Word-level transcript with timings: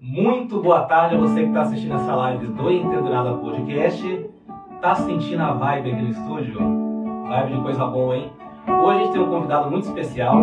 Muito 0.00 0.62
boa 0.62 0.82
tarde 0.82 1.16
a 1.16 1.18
você 1.18 1.42
que 1.42 1.48
está 1.48 1.62
assistindo 1.62 1.94
essa 1.96 2.14
live 2.14 2.46
do 2.46 2.70
Entendo 2.70 3.10
Nada 3.10 3.34
Podcast. 3.34 4.30
Tá 4.80 4.94
sentindo 4.94 5.42
a 5.42 5.52
vibe 5.54 5.90
aqui 5.90 6.02
no 6.02 6.10
estúdio? 6.10 6.60
Vibe 7.28 7.56
de 7.56 7.62
coisa 7.62 7.84
boa, 7.84 8.16
hein? 8.16 8.30
Hoje 8.68 8.96
a 8.96 9.02
gente 9.02 9.12
tem 9.12 9.20
um 9.20 9.28
convidado 9.28 9.68
muito 9.68 9.88
especial. 9.88 10.36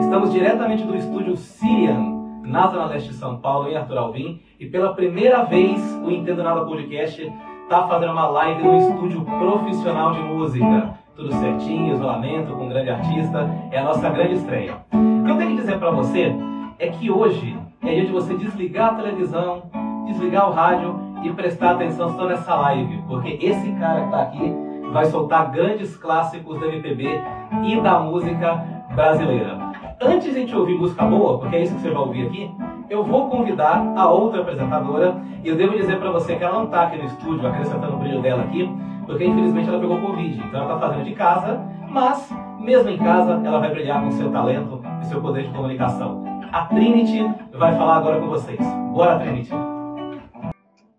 Estamos 0.00 0.32
diretamente 0.32 0.82
do 0.82 0.96
estúdio 0.96 1.36
Sirian, 1.36 2.40
na 2.42 2.66
Zona 2.66 2.86
Leste 2.86 3.10
de 3.10 3.14
São 3.14 3.36
Paulo, 3.36 3.68
em 3.70 3.76
Arthur 3.76 3.96
Alvim. 3.96 4.40
E 4.58 4.66
pela 4.66 4.92
primeira 4.92 5.44
vez 5.44 5.80
o 6.04 6.10
Entendo 6.10 6.42
Nada 6.42 6.64
Podcast 6.64 7.32
está 7.62 7.86
fazendo 7.86 8.10
uma 8.10 8.26
live 8.26 8.60
no 8.60 8.76
estúdio 8.76 9.24
profissional 9.24 10.14
de 10.14 10.20
música. 10.20 10.98
Tudo 11.14 11.32
certinho, 11.32 11.94
isolamento, 11.94 12.52
com 12.54 12.64
um 12.64 12.68
grande 12.68 12.90
artista. 12.90 13.48
É 13.70 13.78
a 13.78 13.84
nossa 13.84 14.10
grande 14.10 14.34
estreia. 14.34 14.78
O 14.92 15.24
que 15.24 15.30
eu 15.30 15.38
tenho 15.38 15.50
que 15.50 15.56
dizer 15.58 15.78
para 15.78 15.92
você 15.92 16.34
é 16.80 16.88
que 16.88 17.08
hoje 17.08 17.56
é 17.88 17.94
dia 17.94 18.06
de 18.06 18.12
você 18.12 18.34
desligar 18.34 18.92
a 18.92 18.94
televisão, 18.94 19.62
desligar 20.06 20.50
o 20.50 20.52
rádio 20.52 20.98
e 21.22 21.32
prestar 21.32 21.72
atenção 21.72 22.16
só 22.16 22.26
nessa 22.26 22.54
live, 22.54 23.02
porque 23.06 23.38
esse 23.40 23.72
cara 23.72 24.00
que 24.00 24.06
está 24.06 24.22
aqui 24.22 24.54
vai 24.92 25.04
soltar 25.06 25.50
grandes 25.50 25.96
clássicos 25.96 26.58
da 26.60 26.66
MPB 26.66 27.20
e 27.64 27.80
da 27.80 28.00
música 28.00 28.54
brasileira. 28.94 29.58
Antes 30.00 30.24
de 30.24 30.30
a 30.30 30.40
gente 30.40 30.56
ouvir 30.56 30.74
música 30.74 31.04
boa, 31.04 31.38
porque 31.38 31.56
é 31.56 31.62
isso 31.62 31.74
que 31.74 31.80
você 31.80 31.90
vai 31.90 32.02
ouvir 32.02 32.26
aqui, 32.26 32.50
eu 32.90 33.04
vou 33.04 33.28
convidar 33.28 33.92
a 33.96 34.08
outra 34.08 34.42
apresentadora 34.42 35.16
e 35.42 35.48
eu 35.48 35.56
devo 35.56 35.76
dizer 35.76 35.98
para 35.98 36.10
você 36.10 36.36
que 36.36 36.44
ela 36.44 36.58
não 36.58 36.64
está 36.64 36.82
aqui 36.82 36.98
no 36.98 37.04
estúdio 37.04 37.48
acrescentando 37.48 37.94
o 37.94 37.98
brilho 37.98 38.20
dela 38.20 38.42
aqui, 38.42 38.68
porque 39.06 39.24
infelizmente 39.24 39.68
ela 39.68 39.78
pegou 39.78 40.00
Covid, 40.00 40.38
então 40.38 40.62
ela 40.62 40.74
está 40.74 40.88
fazendo 40.88 41.04
de 41.04 41.14
casa, 41.14 41.60
mas 41.88 42.32
mesmo 42.58 42.90
em 42.90 42.98
casa 42.98 43.40
ela 43.44 43.60
vai 43.60 43.70
brilhar 43.70 44.02
com 44.02 44.10
seu 44.10 44.30
talento 44.30 44.80
e 45.00 45.06
seu 45.06 45.20
poder 45.20 45.44
de 45.44 45.50
comunicação. 45.50 46.35
A 46.52 46.66
Trinity 46.66 47.22
vai 47.52 47.76
falar 47.76 47.96
agora 47.96 48.20
com 48.20 48.28
vocês. 48.28 48.58
Bora, 48.92 49.18
Trinity! 49.20 49.50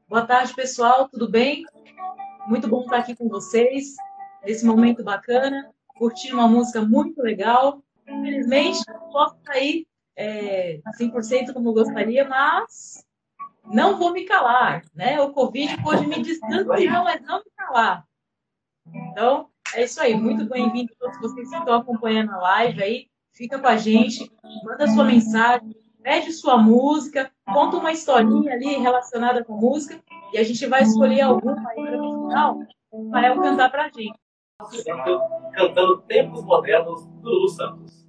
Boa 0.08 0.26
tarde, 0.26 0.54
pessoal, 0.54 1.08
tudo 1.10 1.30
bem? 1.30 1.64
Muito 2.48 2.68
bom 2.68 2.82
estar 2.82 2.98
aqui 2.98 3.16
com 3.16 3.27
vocês, 3.27 3.96
nesse 4.44 4.66
momento 4.66 5.04
bacana, 5.04 5.71
curtindo 5.98 6.36
uma 6.36 6.48
música 6.48 6.82
muito 6.82 7.21
legal. 7.21 7.82
Infelizmente, 8.08 8.80
não 8.88 9.10
posso 9.10 9.36
sair 9.46 9.88
é, 10.16 10.80
100% 10.99 11.54
como 11.54 11.74
gostaria, 11.74 12.27
mas 12.27 13.05
não 13.66 13.98
vou 13.98 14.12
me 14.14 14.24
calar, 14.26 14.84
né? 14.93 15.20
O 15.21 15.32
Covid 15.34 15.82
pode 15.82 16.08
me 16.08 16.21
distanciar, 16.21 17.04
mas 17.04 17.21
não 17.21 17.40
me 17.40 17.52
calar. 17.55 18.05
Então, 19.12 19.49
é 19.74 19.84
isso 19.84 20.02
aí. 20.02 20.16
Muito 20.16 20.46
bem-vindo 20.46 20.93
a 20.93 20.99
todos 20.99 21.20
vocês 21.20 21.49
que 21.49 21.55
estão 21.55 21.76
acompanhando 21.76 22.32
a 22.32 22.38
live 22.38 22.84
aí. 22.84 23.08
Fica 23.38 23.60
com 23.60 23.68
a 23.68 23.77
gente, 23.77 24.32
manda 24.66 24.88
sua 24.88 25.04
mensagem, 25.04 25.76
pede 26.02 26.34
sua 26.34 26.57
música, 26.57 27.32
conta 27.46 27.77
uma 27.77 27.91
historinha 27.91 28.54
ali 28.54 28.77
relacionada 28.77 29.43
com 29.43 29.54
música 29.54 30.02
e 30.34 30.40
a 30.40 30.43
gente 30.43 30.66
vai 30.66 30.82
escolher 30.82 31.21
alguma 31.21 31.70
aí 31.70 31.76
para 31.76 32.02
o 32.02 32.27
final 32.27 32.60
para 33.12 33.27
eu 33.27 33.40
cantar 33.40 33.70
para 33.70 33.85
a 33.85 33.90
gente. 33.90 34.18
Cantando 35.54 36.02
Tempos 36.08 36.43
Modernos 36.43 37.05
do 37.05 37.30
Lulu 37.30 37.49
Santos. 37.49 38.08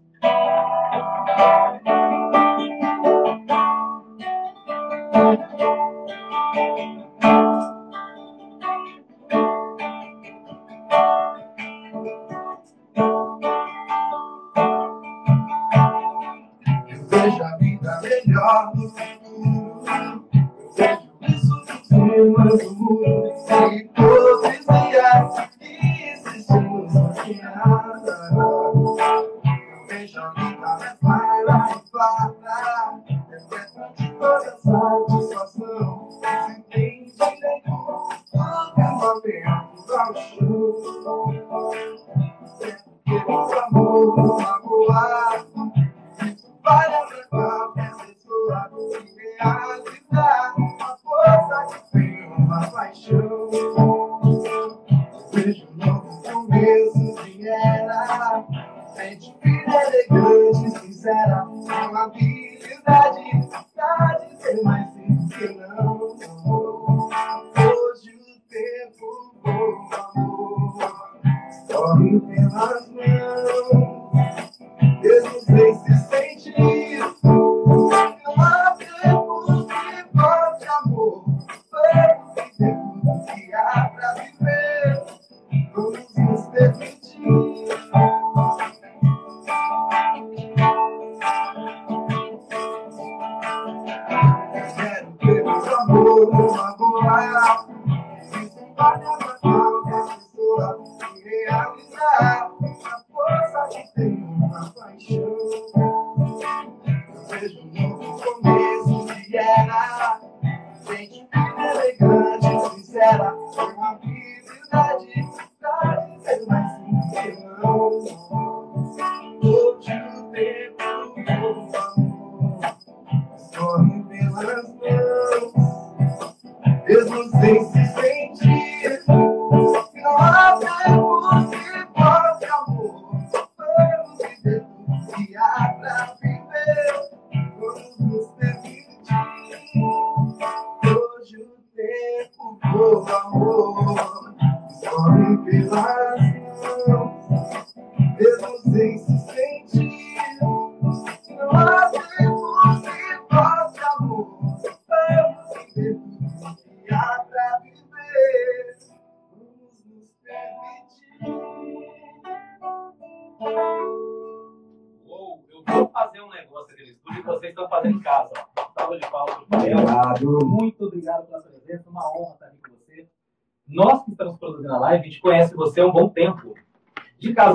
Força 103.87 105.28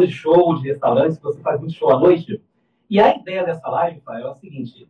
De 0.05 0.13
show, 0.13 0.55
de 0.55 0.67
restaurantes, 0.67 1.19
você 1.19 1.41
faz 1.41 1.59
muito 1.59 1.73
show 1.73 1.91
à 1.91 1.99
noite. 1.99 2.41
E 2.89 2.99
a 2.99 3.15
ideia 3.15 3.43
dessa 3.43 3.67
live, 3.69 4.01
Fael, 4.01 4.27
é 4.27 4.31
o 4.31 4.35
seguinte: 4.35 4.87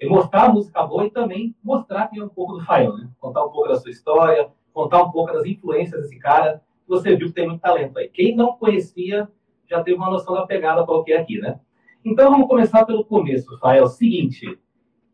é 0.00 0.08
mostrar 0.08 0.44
a 0.44 0.52
música 0.52 0.82
boa 0.82 1.06
e 1.06 1.10
também 1.10 1.54
mostrar 1.62 2.08
quem 2.08 2.20
é 2.20 2.24
um 2.24 2.28
pouco 2.28 2.54
do 2.54 2.64
Fael, 2.64 2.96
né? 2.96 3.08
Contar 3.18 3.44
um 3.44 3.50
pouco 3.50 3.68
da 3.68 3.76
sua 3.76 3.90
história, 3.90 4.48
contar 4.72 5.02
um 5.02 5.10
pouco 5.10 5.32
das 5.32 5.44
influências 5.44 6.02
desse 6.02 6.18
cara. 6.18 6.62
Você 6.86 7.16
viu 7.16 7.28
que 7.28 7.34
tem 7.34 7.48
muito 7.48 7.60
talento 7.60 7.98
aí. 7.98 8.08
Quem 8.08 8.36
não 8.36 8.56
conhecia 8.56 9.28
já 9.68 9.82
teve 9.82 9.96
uma 9.96 10.10
noção 10.10 10.34
da 10.34 10.46
pegada 10.46 10.84
qualquer 10.84 11.20
aqui, 11.20 11.38
né? 11.38 11.58
Então 12.04 12.30
vamos 12.30 12.46
começar 12.46 12.84
pelo 12.84 13.04
começo, 13.04 13.58
Fael. 13.58 13.86
Seguinte, 13.88 14.58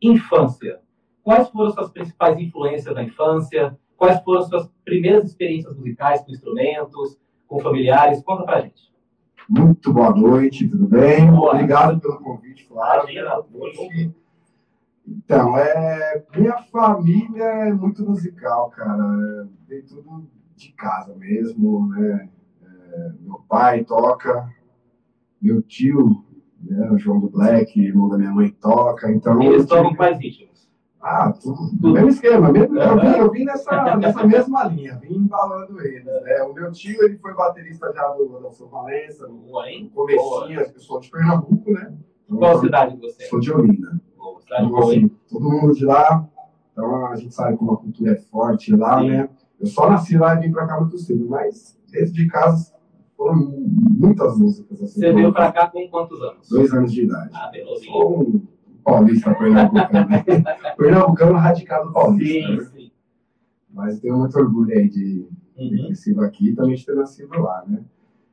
infância. 0.01 0.81
quais 1.23 1.49
foram 1.49 1.69
as 1.69 1.75
suas 1.75 1.91
principais 1.91 2.39
influências 2.39 2.95
na 2.95 3.05
infância? 3.05 3.79
Quais 3.97 4.21
foram 4.23 4.41
as 4.41 4.49
suas 4.49 4.69
primeiras 4.85 5.25
experiências 5.25 5.77
musicais 5.77 6.23
com 6.23 6.33
instrumentos, 6.33 7.19
com 7.47 7.61
familiares? 7.61 8.23
Conta 8.23 8.43
pra 8.43 8.61
gente. 8.61 8.92
Muito 9.49 9.93
boa 9.93 10.11
noite, 10.15 10.69
tudo 10.69 10.87
bem? 10.87 11.31
Obrigado 11.31 12.01
pelo 12.01 12.19
convite, 12.19 12.65
Flávio. 12.67 13.15
Então, 15.07 15.59
é, 15.59 16.25
minha 16.37 16.59
família 16.71 17.45
é 17.45 17.73
muito 17.73 18.05
musical, 18.09 18.71
cara. 18.71 19.03
É, 19.03 19.47
Vem 19.69 19.83
tudo 19.83 20.29
de 20.57 20.73
casa 20.73 21.15
mesmo, 21.17 21.89
né? 21.89 22.29
É, 22.63 23.13
meu 23.21 23.41
pai 23.49 23.85
toca, 23.85 24.49
meu 25.41 25.61
tio, 25.63 26.25
né, 26.61 26.91
o 26.91 26.99
João 26.99 27.19
do 27.21 27.29
Black, 27.29 27.81
irmão 27.81 28.09
da 28.09 28.17
minha 28.17 28.31
mãe, 28.31 28.51
toca. 28.51 29.11
Então, 29.11 29.43
Eles 29.43 29.67
tocam 29.67 29.95
quais 29.95 30.19
ritmos? 30.19 30.52
Ah, 31.03 31.33
tudo. 31.33 31.93
Mesmo 31.93 32.09
esquema. 32.11 32.53
Mesmo, 32.53 32.79
eu 32.79 33.01
vim, 33.01 33.19
eu 33.19 33.31
vim 33.33 33.45
nessa, 33.45 33.97
nessa 33.97 34.25
mesma 34.25 34.65
linha, 34.65 34.97
vim 35.03 35.17
embalando 35.17 35.81
eles. 35.81 36.05
Né? 36.05 36.43
O 36.49 36.53
meu 36.53 36.71
tio, 36.71 37.03
ele 37.03 37.19
foi 37.19 37.35
baterista 37.35 37.93
já 37.93 38.07
do 38.09 38.37
Adolfo 38.37 38.69
Valença, 38.69 39.27
no 39.27 39.41
comecinho, 39.93 40.61
eu 40.61 40.81
sou 40.81 41.01
de 41.01 41.11
Pernambuco, 41.11 41.73
né? 41.73 41.93
Qual 42.29 42.61
cidade 42.61 42.95
de 42.95 43.01
você? 43.01 43.25
Sou 43.25 43.41
de 43.41 43.53
Olinda. 43.53 44.01
Boa, 44.17 44.41
cidade 44.41 44.65
Então, 44.65 44.79
assim, 44.79 45.09
todo 45.29 45.51
mundo 45.51 45.75
de 45.75 45.85
lá, 45.85 46.29
então 46.73 47.07
a 47.07 47.17
gente 47.17 47.35
sabe 47.35 47.57
como 47.57 47.73
a 47.73 47.77
cultura 47.79 48.13
é 48.13 48.17
forte 48.17 48.75
lá, 48.75 49.01
Sim. 49.01 49.09
né? 49.11 49.29
Eu 49.61 49.67
só 49.67 49.91
nasci 49.91 50.17
lá 50.17 50.37
e 50.37 50.41
vim 50.41 50.53
pra 50.53 50.67
cá 50.67 50.81
muito 50.81 50.99
cedo, 50.99 51.29
mas 51.29 51.77
dentro 51.91 52.13
de 52.13 52.29
casa 52.29 52.73
foram 53.17 53.37
muitas 53.37 54.39
músicas. 54.39 54.83
Assim, 54.83 55.01
Você 55.01 55.13
veio 55.13 55.33
pra 55.33 55.53
cá 55.53 55.67
com 55.69 55.89
quantos 55.89 56.21
anos? 56.23 56.49
Dois 56.49 56.73
anos 56.73 56.93
de 56.93 57.03
idade. 57.03 57.31
Ah, 57.35 57.51
Belozinho. 57.53 58.49
Paulista 58.85 59.35
pernambucano, 59.35 60.09
né? 60.09 60.25
pernambucano 60.77 61.39
radicado 61.39 61.93
paulista, 61.93 62.49
Sim, 62.49 62.57
né? 62.57 62.65
sim. 62.65 62.91
Mas 63.73 64.01
tenho 64.01 64.19
muito 64.19 64.39
orgulho 64.39 64.73
aí 64.73 64.89
de 64.89 65.27
ter 65.57 65.63
Uhum. 65.63 65.87
crescido 65.87 66.23
aqui 66.23 66.49
e 66.49 66.55
também 66.55 66.75
de 66.75 66.85
ter 66.87 66.95
nascido 66.97 67.39
lá, 67.39 67.63
né? 67.67 67.85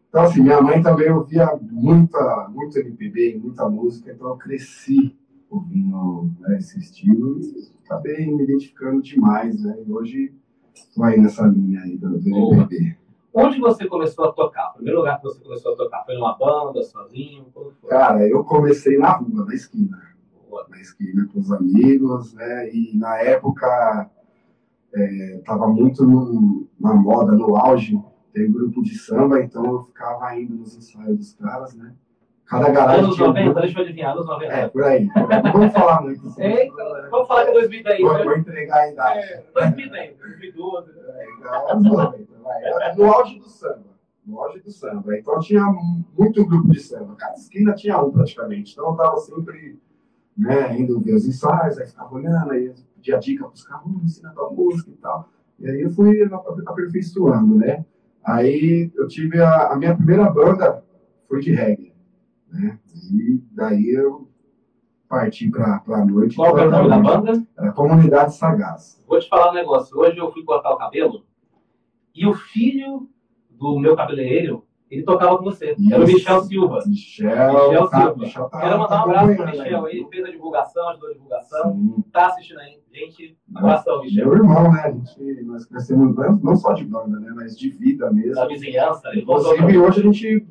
Então, 0.09 0.23
assim, 0.23 0.41
minha 0.41 0.61
mãe 0.61 0.81
também 0.81 1.11
ouvia 1.11 1.47
muita, 1.61 2.47
muito 2.49 2.79
MPB, 2.79 3.39
muita 3.43 3.69
música, 3.69 4.11
então 4.11 4.29
eu 4.29 4.37
cresci 4.37 5.15
ouvindo 5.49 6.31
né, 6.39 6.57
esse 6.57 6.79
estilo 6.79 7.39
e 7.39 7.69
acabei 7.85 8.25
me 8.25 8.43
identificando 8.43 9.01
demais, 9.01 9.61
né? 9.61 9.77
E 9.85 9.91
hoje 9.91 10.33
estou 10.73 11.03
aí 11.03 11.19
nessa 11.19 11.45
linha 11.45 11.81
aí 11.81 11.97
do, 11.97 12.17
do. 12.17 12.53
MPB. 12.53 12.97
Onde 13.33 13.59
você 13.59 13.85
começou 13.85 14.25
a 14.25 14.31
tocar? 14.31 14.71
O 14.71 14.73
primeiro 14.75 14.99
lugar 14.99 15.17
que 15.17 15.23
você 15.23 15.39
começou 15.43 15.73
a 15.73 15.77
tocar 15.77 16.03
foi 16.05 16.15
numa 16.15 16.35
banda, 16.37 16.81
sozinho? 16.81 17.45
Cara, 17.87 18.27
eu 18.27 18.43
comecei 18.43 18.97
na 18.97 19.11
rua, 19.11 19.45
na 19.45 19.53
esquina. 19.53 20.01
Na 20.69 20.79
esquina 20.79 21.27
com 21.31 21.39
os 21.39 21.51
amigos, 21.51 22.33
né? 22.33 22.69
E 22.73 22.97
na 22.97 23.17
época 23.19 24.09
é, 24.93 25.41
tava 25.45 25.67
muito 25.67 26.05
no- 26.05 26.67
na 26.79 26.93
moda, 26.93 27.31
no 27.33 27.55
auge, 27.55 28.01
ter 28.33 28.47
grupo 28.51 28.81
de 28.81 28.97
samba, 28.97 29.39
então 29.41 29.63
eu 29.65 29.83
ficava 29.83 30.35
indo 30.39 30.55
nos 30.55 30.75
ensaios 30.75 31.17
dos 31.17 31.33
caras, 31.35 31.75
né? 31.75 31.93
Cada 32.45 32.71
garagem 32.71 33.03
Anos 33.03 33.15
tinha 33.15 33.25
um 33.25 33.29
90, 33.29 33.45
grupo. 33.45 33.61
deixa 33.61 33.79
eu 33.79 33.83
adivinhar, 33.83 34.11
anos 34.13 34.25
90. 34.25 34.51
É, 34.53 34.67
por 34.69 34.83
aí. 34.83 35.07
Vamos 35.53 35.71
falar 35.73 36.01
muito. 36.01 36.25
assim, 36.27 36.41
Eita, 36.41 37.07
vamos 37.11 37.27
falar 37.27 37.43
que 37.45 37.51
é 37.51 37.53
2010, 37.53 38.01
Vou, 38.01 38.13
né? 38.13 38.23
vou 38.23 38.37
entregar 38.37 38.75
a 38.75 38.91
idade. 38.91 39.19
É, 39.19 39.43
2010, 39.53 40.17
2012. 40.17 40.89
É, 40.99 41.27
então, 41.37 41.69
anos 41.71 41.83
90, 41.85 42.27
vai. 42.41 42.95
No 42.95 43.05
auge 43.13 43.37
do 43.37 43.47
samba. 43.49 43.83
No 44.25 44.39
auge 44.41 44.59
do 44.61 44.71
samba. 44.71 45.15
Então 45.17 45.39
tinha 45.39 45.63
muito 46.17 46.43
grupo 46.43 46.69
de 46.71 46.79
samba. 46.79 47.15
Cada 47.19 47.35
esquina 47.35 47.73
tinha 47.75 48.01
um 48.01 48.11
praticamente. 48.11 48.71
Então 48.73 48.89
eu 48.89 48.95
tava 48.95 49.17
sempre 49.17 49.79
né, 50.39 50.79
indo 50.79 50.99
ver 51.01 51.15
os 51.15 51.27
ensaios, 51.27 51.77
aí 51.77 51.85
ficava 51.87 52.15
olhando, 52.15 52.51
aí 52.51 52.73
pedia 52.95 53.17
dica 53.19 53.45
pros 53.47 53.63
caras, 53.63 53.85
"Hum, 53.85 54.01
ensina 54.03 54.31
tua 54.31 54.49
música 54.51 54.89
e 54.89 54.95
tal. 54.95 55.29
E 55.59 55.69
aí 55.69 55.81
eu 55.81 55.89
fui 55.91 56.23
aper- 56.23 56.63
aperfeiçoando, 56.65 57.55
né? 57.55 57.85
Aí 58.23 58.89
eu 58.95 59.07
tive 59.07 59.41
a, 59.41 59.73
a 59.73 59.75
minha 59.75 59.95
primeira 59.95 60.29
banda 60.29 60.83
foi 61.27 61.41
de 61.41 61.51
reggae, 61.53 61.93
né? 62.51 62.79
E 63.11 63.43
daí 63.51 63.89
eu 63.89 64.29
parti 65.07 65.49
pra, 65.49 65.79
pra 65.79 66.05
noite. 66.05 66.35
Qual 66.35 66.57
é 66.57 66.67
o 66.67 66.71
nome 66.71 66.89
da 66.89 66.99
banda? 66.99 67.43
Era 67.57 67.71
Comunidade 67.73 68.35
Sagaz. 68.35 69.03
Vou 69.07 69.19
te 69.19 69.27
falar 69.27 69.51
um 69.51 69.55
negócio. 69.55 69.97
Hoje 69.97 70.17
eu 70.17 70.31
fui 70.31 70.43
cortar 70.43 70.71
o 70.71 70.77
cabelo 70.77 71.25
e 72.15 72.25
o 72.27 72.33
filho 72.33 73.09
do 73.49 73.79
meu 73.79 73.95
cabeleireiro, 73.95 74.63
ele 74.89 75.03
tocava 75.03 75.37
com 75.37 75.43
você. 75.43 75.75
Era 75.91 75.99
o 76.01 76.03
Isso. 76.03 76.13
Michel 76.15 76.41
Silva. 76.41 76.79
Michel, 76.87 77.53
Michel 77.69 77.89
tá, 77.89 77.97
Silva. 78.01 78.15
Michel 78.17 78.49
tá, 78.49 78.59
Quero 78.61 78.79
mandar 78.79 78.95
um 78.99 79.03
abraço 79.03 79.35
pro 79.35 79.45
Michel 79.45 79.85
aí. 79.85 79.97
aí, 79.99 80.07
fez 80.09 80.25
a 80.25 80.31
divulgação, 80.31 80.89
ajudou 80.89 81.09
a 81.09 81.13
divulgação. 81.13 81.71
Sim. 81.73 82.03
Tá 82.11 82.27
assistindo 82.27 82.59
aí. 82.59 82.79
Gente, 82.91 83.37
abração, 83.55 84.01
Michel. 84.01 84.25
Meu 84.27 84.35
irmão, 84.37 84.71
né? 84.71 84.81
A 84.85 84.91
gente, 84.91 85.43
nós 85.43 85.65
crescemos 85.65 86.15
não- 86.15 86.35
não 86.37 86.55
só 86.55 86.73
de 86.73 86.85
banda, 86.85 87.19
né? 87.19 87.31
Mas 87.35 87.57
de 87.57 87.69
vida 87.69 88.11
mesmo. 88.11 88.35
Da 88.35 88.47
vizinhança, 88.47 89.09
ele 89.09 89.21
Inclusive, 89.21 89.77
hoje 89.77 89.99
a 89.99 90.03
gente 90.03 90.47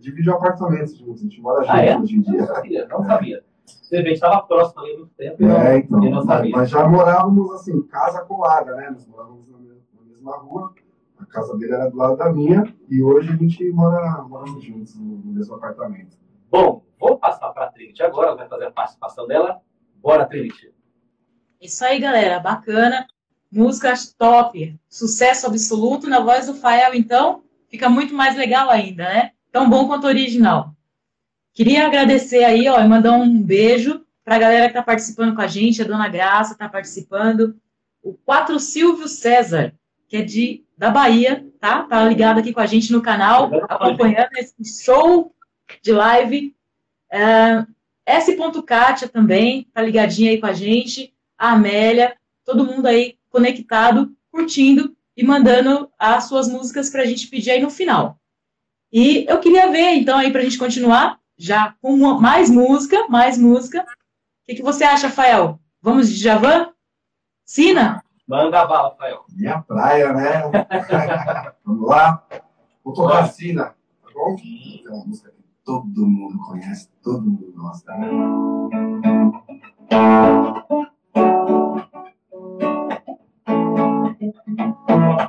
divide 0.00 0.30
um 0.30 0.34
apartamento 0.34 0.94
juntos. 0.96 1.20
A 1.20 1.24
gente 1.24 1.40
mora 1.40 1.60
junto 1.64 1.72
Ah, 1.76 1.80
é? 1.82 1.98
hoje 1.98 2.16
em 2.16 2.20
dia. 2.20 2.38
Não 2.40 2.46
sabia, 2.46 2.86
não 2.88 3.02
sabia. 3.04 3.44
Você 3.66 4.02
vê, 4.02 4.12
estava 4.12 4.42
próximo 4.42 4.80
ali 4.82 4.92
há 4.92 4.96
muito 4.98 5.14
tempo. 5.14 5.36
não- 5.42 5.56
É, 5.60 5.78
então. 5.78 5.98
Mas, 6.10 6.24
sabia. 6.24 6.50
mas 6.56 6.70
já 6.70 6.86
morávamos 6.88 7.52
assim, 7.52 7.82
casa 7.82 8.22
colada, 8.24 8.74
né? 8.76 8.90
Nós 8.90 9.06
morávamos 9.06 9.46
na 9.48 9.58
mesma 10.06 10.36
rua. 10.38 10.72
A 11.18 11.26
casa 11.26 11.56
dele 11.56 11.72
era 11.72 11.90
do 11.90 11.96
lado 11.96 12.16
da 12.16 12.32
minha. 12.32 12.74
E 12.88 13.02
hoje 13.02 13.30
a 13.30 13.36
gente 13.36 13.70
mora 13.70 14.22
moramos 14.22 14.62
juntos 14.64 14.94
no, 14.94 15.18
no 15.18 15.32
mesmo 15.32 15.54
apartamento. 15.54 16.16
Bom, 16.50 16.84
vou 16.98 17.18
passar 17.18 17.50
para 17.50 17.66
a 17.66 17.70
Trinity 17.70 18.02
agora, 18.02 18.34
vai 18.34 18.48
fazer 18.48 18.66
a 18.66 18.70
participação 18.70 19.26
dela. 19.26 19.60
Bora, 19.96 20.26
Trinity. 20.26 20.72
Isso 21.60 21.84
aí, 21.84 21.98
galera, 21.98 22.38
bacana. 22.38 23.06
Música 23.50 23.94
top, 24.18 24.78
sucesso 24.88 25.46
absoluto 25.46 26.06
na 26.06 26.20
voz 26.20 26.46
do 26.46 26.54
Fael, 26.54 26.94
então 26.94 27.42
fica 27.68 27.88
muito 27.88 28.12
mais 28.12 28.36
legal 28.36 28.68
ainda, 28.68 29.04
né? 29.04 29.32
Tão 29.50 29.70
bom 29.70 29.86
quanto 29.86 30.04
o 30.04 30.08
original. 30.08 30.74
Queria 31.54 31.86
agradecer 31.86 32.44
aí, 32.44 32.68
ó, 32.68 32.78
e 32.78 32.86
mandar 32.86 33.12
um 33.12 33.42
beijo 33.42 34.04
para 34.22 34.36
a 34.36 34.38
galera 34.38 34.64
que 34.66 34.72
está 34.72 34.82
participando 34.82 35.34
com 35.34 35.40
a 35.40 35.46
gente, 35.46 35.80
a 35.80 35.86
Dona 35.86 36.08
Graça 36.08 36.52
está 36.52 36.68
participando, 36.68 37.58
o 38.02 38.12
Quatro 38.12 38.60
Silvio 38.60 39.08
César, 39.08 39.74
que 40.06 40.18
é 40.18 40.22
de 40.22 40.64
da 40.78 40.90
Bahia, 40.90 41.44
tá? 41.60 41.82
Tá 41.82 42.04
ligado 42.04 42.38
aqui 42.38 42.52
com 42.52 42.60
a 42.60 42.66
gente 42.66 42.92
no 42.92 43.02
canal, 43.02 43.50
acompanhando 43.68 44.30
esse 44.36 44.84
show 44.84 45.34
de 45.82 45.92
live. 45.92 46.54
É, 47.10 47.66
S. 48.06 48.36
Kátia 48.64 49.08
também, 49.08 49.68
tá 49.74 49.82
ligadinha 49.82 50.30
aí 50.30 50.40
com 50.40 50.46
a 50.46 50.52
gente. 50.52 51.12
A 51.36 51.50
Amélia, 51.52 52.16
todo 52.44 52.64
mundo 52.64 52.86
aí 52.86 53.18
conectado, 53.28 54.14
curtindo 54.30 54.96
e 55.16 55.24
mandando 55.24 55.90
as 55.98 56.24
suas 56.24 56.48
músicas 56.48 56.88
pra 56.88 57.04
gente 57.04 57.26
pedir 57.26 57.50
aí 57.50 57.60
no 57.60 57.70
final. 57.70 58.18
E 58.92 59.26
eu 59.28 59.40
queria 59.40 59.70
ver, 59.70 59.94
então, 59.94 60.16
aí 60.16 60.30
pra 60.30 60.42
gente 60.42 60.56
continuar, 60.58 61.18
já 61.36 61.74
com 61.82 61.92
uma- 61.92 62.18
mais 62.20 62.48
música, 62.48 63.06
mais 63.08 63.36
música. 63.36 63.82
O 63.82 63.86
que, 64.46 64.54
que 64.54 64.62
você 64.62 64.84
acha, 64.84 65.10
Fael? 65.10 65.60
Vamos 65.82 66.08
de 66.08 66.16
Javan? 66.16 66.70
Sina? 67.44 68.02
Manda 68.28 68.66
bala, 68.66 68.90
Rafael. 68.90 69.24
Minha 69.34 69.62
praia, 69.62 70.12
né? 70.12 70.42
Vamos 71.64 71.88
lá? 71.88 72.22
Sina, 73.28 73.64
tá 74.02 74.10
bom? 74.12 74.36
É 74.86 74.90
uma 74.90 75.06
música 75.06 75.30
que 75.30 75.42
todo 75.64 76.06
mundo 76.06 76.38
conhece, 76.40 76.90
todo 77.02 77.22
mundo 77.22 77.50
gosta, 77.56 77.90
né? 77.94 78.08
Vai, 84.86 85.27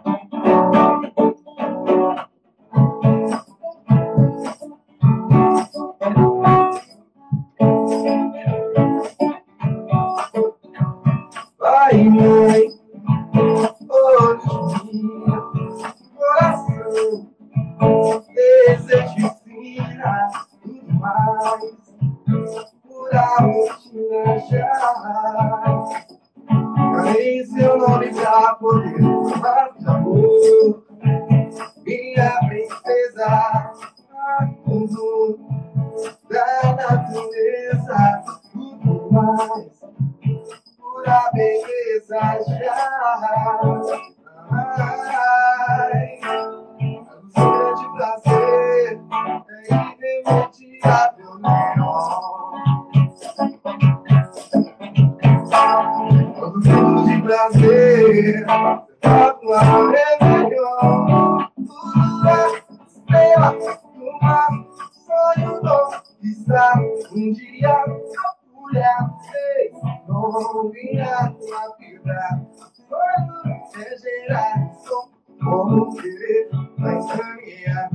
a 67.70 68.36
mulher 68.54 68.98
fez. 69.32 69.74
Virá 70.72 71.34
uma 71.40 71.76
vida. 71.78 72.48
Sonho 72.74 73.34
é 73.76 73.98
gerar. 73.98 74.72
Como 75.42 75.96
querer, 75.96 76.50
mas 76.78 77.06
caminhar. 77.12 77.90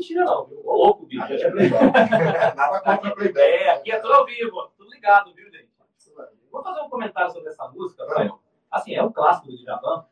Mentira, 0.05 0.25
não. 0.25 0.47
Viu? 0.47 0.61
Ô, 0.65 0.77
louco, 0.77 1.07
bicho. 1.07 1.25
A 1.25 1.27
gente 1.27 1.45
é 1.45 1.51
playboy. 1.51 1.81
Nada 2.55 2.81
contra 2.81 3.15
playboy. 3.15 3.43
É, 3.43 3.71
aqui 3.71 3.91
é 3.91 3.99
tudo 3.99 4.13
ao 4.13 4.27
vivo. 4.27 4.71
Tudo 4.77 4.91
ligado, 4.91 5.35
viu, 5.35 5.51
gente? 5.51 5.69
Vou 6.51 6.63
fazer 6.63 6.81
um 6.83 6.89
comentário 6.89 7.33
sobre 7.33 7.49
essa 7.49 7.67
música, 7.69 8.07
Fael. 8.07 8.39
Assim, 8.71 8.95
é 8.95 9.03
um 9.03 9.13
clássico 9.13 9.49
do 9.49 9.57
Djavan, 9.57 10.05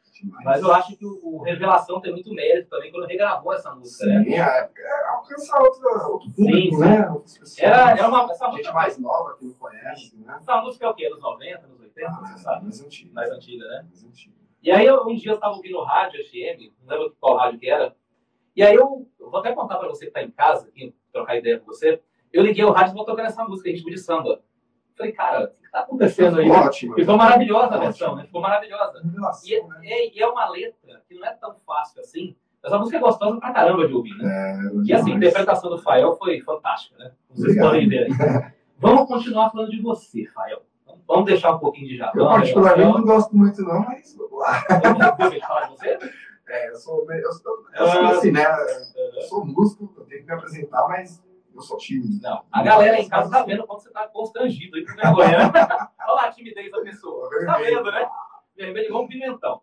mas 0.44 0.62
eu 0.62 0.72
acho 0.72 0.96
que 0.96 1.04
o, 1.04 1.42
Revelação 1.42 2.00
tem 2.00 2.12
muito 2.12 2.32
mérito 2.32 2.70
também 2.70 2.92
quando 2.92 3.08
regravou 3.08 3.52
essa 3.52 3.74
música, 3.74 4.06
né? 4.06 4.22
Sim, 4.22 4.34
é, 4.34 4.70
é, 4.76 5.08
alcança 5.08 5.58
outro, 5.58 6.12
outro 6.12 6.30
público, 6.30 6.76
Sim, 6.76 6.78
né? 6.78 7.10
Outras 7.10 7.38
pessoas. 7.38 7.58
Era, 7.58 7.90
era 7.90 8.08
uma, 8.08 8.30
essa, 8.30 8.44
gente 8.46 8.56
música, 8.58 8.72
mais 8.72 8.98
nova 8.98 9.36
que 9.36 9.44
não 9.46 9.54
conhece, 9.54 10.16
né? 10.16 10.36
essa 10.40 10.62
música 10.62 10.86
é 10.86 10.88
o 10.88 10.94
quê? 10.94 11.06
Anos 11.06 11.20
90, 11.20 11.66
anos 11.66 11.80
80, 11.80 12.10
você 12.10 12.32
Ah, 12.32 12.36
sabe? 12.36 12.62
mais 12.64 12.80
antigo. 12.80 13.14
Mais 13.14 13.30
antiga, 13.32 13.66
né? 13.66 13.82
Mais 13.88 14.04
antigo. 14.04 14.34
E 14.62 14.70
aí, 14.70 14.92
um 14.92 15.16
dia 15.16 15.32
eu 15.32 15.34
estava 15.34 15.56
ouvindo 15.56 15.82
rádio 15.82 16.24
FM, 16.24 16.72
não 16.86 16.96
lembro 16.96 17.16
qual 17.18 17.36
rádio 17.38 17.58
que 17.58 17.68
era, 17.68 17.96
e 18.56 18.62
aí 18.62 18.74
eu, 18.74 19.06
eu 19.18 19.30
vou 19.30 19.40
até 19.40 19.52
contar 19.52 19.76
para 19.78 19.88
você 19.88 20.00
que 20.06 20.10
está 20.10 20.22
em 20.22 20.30
casa, 20.30 20.68
aqui, 20.68 20.94
trocar 21.12 21.36
ideia 21.36 21.58
com 21.58 21.66
você, 21.66 22.00
eu 22.32 22.42
liguei 22.42 22.64
o 22.64 22.70
rádio 22.70 22.92
e 22.92 22.94
vou 22.96 23.04
tocar 23.04 23.24
essa 23.24 23.44
música, 23.44 23.68
ritmo 23.70 23.90
de 23.90 23.98
samba. 23.98 24.40
Falei, 24.96 25.12
cara, 25.12 25.44
o 25.44 25.48
que 25.60 25.66
está 25.66 25.80
acontecendo 25.80 26.38
aí? 26.38 26.50
Ótimo. 26.50 26.94
Ficou 26.94 27.16
maravilhosa 27.16 27.74
a 27.74 27.78
versão, 27.78 28.14
né? 28.16 28.24
Ficou 28.24 28.40
maravilhosa. 28.40 29.00
E 29.02 29.06
Revelação, 29.06 29.48
é, 29.50 29.68
né? 29.68 29.78
é- 29.84 30.14
e 30.16 30.22
é 30.22 30.26
uma 30.26 30.48
letra 30.48 31.02
que 31.08 31.14
não 31.14 31.26
é 31.26 31.32
tão 31.32 31.56
fácil 31.66 32.00
assim, 32.00 32.36
mas 32.62 32.72
a 32.72 32.78
música 32.78 32.98
é 32.98 33.00
gostosa 33.00 33.40
pra 33.40 33.52
caramba 33.52 33.86
de 33.88 33.94
ouvir, 33.94 34.14
né? 34.16 34.24
É, 34.24 34.76
E 34.84 34.92
assim, 34.92 35.12
a 35.12 35.16
interpretação 35.16 35.70
do 35.70 35.78
Fael 35.78 36.14
foi 36.16 36.40
fantástica, 36.40 36.96
né? 36.98 37.12
Vocês 37.30 37.58
podem 37.58 37.88
ver 37.88 38.04
aí. 38.04 38.52
Vamos 38.78 39.08
continuar 39.08 39.50
falando 39.50 39.70
de 39.70 39.80
você, 39.80 40.26
Fael. 40.26 40.62
Vamos 41.08 41.24
deixar 41.26 41.52
um 41.54 41.58
pouquinho 41.58 41.88
de 41.88 41.96
Japão. 41.96 42.22
Eu 42.22 42.28
particularmente 42.28 42.92
não 42.92 43.04
gosto 43.04 43.36
muito, 43.36 43.62
não, 43.62 43.80
mas 43.80 44.14
vamos 44.16 44.38
lá. 44.38 44.64
Vamos 45.18 45.38
falar 45.42 45.64
de 45.64 45.70
você? 45.70 45.98
É, 46.52 46.68
eu 46.68 46.76
sou, 46.76 47.10
eu 47.10 47.32
sou, 47.32 47.64
eu 47.74 47.86
sou 47.86 48.04
assim, 48.08 48.30
né? 48.30 48.44
Eu 49.16 49.22
sou 49.22 49.42
músico, 49.42 49.90
eu 49.96 50.04
tenho 50.04 50.20
que 50.20 50.26
me 50.26 50.34
apresentar, 50.34 50.86
mas 50.86 51.24
eu 51.54 51.62
sou 51.62 51.78
tímido. 51.78 52.20
Não. 52.20 52.44
A 52.52 52.62
galera 52.62 53.00
em 53.00 53.08
casa 53.08 53.30
tá 53.30 53.42
vendo 53.42 53.66
como 53.66 53.80
você 53.80 53.90
tá 53.90 54.06
constrangido 54.06 54.76
aí 54.76 54.84
com 54.84 54.94
vergonha. 54.94 55.38
Olha 55.98 56.12
lá 56.14 56.26
a 56.26 56.30
timidez 56.30 56.70
da 56.70 56.82
pessoa. 56.82 57.30
Tá 57.46 57.56
vendo, 57.56 57.90
né? 57.90 58.06
Vermelho 58.54 58.86
igual 58.86 59.04
um 59.04 59.08
pimentão. 59.08 59.62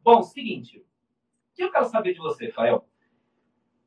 Bom, 0.00 0.22
seguinte. 0.22 0.78
O 0.78 1.56
que 1.56 1.64
eu 1.64 1.72
quero 1.72 1.86
saber 1.86 2.12
de 2.12 2.20
você, 2.20 2.52
Fael? 2.52 2.86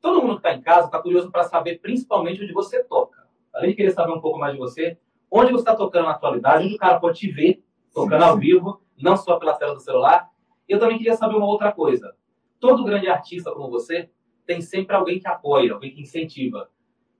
Todo 0.02 0.20
mundo 0.20 0.36
que 0.36 0.42
tá 0.42 0.52
em 0.52 0.60
casa 0.60 0.90
tá 0.90 1.00
curioso 1.00 1.30
para 1.30 1.44
saber 1.44 1.80
principalmente 1.80 2.44
onde 2.44 2.52
você 2.52 2.84
toca. 2.84 3.26
Além 3.54 3.70
de 3.70 3.76
querer 3.76 3.92
saber 3.92 4.12
um 4.12 4.20
pouco 4.20 4.38
mais 4.38 4.52
de 4.52 4.58
você, 4.58 4.98
onde 5.30 5.52
você 5.52 5.62
está 5.62 5.74
tocando 5.74 6.04
na 6.04 6.10
atualidade, 6.10 6.66
onde 6.66 6.74
o 6.74 6.78
cara 6.78 7.00
pode 7.00 7.18
te 7.18 7.30
ver 7.30 7.64
tocando 7.94 8.20
Sim, 8.22 8.28
ao 8.28 8.34
sim. 8.34 8.40
vivo, 8.40 8.82
não 8.98 9.16
só 9.16 9.38
pela 9.38 9.54
tela 9.54 9.72
do 9.72 9.80
celular. 9.80 10.30
Eu 10.68 10.78
também 10.78 10.98
queria 10.98 11.16
saber 11.16 11.34
uma 11.34 11.46
outra 11.46 11.72
coisa. 11.72 12.14
Todo 12.60 12.84
grande 12.84 13.08
artista 13.08 13.52
como 13.52 13.70
você 13.70 14.10
tem 14.46 14.60
sempre 14.60 14.94
alguém 14.94 15.18
que 15.18 15.28
apoia, 15.28 15.72
alguém 15.72 15.92
que 15.92 16.02
incentiva. 16.02 16.68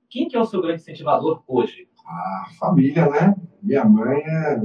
Quem 0.08 0.28
que 0.28 0.36
é 0.36 0.40
o 0.40 0.44
seu 0.44 0.60
grande 0.60 0.80
incentivador 0.80 1.42
hoje? 1.46 1.88
A 2.06 2.46
família, 2.58 3.08
né? 3.08 3.34
Minha 3.62 3.84
mãe 3.84 4.20
é 4.20 4.62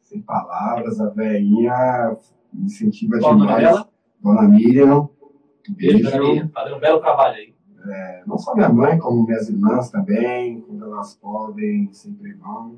sem 0.00 0.20
palavras, 0.20 1.00
a 1.00 1.08
velhinha 1.08 2.16
me 2.52 2.66
incentiva 2.66 3.18
Qual 3.18 3.36
demais. 3.36 3.86
Dona 4.22 4.42
Miriam, 4.42 5.08
Beijo, 5.70 6.10
beijo. 6.10 6.50
Fazendo 6.52 6.76
um 6.76 6.80
belo 6.80 7.00
trabalho 7.00 7.36
aí. 7.36 7.54
É, 7.84 8.22
não 8.26 8.38
só 8.38 8.54
minha 8.54 8.68
mãe, 8.68 8.98
como 8.98 9.24
minhas 9.24 9.48
irmãs 9.48 9.90
também, 9.90 10.60
quando 10.60 10.84
elas 10.84 11.16
podem, 11.16 11.92
sempre 11.92 12.32
vão 12.34 12.76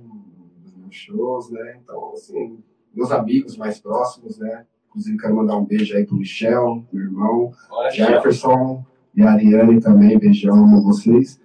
nos 0.62 0.74
meus 0.76 0.94
shows, 0.94 1.50
né? 1.50 1.78
Então, 1.82 2.12
assim, 2.12 2.62
meus 2.94 3.10
amigos 3.10 3.56
mais 3.56 3.80
próximos, 3.80 4.38
né? 4.38 4.66
Inclusive, 4.94 5.18
quero 5.18 5.34
mandar 5.34 5.56
um 5.56 5.64
beijo 5.64 5.96
aí 5.96 6.06
pro 6.06 6.16
Michel, 6.16 6.84
meu 6.92 7.02
irmão, 7.04 7.52
Bora, 7.68 7.90
Jefferson 7.90 8.84
e 9.12 9.22
a 9.22 9.32
Ariane 9.32 9.80
também, 9.80 10.16
beijão 10.18 10.54
amo 10.54 10.82
vocês. 10.84 11.40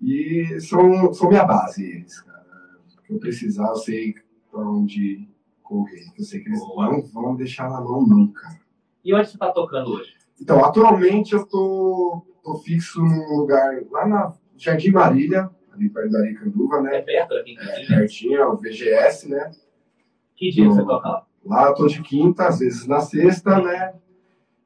E 0.00 0.58
são, 0.58 1.12
são 1.12 1.28
minha 1.28 1.44
base, 1.44 1.84
eles, 1.84 2.18
cara. 2.22 2.42
O 2.98 3.02
que 3.02 3.12
eu 3.12 3.18
precisar, 3.18 3.68
eu 3.68 3.76
sei 3.76 4.14
pra 4.50 4.60
onde 4.62 5.28
correr. 5.62 6.06
Eu 6.18 6.24
sei 6.24 6.40
que 6.40 6.48
eles 6.48 6.60
Boa. 6.60 6.90
não 6.90 7.02
vão 7.02 7.36
deixar 7.36 7.68
na 7.68 7.80
mão 7.80 8.06
nunca. 8.06 8.48
E 9.04 9.14
onde 9.14 9.28
você 9.28 9.34
está 9.36 9.50
tocando 9.52 9.90
hoje? 9.92 10.14
Então, 10.40 10.64
atualmente 10.64 11.34
eu 11.34 11.46
tô, 11.46 12.22
tô 12.42 12.56
fixo 12.58 13.02
num 13.02 13.36
lugar 13.36 13.82
lá 13.90 14.06
na 14.08 14.32
Jardim 14.56 14.92
Marília, 14.92 15.50
ali 15.72 15.90
perto 15.90 16.10
da 16.10 16.20
Aricanduva, 16.20 16.78
É 16.78 16.82
né? 16.82 17.02
perto 17.02 17.34
aqui, 17.34 17.54
É, 17.58 17.86
pertinho, 17.86 18.40
é 18.40 18.46
o 18.46 18.56
VGS, 18.56 19.28
né? 19.28 19.50
Que 20.34 20.50
dia 20.50 20.66
você 20.68 20.82
toca 20.82 21.08
lá? 21.08 21.26
Lá 21.44 21.66
eu 21.68 21.74
tô 21.74 21.86
de 21.86 22.00
quinta, 22.02 22.46
às 22.46 22.58
vezes 22.60 22.86
na 22.86 23.00
sexta, 23.00 23.60
né? 23.60 23.94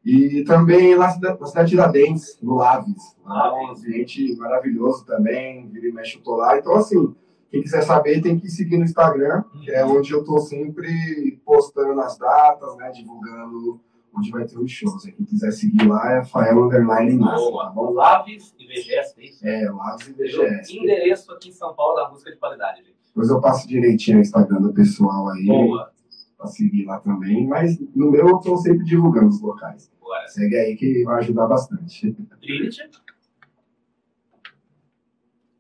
E 0.05 0.45
também 0.45 0.95
lá 0.95 1.07
na 1.07 1.11
cida- 1.13 1.37
na 1.41 1.47
cidade 1.47 1.71
de 1.71 1.77
Tiradentes, 1.77 2.39
no 2.41 2.55
Laves. 2.55 3.17
Lá 3.25 3.49
é 3.49 3.51
um 3.53 3.71
ambiente 3.71 4.37
maravilhoso 4.37 5.05
também, 5.05 5.69
vira 5.69 5.89
e 5.89 5.93
mexe 5.93 6.17
eu 6.17 6.23
tô 6.23 6.37
lá. 6.37 6.57
Então, 6.59 6.77
assim, 6.77 7.15
quem 7.51 7.61
quiser 7.63 7.83
saber 7.83 8.21
tem 8.21 8.39
que 8.39 8.49
seguir 8.49 8.77
no 8.77 8.85
Instagram, 8.85 9.43
que 9.65 9.71
é 9.71 9.85
onde 9.85 10.13
eu 10.13 10.23
tô 10.23 10.39
sempre 10.39 11.41
postando 11.45 12.01
as 12.01 12.17
datas, 12.19 12.77
né? 12.77 12.91
Divulgando 12.93 13.81
onde 14.17 14.31
vai 14.31 14.45
ter 14.47 14.59
os 14.59 14.71
shows. 14.71 15.03
Quem 15.05 15.27
quiser 15.27 15.51
seguir 15.51 15.89
lá 15.89 16.13
é 16.13 16.25
Fael 16.25 16.65
Underline 16.65 17.19
Massa, 17.19 17.45
tá 17.45 17.51
Boa. 17.51 17.71
bom? 17.71 17.93
Laves 17.93 18.55
e 18.59 18.65
VGS, 18.67 19.15
é 19.19 19.25
isso? 19.25 19.47
É, 19.47 19.71
Laves 19.71 20.07
e? 20.09 20.13
VGS. 20.13 20.77
Endereço 20.79 21.33
aqui 21.33 21.49
em 21.49 21.53
São 21.53 21.75
Paulo 21.75 21.97
da 21.97 22.09
música 22.11 22.31
de 22.31 22.37
qualidade, 22.39 22.79
gente. 22.79 22.95
Depois 23.09 23.29
eu 23.29 23.41
passo 23.41 23.67
direitinho 23.67 24.19
o 24.19 24.21
Instagram 24.21 24.61
do 24.61 24.73
pessoal 24.73 25.29
aí, 25.31 25.47
Boa. 25.47 25.91
Pra 26.37 26.47
seguir 26.47 26.85
lá 26.85 27.01
também. 27.01 27.47
Mas 27.47 27.79
no 27.95 28.11
meu 28.11 28.29
eu 28.29 28.39
tô 28.39 28.57
sempre 28.57 28.85
divulgando 28.85 29.29
os 29.29 29.41
locais. 29.41 29.91
Bora. 30.01 30.29
Segue 30.29 30.57
aí 30.57 30.77
que 30.77 31.05
vai 31.05 31.19
ajudar 31.19 31.47
bastante. 31.47 32.13
Trinity. 32.41 32.91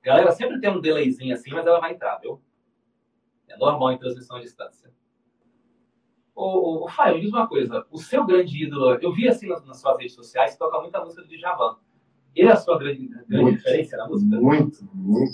Galera, 0.02 0.30
sempre 0.30 0.60
tem 0.60 0.70
um 0.70 0.80
delayzinho 0.80 1.34
assim, 1.34 1.50
mas 1.50 1.66
ela 1.66 1.80
vai 1.80 1.92
entrar, 1.92 2.18
viu? 2.18 2.40
É 3.48 3.56
normal 3.56 3.92
em 3.92 3.98
transmissão 3.98 4.36
à 4.36 4.40
distância. 4.40 4.92
Ô, 6.34 6.84
ô, 6.84 6.88
Fábio, 6.88 7.20
diz 7.20 7.30
uma 7.30 7.48
coisa. 7.48 7.84
O 7.90 7.98
seu 7.98 8.24
grande 8.24 8.62
ídolo, 8.62 8.98
eu 9.00 9.12
vi 9.12 9.26
assim 9.26 9.48
nas, 9.48 9.64
nas 9.64 9.80
suas 9.80 9.98
redes 9.98 10.14
sociais, 10.14 10.52
você 10.52 10.58
toca 10.58 10.80
muita 10.80 11.02
música 11.02 11.22
do 11.22 11.28
Djavan. 11.28 11.76
Ele 12.36 12.48
é 12.48 12.52
a 12.52 12.56
sua 12.56 12.78
grande, 12.78 13.08
grande 13.08 13.42
Muito. 13.42 13.56
referência 13.56 13.96
na 13.96 14.06
música? 14.06 14.36
Muito, 14.38 14.88
muito. 14.92 15.32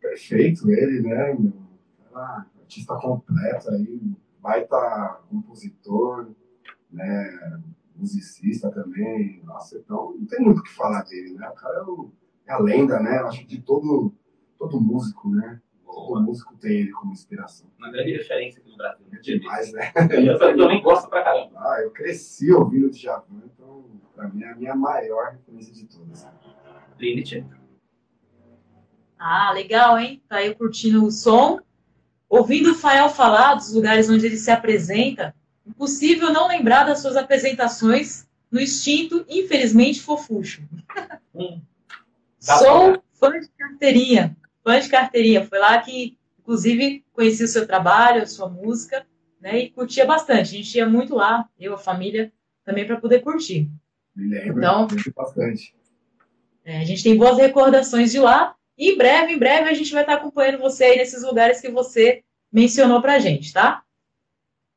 Perfeito 0.00 0.70
ele, 0.70 1.02
né? 1.02 1.34
meu? 1.34 1.52
Ah, 2.14 2.46
artista 2.58 2.96
completo 2.96 3.70
aí, 3.70 4.00
baita 4.40 5.20
compositor, 5.28 6.30
né? 6.90 7.60
Musicista 7.96 8.70
também. 8.70 9.42
Nossa, 9.44 9.76
então 9.78 10.14
não 10.16 10.26
tem 10.26 10.40
muito 10.40 10.60
o 10.60 10.62
que 10.62 10.70
falar 10.74 11.02
dele, 11.02 11.34
né? 11.34 11.48
O 11.48 11.54
cara 11.54 11.78
é, 11.78 11.82
o- 11.82 12.10
é 12.46 12.52
a 12.52 12.58
lenda, 12.58 13.00
né? 13.00 13.18
Eu 13.18 13.26
acho 13.26 13.40
que 13.40 13.46
de 13.46 13.60
todo, 13.60 14.12
todo 14.58 14.80
músico, 14.80 15.28
né? 15.30 15.60
Todo 15.84 16.22
músico 16.22 16.54
tem 16.56 16.80
ele 16.82 16.92
como 16.92 17.12
inspiração. 17.12 17.68
Uma 17.76 17.90
grande 17.90 18.12
referência 18.12 18.60
aqui 18.60 18.70
no 18.70 18.76
Brasil. 18.76 19.06
É 19.12 19.16
demais, 19.18 19.72
né? 19.72 19.92
Eu 20.24 20.38
também 20.38 20.80
gosto 20.80 21.08
pra 21.08 21.24
caramba. 21.24 21.50
Ah, 21.58 21.80
eu 21.82 21.90
cresci 21.90 22.52
ouvindo 22.52 22.86
o 22.86 22.90
Djavan, 22.90 23.42
então 23.46 23.84
pra 24.14 24.28
mim 24.28 24.42
é 24.44 24.52
a 24.52 24.54
minha 24.54 24.76
maior 24.76 25.32
referência 25.32 25.72
de 25.74 25.86
todas. 25.86 26.24
Trinity. 26.96 27.44
Ah, 29.18 29.50
legal, 29.52 29.98
hein? 29.98 30.22
Tá 30.28 30.36
aí 30.36 30.54
curtindo 30.54 31.04
o 31.04 31.10
som. 31.10 31.58
Ouvindo 32.28 32.72
o 32.72 32.74
Fael 32.74 33.08
falar 33.08 33.54
dos 33.54 33.72
lugares 33.72 34.08
onde 34.10 34.26
ele 34.26 34.36
se 34.36 34.50
apresenta, 34.50 35.34
impossível 35.66 36.32
não 36.32 36.46
lembrar 36.48 36.84
das 36.84 37.00
suas 37.00 37.16
apresentações 37.16 38.26
no 38.50 38.60
extinto, 38.60 39.24
infelizmente, 39.28 40.00
fofucho. 40.00 40.62
Hum. 41.34 41.60
Sou 42.38 43.02
fã 43.14 43.30
de 43.38 43.48
carteirinha. 43.58 44.36
Fã 44.62 44.78
de 44.78 44.88
carteirinha. 44.88 45.44
Foi 45.44 45.58
lá 45.58 45.78
que, 45.80 46.16
inclusive, 46.38 47.04
conheci 47.12 47.44
o 47.44 47.48
seu 47.48 47.66
trabalho, 47.66 48.22
a 48.22 48.26
sua 48.26 48.48
música, 48.48 49.06
né? 49.40 49.58
E 49.58 49.70
curtia 49.70 50.04
bastante. 50.06 50.40
A 50.40 50.58
gente 50.58 50.74
ia 50.76 50.86
muito 50.88 51.14
lá, 51.14 51.48
eu, 51.58 51.74
a 51.74 51.78
família, 51.78 52.32
também 52.64 52.86
para 52.86 53.00
poder 53.00 53.20
curtir. 53.20 53.70
Me 54.14 54.28
lembro 54.28 54.58
Então- 54.58 54.86
bastante. 55.14 55.74
É, 56.64 56.80
a 56.80 56.84
gente 56.84 57.02
tem 57.02 57.16
boas 57.16 57.38
recordações 57.38 58.10
de 58.12 58.18
lá. 58.18 58.54
E 58.78 58.92
em 58.92 58.96
breve, 58.96 59.32
em 59.32 59.38
breve, 59.38 59.68
a 59.68 59.74
gente 59.74 59.92
vai 59.92 60.02
estar 60.02 60.14
acompanhando 60.14 60.60
você 60.60 60.84
aí 60.84 60.96
nesses 60.96 61.24
lugares 61.24 61.60
que 61.60 61.68
você 61.68 62.22
mencionou 62.50 63.02
pra 63.02 63.18
gente, 63.18 63.52
tá? 63.52 63.82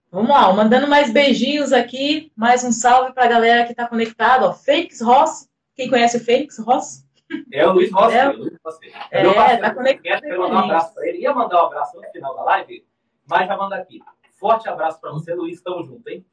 Vamos 0.10 0.32
lá, 0.32 0.52
mandando 0.52 0.88
mais 0.88 1.12
beijinhos 1.12 1.72
aqui, 1.72 2.32
mais 2.36 2.64
um 2.64 2.72
salve 2.72 3.14
pra 3.14 3.28
galera 3.28 3.66
que 3.66 3.76
tá 3.76 3.88
conectada, 3.88 4.48
ó. 4.48 4.54
Fênix 4.54 5.00
Ross, 5.02 5.48
quem 5.76 5.88
conhece 5.88 6.18
o 6.18 6.20
Fênix 6.20 6.58
Ross? 6.58 7.06
É 7.54 7.66
o 7.66 7.74
Luiz 7.74 7.92
Rossi. 7.92 8.18
É. 8.18 8.28
o 8.28 8.38
Luiz 8.38 8.58
Rossi. 8.66 8.92
É, 9.10 9.24
Meu 9.24 9.34
parceiro, 9.34 9.62
tá 9.62 9.74
conectado 9.74 10.22
Quero 10.22 10.42
mandar 10.42 10.56
um 10.56 10.60
abraço 10.66 10.94
pra 10.94 11.08
ele. 11.08 11.20
Ia 11.20 11.34
mandar 11.34 11.64
um 11.64 11.66
abraço 11.68 11.96
no 11.96 12.04
final 12.12 12.36
da 12.36 12.44
live, 12.44 12.86
mas 13.26 13.48
já 13.48 13.56
manda 13.56 13.76
aqui. 13.78 14.02
Forte 14.34 14.68
abraço 14.68 15.00
pra 15.00 15.12
você, 15.12 15.34
Luiz. 15.34 15.62
Tamo 15.62 15.86
junto, 15.86 16.10
hein? 16.10 16.26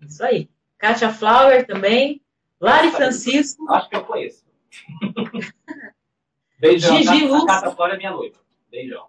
Isso 0.00 0.24
aí. 0.24 0.48
Kátia 0.78 1.12
Flower 1.12 1.66
também. 1.66 2.20
Lari 2.60 2.90
Francisco. 2.90 3.70
Acho 3.70 3.88
que 3.88 3.96
eu 3.96 4.04
conheço. 4.04 4.44
Beijão. 6.60 6.96
Gigi 6.96 7.24
a 7.24 7.28
Lúcia. 7.28 7.46
Cata 7.46 7.70
Flora 7.70 7.94
é 7.94 7.96
minha 7.96 8.10
noiva. 8.10 8.36
Beijão. 8.70 9.06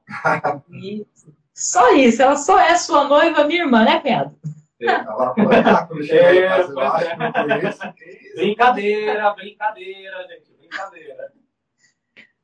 Isso. 0.71 1.33
Só 1.53 1.93
isso, 1.93 2.21
ela 2.21 2.35
só 2.37 2.59
é 2.59 2.75
sua 2.75 3.03
noiva, 3.03 3.43
minha 3.43 3.63
irmã, 3.63 3.83
né? 3.83 4.01
Ela 4.03 4.33
quando 5.87 6.03
chega 6.03 6.23
É, 6.23 6.61
eu 6.61 6.73
pois 6.73 6.87
acho 6.87 7.05
é. 7.05 7.15
que 7.15 7.47
não 7.47 7.69
isso? 7.69 7.81
Brincadeira, 8.35 9.33
brincadeira, 9.33 10.27
gente. 10.27 10.51
Brincadeira. 10.57 11.33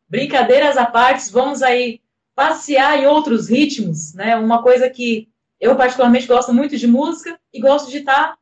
Brincadeiras 0.08 0.78
à 0.78 0.86
parte, 0.86 1.32
vamos 1.32 1.64
aí 1.64 2.02
passear 2.36 3.00
em 3.00 3.08
outros 3.08 3.50
ritmos, 3.50 4.14
né? 4.14 4.36
Uma 4.36 4.62
coisa 4.62 4.90
que 4.90 5.28
eu 5.60 5.76
particularmente 5.76 6.28
gosto 6.28 6.54
muito 6.54 6.78
de 6.78 6.86
música 6.86 7.40
e 7.52 7.60
gosto 7.60 7.90
de 7.90 7.98
estar 7.98 8.38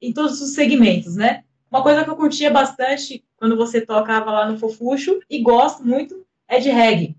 em 0.00 0.12
todos 0.12 0.40
os 0.40 0.54
segmentos, 0.54 1.16
né? 1.16 1.42
Uma 1.72 1.82
coisa 1.82 2.04
que 2.04 2.10
eu 2.10 2.16
curtia 2.16 2.50
bastante 2.50 3.24
quando 3.34 3.56
você 3.56 3.80
tocava 3.80 4.30
lá 4.30 4.46
no 4.46 4.58
Fofuxo 4.58 5.20
e 5.30 5.42
gosto 5.42 5.82
muito 5.82 6.22
é 6.46 6.60
de 6.60 6.68
reggae. 6.68 7.16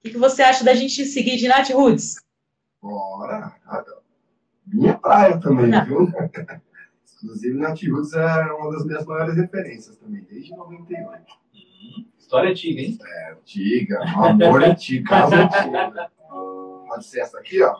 O 0.00 0.02
que, 0.04 0.10
que 0.12 0.18
você 0.18 0.42
acha 0.42 0.64
da 0.64 0.74
gente 0.74 1.04
seguir 1.04 1.36
de 1.36 1.46
Nat 1.46 1.68
Roots? 1.68 2.16
Bora. 2.80 3.54
Minha 4.66 4.94
praia 4.94 5.38
também, 5.38 5.66
Não. 5.66 5.84
viu? 5.84 6.08
Inclusive, 7.22 7.58
Nat 7.58 7.78
Roots 7.86 8.14
é 8.14 8.52
uma 8.52 8.72
das 8.72 8.86
minhas 8.86 9.04
maiores 9.04 9.36
referências 9.36 9.96
também, 9.98 10.26
desde 10.30 10.56
98. 10.56 11.22
Hum, 11.54 12.06
história 12.18 12.50
antiga, 12.52 12.80
hein? 12.80 12.98
Antiga, 13.32 14.00
um 14.02 14.24
amor 14.24 14.64
antigo, 14.64 15.06
casa 15.06 15.36
antiga. 15.36 16.10
Pode 16.88 17.04
ser 17.04 17.20
essa 17.20 17.38
aqui, 17.38 17.62
ó. 17.62 17.76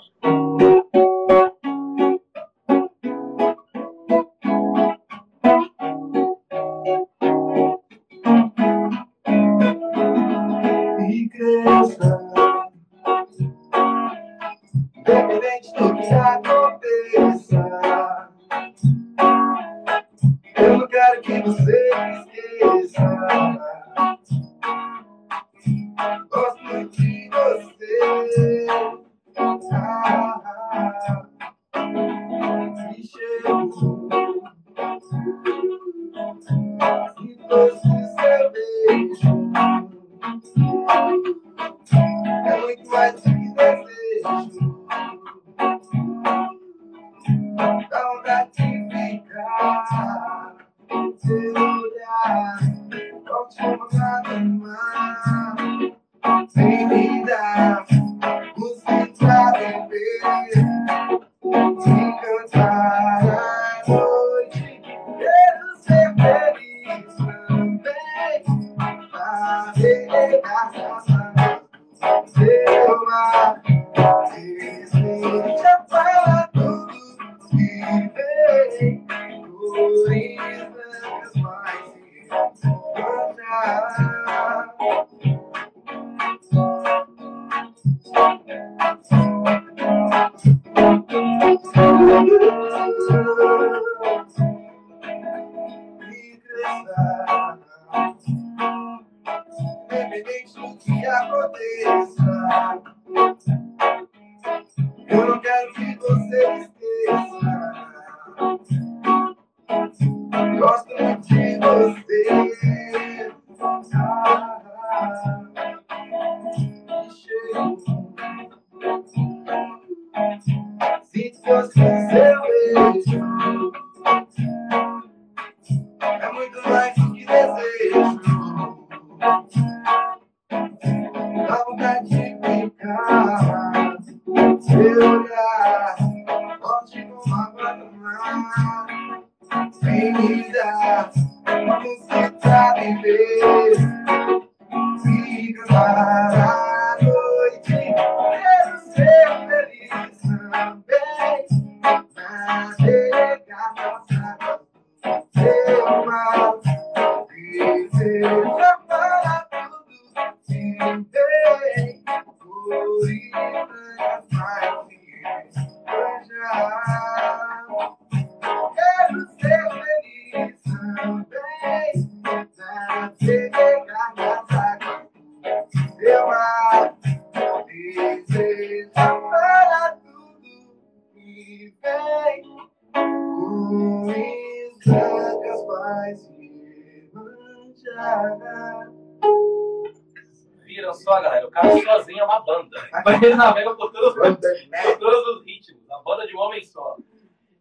Cara 191.55 191.71
sozinho 191.83 192.21
é 192.21 192.25
uma 192.25 192.41
banda. 192.41 192.77
Mas 193.05 193.23
ele 193.23 193.35
navega 193.35 193.75
por 193.75 193.91
todos, 193.93 194.15
por 194.15 194.99
todos 194.99 195.29
os 195.37 195.45
ritmos. 195.47 195.83
A 195.91 196.03
banda 196.03 196.27
de 196.27 196.37
um 196.37 196.41
homem 196.41 196.63
só. 196.65 196.97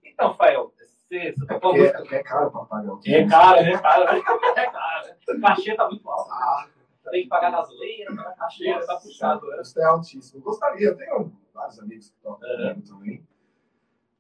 Então, 0.04 0.34
Fael, 0.36 0.72
você, 0.76 1.34
você 1.34 1.46
tocou 1.46 1.60
Porque, 1.72 1.80
música. 1.80 2.00
porque 2.00 2.16
é 2.16 2.24
caro 2.24 2.52
pra 2.52 2.66
pagar 2.66 2.94
o 2.94 3.00
É 3.06 3.26
caro, 3.28 3.60
é 3.60 3.78
caro. 3.80 4.04
É 4.04 4.66
caro. 4.66 5.08
O 5.30 5.42
cachê 5.42 5.76
tá 5.76 5.88
muito 5.88 6.10
alto. 6.10 6.30
Ah, 6.32 6.68
Tem 7.12 7.24
que 7.24 7.30
pagar 7.30 7.52
gasolina, 7.52 8.16
pagar 8.16 8.36
cachê, 8.36 8.74
tá 8.86 8.96
puxado. 8.98 9.48
né? 9.48 9.62
Isso 9.62 9.80
é 9.80 9.86
altíssimo. 9.86 10.42
Gostaria, 10.44 10.88
eu 10.88 10.98
tenho 10.98 11.32
vários 11.54 11.80
amigos 11.80 12.10
que 12.10 12.18
tocam 12.22 12.48
comigo 12.50 12.82
também. 12.88 13.28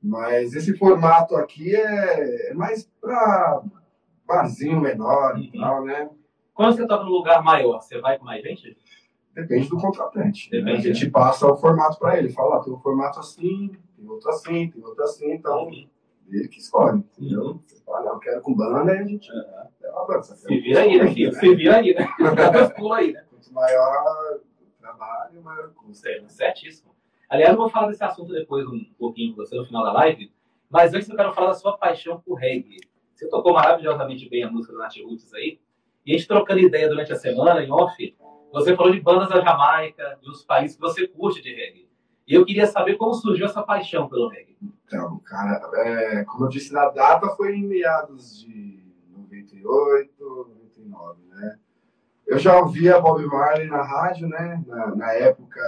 Mas 0.01 0.53
esse 0.53 0.77
formato 0.77 1.35
aqui 1.35 1.75
é, 1.75 2.49
é 2.49 2.53
mais 2.53 2.85
pra 2.99 3.61
barzinho 4.25 4.79
menor 4.81 5.37
e 5.37 5.49
Uhum. 5.55 5.61
tal, 5.61 5.83
né? 5.85 6.09
Quando 6.53 6.75
você 6.75 6.85
toca 6.85 7.03
num 7.05 7.09
lugar 7.11 7.41
maior, 7.41 7.81
você 7.81 7.99
vai 7.99 8.17
com 8.19 8.25
mais 8.25 8.43
gente? 8.43 8.77
Depende 9.33 9.67
do 9.67 9.77
contratante. 9.77 10.49
Depende, 10.49 10.89
A 10.89 10.93
gente 10.93 11.09
passa 11.09 11.47
o 11.51 11.55
formato 11.57 11.97
pra 11.97 12.17
ele. 12.17 12.29
Fala, 12.29 12.57
ah, 12.57 12.59
tem 12.63 12.71
um 12.73 12.79
formato 12.79 13.19
assim, 13.19 13.71
tem 13.97 14.07
outro 14.07 14.29
assim, 14.29 14.69
tem 14.69 14.83
outro 14.83 15.03
assim. 15.03 15.31
Então, 15.33 15.69
ele 16.29 16.47
que 16.47 16.59
escolhe, 16.59 16.99
entendeu? 17.17 17.59
Você 17.65 17.83
fala, 17.83 18.01
não, 18.05 18.13
eu 18.13 18.19
quero 18.19 18.41
com 18.41 18.53
banda, 18.53 18.93
e 18.95 18.99
a 18.99 19.03
gente 19.03 19.31
Uhum. 19.31 19.37
leva 19.81 20.01
a 20.01 20.05
banda. 20.05 20.21
Se 20.23 20.59
vira 20.59 20.81
aí, 20.81 20.97
né, 20.99 21.07
filho? 21.11 21.33
Se 21.33 21.55
vira 21.55 21.77
aí, 21.77 21.93
né? 21.95 22.07
Pulos 22.77 22.97
aí, 22.97 23.11
né? 23.13 23.23
Quanto 23.29 23.53
maior 23.53 24.39
o 24.39 24.81
trabalho, 24.81 25.41
maior 25.43 25.69
o 25.69 25.73
custo. 25.73 26.03
Certo, 26.03 26.29
certíssimo. 26.29 26.93
Aliás, 27.29 27.51
eu 27.51 27.57
vou 27.57 27.69
falar 27.69 27.87
desse 27.87 28.03
assunto 28.03 28.31
depois 28.31 28.67
um 28.67 28.83
pouquinho 28.99 29.35
com 29.35 29.37
você 29.43 29.55
no 29.55 29.65
final 29.65 29.83
da 29.83 29.91
live, 29.93 30.31
mas 30.69 30.93
antes 30.93 31.09
eu 31.09 31.15
quero 31.15 31.33
falar 31.33 31.47
da 31.47 31.53
sua 31.55 31.75
paixão 31.77 32.19
por 32.19 32.35
reggae. 32.35 32.77
Você 33.15 33.27
tocou 33.27 33.53
maravilhosamente 33.53 34.29
bem 34.29 34.43
a 34.43 34.51
música 34.51 34.73
do 34.73 34.79
Nath 34.79 34.95
Roots 35.03 35.33
aí, 35.33 35.59
e 36.05 36.13
a 36.13 36.17
gente 36.17 36.27
trocando 36.27 36.59
ideia 36.59 36.87
durante 36.87 37.11
a 37.11 37.15
semana, 37.15 37.63
em 37.63 37.71
off, 37.71 38.15
você 38.53 38.75
falou 38.75 38.93
de 38.93 39.01
bandas 39.01 39.29
da 39.29 39.41
Jamaica, 39.41 40.19
dos 40.21 40.43
países 40.45 40.75
que 40.75 40.81
você 40.81 41.07
curte 41.07 41.41
de 41.41 41.49
reggae. 41.49 41.89
E 42.27 42.35
eu 42.35 42.45
queria 42.45 42.67
saber 42.67 42.95
como 42.95 43.13
surgiu 43.15 43.47
essa 43.47 43.63
paixão 43.63 44.07
pelo 44.07 44.29
reggae. 44.29 44.55
Então, 44.85 45.19
cara, 45.25 45.59
é, 45.73 46.23
como 46.23 46.45
eu 46.45 46.49
disse, 46.49 46.71
na 46.71 46.87
data 46.89 47.29
foi 47.35 47.55
em 47.55 47.65
meados 47.65 48.39
de 48.39 48.79
98, 49.09 50.13
99, 50.77 51.19
né? 51.29 51.57
Eu 52.27 52.37
já 52.37 52.57
ouvia 52.57 53.01
Bob 53.01 53.25
Marley 53.25 53.67
na 53.67 53.81
rádio, 53.81 54.27
né? 54.27 54.63
Na, 54.67 54.95
na 54.95 55.13
época, 55.13 55.59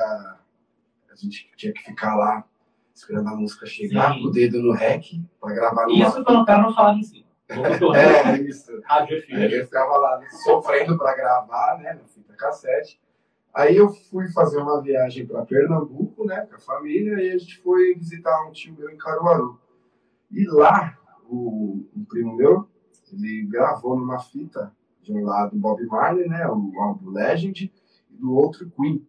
a 1.12 1.16
gente 1.16 1.52
tinha 1.58 1.74
que 1.74 1.82
ficar 1.82 2.16
lá 2.16 2.46
esperando 2.94 3.28
a 3.28 3.36
música 3.36 3.66
chegar 3.66 4.14
Sim. 4.14 4.22
com 4.22 4.28
o 4.28 4.32
dedo 4.32 4.62
no 4.62 4.72
rec 4.72 5.20
para 5.42 5.54
gravar 5.54 5.88
numa 5.88 6.08
Isso 6.08 6.24
para 6.24 6.40
o 6.40 6.46
cara 6.46 6.62
não 6.62 6.74
falar 6.74 6.94
em 6.94 7.04
É, 7.48 8.38
isso. 8.42 8.82
Rádio 8.84 9.18
Aí 9.18 9.22
FM. 9.22 9.54
eu 9.54 9.66
ficava 9.66 9.98
lá 9.98 10.22
sofrendo 10.44 10.98
para 10.98 11.16
gravar, 11.16 11.78
né, 11.80 11.94
na 11.94 12.06
fita 12.06 12.34
cassete. 12.34 13.00
Aí 13.54 13.78
eu 13.78 13.90
fui 13.90 14.28
fazer 14.32 14.58
uma 14.58 14.82
viagem 14.82 15.26
para 15.26 15.46
Pernambuco, 15.46 16.26
né, 16.26 16.42
com 16.42 16.56
a 16.56 16.60
família, 16.60 17.22
e 17.22 17.32
a 17.32 17.38
gente 17.38 17.62
foi 17.62 17.94
visitar 17.96 18.46
um 18.48 18.52
tio 18.52 18.76
meu 18.78 18.90
em 18.90 18.98
Caruaru. 18.98 19.60
E 20.32 20.46
lá, 20.48 20.98
o, 21.30 21.86
um 21.96 22.04
primo 22.04 22.36
meu, 22.36 22.68
ele 23.14 23.44
gravou 23.46 23.98
numa 23.98 24.20
fita, 24.20 24.74
de 25.02 25.14
um 25.14 25.24
lado 25.24 25.56
Bob 25.56 25.86
Marley, 25.86 26.28
né, 26.28 26.46
o 26.48 26.72
álbum 26.82 27.12
Legend, 27.12 27.72
e 28.12 28.18
do 28.18 28.36
outro 28.36 28.70
Queen. 28.72 29.08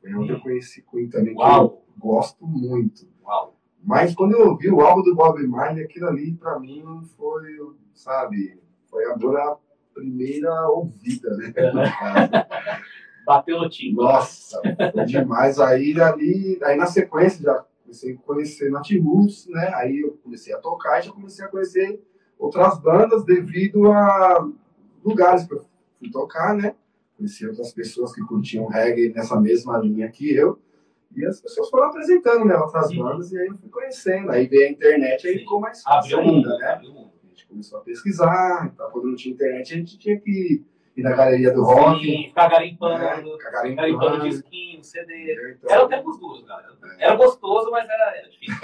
Foi 0.00 0.14
onde 0.14 0.30
eu 0.32 0.40
conheci 0.40 0.82
Queen 0.82 1.08
também, 1.08 1.34
que 1.34 1.40
eu 1.40 1.46
Uau, 1.46 1.84
gosto 1.98 2.46
muito. 2.46 3.08
uau. 3.24 3.57
Mas 3.88 4.14
quando 4.14 4.32
eu 4.32 4.48
ouvi 4.50 4.70
o 4.70 4.82
álbum 4.82 5.02
do 5.02 5.14
Bob 5.14 5.42
Marley, 5.46 5.82
aquilo 5.82 6.08
ali 6.08 6.34
pra 6.34 6.60
mim 6.60 6.84
foi, 7.16 7.56
sabe, 7.94 8.60
foi 8.90 9.02
a 9.06 9.16
primeira 9.94 10.68
ouvida, 10.68 11.34
né? 11.38 11.46
no 11.72 11.82
caso. 11.82 12.30
Bateu 13.24 13.58
no 13.58 13.68
time. 13.70 13.96
Nossa, 13.96 14.60
foi 14.92 15.06
demais. 15.06 15.58
Aí 15.58 15.98
ali, 15.98 16.58
aí 16.62 16.76
na 16.76 16.84
sequência 16.84 17.42
já 17.42 17.64
comecei 17.82 18.12
a 18.12 18.18
conhecer 18.18 18.70
Nat 18.70 18.90
Roots, 19.02 19.46
né? 19.48 19.72
Aí 19.76 20.00
eu 20.00 20.18
comecei 20.22 20.52
a 20.52 20.58
tocar 20.58 20.98
e 20.98 21.06
já 21.06 21.10
comecei 21.10 21.46
a 21.46 21.48
conhecer 21.48 21.98
outras 22.38 22.78
bandas 22.78 23.24
devido 23.24 23.90
a 23.90 24.50
lugares 25.02 25.46
que 25.46 25.54
eu 25.54 25.64
fui 25.98 26.10
tocar, 26.10 26.54
né? 26.54 26.74
Conheci 27.16 27.46
outras 27.46 27.72
pessoas 27.72 28.14
que 28.14 28.20
curtiam 28.20 28.66
reggae 28.66 29.14
nessa 29.14 29.40
mesma 29.40 29.78
linha 29.78 30.10
que 30.10 30.30
eu. 30.30 30.58
E 31.16 31.24
as 31.24 31.40
pessoas 31.40 31.68
foram 31.70 31.88
apresentando, 31.88 32.44
né? 32.44 32.56
Outras 32.56 32.88
Sim. 32.88 33.02
bandas 33.02 33.32
e 33.32 33.38
aí 33.38 33.46
eu 33.48 33.56
fui 33.58 33.68
conhecendo. 33.70 34.30
Aí 34.30 34.46
veio 34.46 34.68
a 34.68 34.70
internet, 34.70 35.26
aí 35.26 35.32
Sim. 35.34 35.38
ficou 35.40 35.60
mais 35.60 35.82
fácil 35.82 36.18
Abriu 36.18 36.32
o 36.32 36.34
mundo, 36.34 36.50
ainda, 36.52 36.58
né? 36.58 36.72
abriu 36.72 36.90
o 36.90 36.94
mundo. 36.94 37.12
A 37.24 37.28
gente 37.28 37.46
começou 37.46 37.78
a 37.78 37.82
pesquisar, 37.82 38.70
então, 38.72 38.90
quando 38.90 39.08
não 39.08 39.16
tinha 39.16 39.34
internet, 39.34 39.72
a 39.74 39.76
gente 39.76 39.98
tinha 39.98 40.20
que 40.20 40.64
ir 40.96 41.02
na 41.02 41.12
galeria 41.14 41.52
do 41.52 41.62
rock, 41.62 42.04
Sim, 42.04 42.24
ficar 42.28 42.48
garimpando, 42.48 42.98
né? 42.98 43.16
Ficar 43.16 43.50
garimpando 43.50 43.86
garimpando. 44.00 44.28
disquinho, 44.28 44.82
CD. 44.84 45.54
Então, 45.56 45.70
Era 45.70 45.84
até 45.84 46.02
os 46.04 46.18
duros, 46.18 46.44
galera. 46.44 46.68
Era 46.98 47.14
gostoso, 47.16 47.70
mas 47.70 47.88
era, 47.88 48.16
era 48.16 48.28
difícil. 48.28 48.54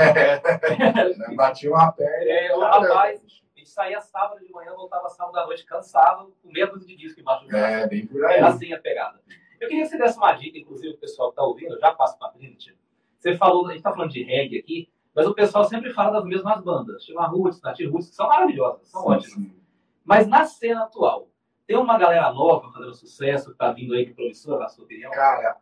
né, 1.18 1.34
Batia 1.36 1.70
uma 1.70 1.92
perna. 1.92 2.24
É, 2.24 2.54
o 2.54 2.60
rapaz, 2.60 3.20
a 3.20 3.58
gente 3.58 3.70
saía 3.70 4.00
sábado 4.00 4.44
de 4.44 4.52
manhã, 4.52 4.72
voltava 4.74 5.08
sábado 5.08 5.38
à 5.38 5.46
noite 5.46 5.64
cansado, 5.64 6.34
com 6.42 6.50
medo 6.52 6.78
de 6.78 6.96
disco 6.96 7.20
embaixo 7.20 7.44
do 7.44 7.48
braço. 7.50 7.64
É, 7.66 7.86
bem 7.88 8.06
por 8.06 8.24
aí. 8.26 8.36
É 8.36 8.42
assim 8.42 8.72
a 8.72 8.78
pegada. 8.80 9.20
Eu 9.64 9.68
queria 9.68 9.84
que 9.84 9.90
você 9.90 9.98
desse 9.98 10.18
uma 10.18 10.32
dica, 10.32 10.58
inclusive, 10.58 10.94
o 10.94 10.98
pessoal 10.98 11.28
que 11.28 11.32
está 11.32 11.42
ouvindo, 11.42 11.72
eu 11.74 11.80
já 11.80 11.92
passo 11.94 12.18
para 12.18 12.28
a 12.28 12.30
Trinity. 12.32 12.76
Você 13.18 13.36
falou, 13.36 13.64
a 13.66 13.68
gente 13.68 13.78
está 13.78 13.92
falando 13.92 14.10
de 14.10 14.22
reggae 14.22 14.58
aqui, 14.58 14.88
mas 15.14 15.26
o 15.26 15.34
pessoal 15.34 15.64
sempre 15.64 15.92
fala 15.92 16.12
das 16.12 16.24
mesmas 16.24 16.62
bandas, 16.62 17.04
Chima 17.04 17.26
Roots, 17.26 17.60
Nati 17.62 17.86
Roots, 17.86 18.10
que 18.10 18.14
são 18.16 18.28
maravilhosas, 18.28 18.86
são 18.88 19.02
Sim, 19.02 19.08
ótimas. 19.08 19.32
sim. 19.32 19.56
Mas 20.04 20.26
na 20.26 20.44
cena 20.44 20.82
atual, 20.82 21.28
tem 21.66 21.78
uma 21.78 21.96
galera 21.96 22.30
nova 22.32 22.70
fazendo 22.70 22.94
sucesso, 22.94 23.46
que 23.46 23.52
está 23.52 23.72
vindo 23.72 23.94
aí 23.94 24.04
que 24.04 24.12
promissora, 24.12 24.60
na 24.60 24.68
sua 24.68 24.84
opinião? 24.84 25.10
Cara, 25.12 25.56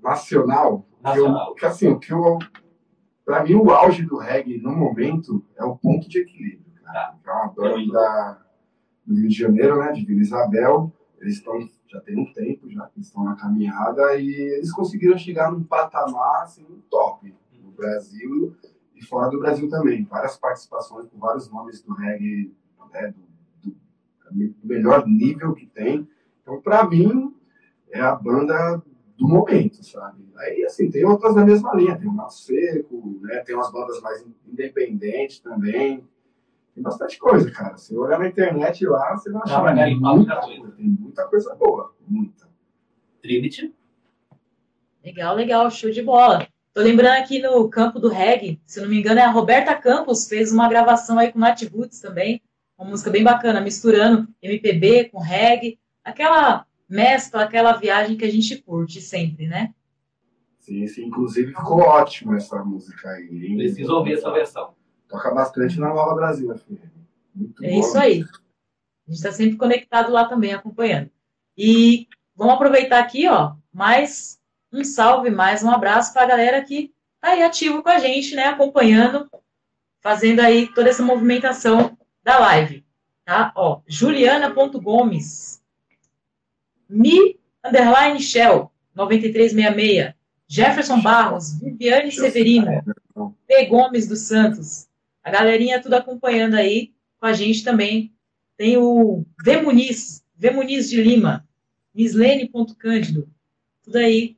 nacional, 0.00 0.84
Nacional. 1.00 1.48
Eu, 1.50 1.54
que 1.54 1.66
assim, 1.66 1.88
o 1.88 2.00
que 2.00 2.12
eu, 2.12 2.38
pra 3.24 3.44
mim 3.44 3.54
o 3.54 3.70
auge 3.70 4.04
do 4.04 4.16
reggae 4.18 4.58
no 4.58 4.74
momento 4.74 5.44
é 5.56 5.64
o 5.64 5.76
ponto 5.76 6.08
de 6.08 6.18
equilíbrio, 6.20 6.66
cara. 6.82 7.14
Que 7.22 7.28
é 7.28 7.32
uma 7.32 7.48
banda 7.48 7.92
da, 7.92 8.42
do 9.06 9.14
Rio 9.14 9.28
de 9.28 9.34
Janeiro, 9.36 9.78
né, 9.78 9.92
de 9.92 10.04
Vila 10.04 10.20
Isabel. 10.20 10.92
Eles 11.20 11.34
estão, 11.36 11.58
já 11.88 12.00
tem 12.00 12.18
um 12.18 12.32
tempo 12.32 12.68
já 12.70 12.90
estão 12.96 13.24
na 13.24 13.34
caminhada 13.36 14.16
e 14.16 14.28
eles 14.56 14.72
conseguiram 14.72 15.16
chegar 15.16 15.50
num 15.50 15.62
patamar 15.64 16.42
assim, 16.42 16.66
top 16.90 17.34
no 17.62 17.70
Brasil 17.70 18.54
e 18.94 19.04
fora 19.04 19.30
do 19.30 19.38
Brasil 19.38 19.68
também. 19.68 20.04
Várias 20.04 20.36
participações 20.36 21.06
com 21.08 21.18
vários 21.18 21.50
nomes 21.50 21.82
do 21.82 21.94
reggae, 21.94 22.52
né, 22.92 23.14
do, 23.62 23.70
do- 23.70 23.76
do 24.30 24.54
melhor 24.66 25.06
nível 25.06 25.54
que 25.54 25.66
tem. 25.66 26.06
Então, 26.42 26.60
pra 26.60 26.86
mim, 26.88 27.34
é 27.90 28.00
a 28.00 28.14
banda 28.14 28.82
do 29.16 29.26
momento, 29.26 29.82
sabe? 29.84 30.26
Aí, 30.36 30.64
assim, 30.64 30.90
tem 30.90 31.04
outras 31.04 31.34
da 31.34 31.44
mesma 31.44 31.74
linha, 31.74 31.96
tem 31.98 32.06
o 32.06 32.12
Mato 32.12 32.34
Seco, 32.34 33.18
né? 33.22 33.38
Tem 33.40 33.54
umas 33.54 33.72
bandas 33.72 34.00
mais 34.02 34.24
independentes 34.46 35.40
também. 35.40 36.06
Tem 36.76 36.82
bastante 36.82 37.18
coisa, 37.18 37.50
cara. 37.50 37.78
Se 37.78 37.96
olhar 37.96 38.18
na 38.18 38.28
internet 38.28 38.84
lá, 38.86 39.16
você 39.16 39.30
vai 39.32 39.40
Dá 39.40 39.46
pra 39.46 39.54
achar 39.56 39.74
garimpar 39.74 40.14
muita 40.14 40.34
muita 40.34 40.46
coisa. 40.46 40.76
Tem 40.76 40.86
muita 40.86 41.26
coisa 41.26 41.54
boa, 41.54 41.94
muita. 42.06 42.46
Trinity. 43.22 43.74
Legal, 45.02 45.34
legal, 45.34 45.70
show 45.70 45.90
de 45.90 46.02
bola. 46.02 46.46
Tô 46.74 46.82
lembrando 46.82 47.22
aqui 47.22 47.40
no 47.40 47.66
campo 47.70 47.98
do 47.98 48.08
reggae, 48.10 48.60
se 48.66 48.78
não 48.78 48.90
me 48.90 49.00
engano, 49.00 49.18
é 49.18 49.22
a 49.22 49.30
Roberta 49.30 49.74
Campos 49.74 50.28
fez 50.28 50.52
uma 50.52 50.68
gravação 50.68 51.18
aí 51.18 51.32
com 51.32 51.38
Nat 51.38 51.62
Roots 51.62 51.98
também, 51.98 52.42
uma 52.76 52.90
música 52.90 53.10
bem 53.10 53.24
bacana, 53.24 53.62
misturando 53.62 54.28
MPB 54.42 55.08
com 55.08 55.18
reggae, 55.18 55.78
aquela 56.04 56.66
mescla, 56.86 57.44
aquela 57.44 57.72
viagem 57.72 58.18
que 58.18 58.24
a 58.26 58.30
gente 58.30 58.60
curte 58.60 59.00
sempre, 59.00 59.46
né? 59.46 59.72
Sim, 60.58 60.86
sim. 60.86 61.06
Inclusive, 61.06 61.54
ficou 61.54 61.78
ótimo 61.78 62.34
essa 62.34 62.62
música 62.62 63.08
aí. 63.08 63.46
hein? 63.46 63.56
Preciso 63.56 63.94
ouvir 63.94 64.12
essa 64.12 64.30
versão. 64.30 64.74
Toca 65.08 65.30
bastante 65.32 65.78
na 65.78 65.88
Nova 65.94 66.14
Brasil, 66.14 66.56
FM. 66.56 66.78
Muito 67.34 67.64
É 67.64 67.70
bom. 67.70 67.80
isso 67.80 67.98
aí. 67.98 68.22
A 68.22 69.10
gente 69.10 69.16
está 69.18 69.32
sempre 69.32 69.56
conectado 69.56 70.10
lá 70.10 70.24
também, 70.24 70.52
acompanhando. 70.52 71.10
E 71.56 72.08
vamos 72.34 72.54
aproveitar 72.54 72.98
aqui, 72.98 73.28
ó, 73.28 73.54
mais 73.72 74.38
um 74.72 74.82
salve, 74.84 75.30
mais 75.30 75.62
um 75.62 75.70
abraço 75.70 76.12
para 76.12 76.22
a 76.22 76.26
galera 76.26 76.62
que 76.62 76.92
tá 77.20 77.30
aí 77.30 77.42
ativo 77.42 77.82
com 77.82 77.88
a 77.88 77.98
gente, 77.98 78.34
né, 78.34 78.46
acompanhando, 78.46 79.30
fazendo 80.02 80.40
aí 80.40 80.66
toda 80.74 80.90
essa 80.90 81.02
movimentação 81.02 81.96
da 82.22 82.38
live, 82.38 82.84
tá? 83.24 83.52
Ó, 83.54 83.80
Juliana.gomes, 83.86 85.62
Mi 86.88 87.38
underline 87.64 88.20
Shell, 88.20 88.70
9366, 88.94 90.14
Jefferson 90.48 91.00
Barros, 91.00 91.58
Viviane 91.60 92.12
Severino, 92.12 92.82
P. 93.46 93.66
Gomes 93.66 94.06
dos 94.06 94.20
Santos. 94.20 94.85
A 95.26 95.30
galerinha 95.32 95.82
tudo 95.82 95.94
acompanhando 95.94 96.54
aí 96.54 96.94
com 97.18 97.26
a 97.26 97.32
gente 97.32 97.64
também. 97.64 98.14
Tem 98.56 98.76
o 98.76 99.26
V. 99.42 99.60
Muniz, 99.60 100.24
V. 100.36 100.52
Muniz 100.52 100.88
de 100.88 101.02
Lima, 101.02 101.44
Mislene.cândido, 101.92 103.28
tudo 103.82 103.96
aí 103.96 104.36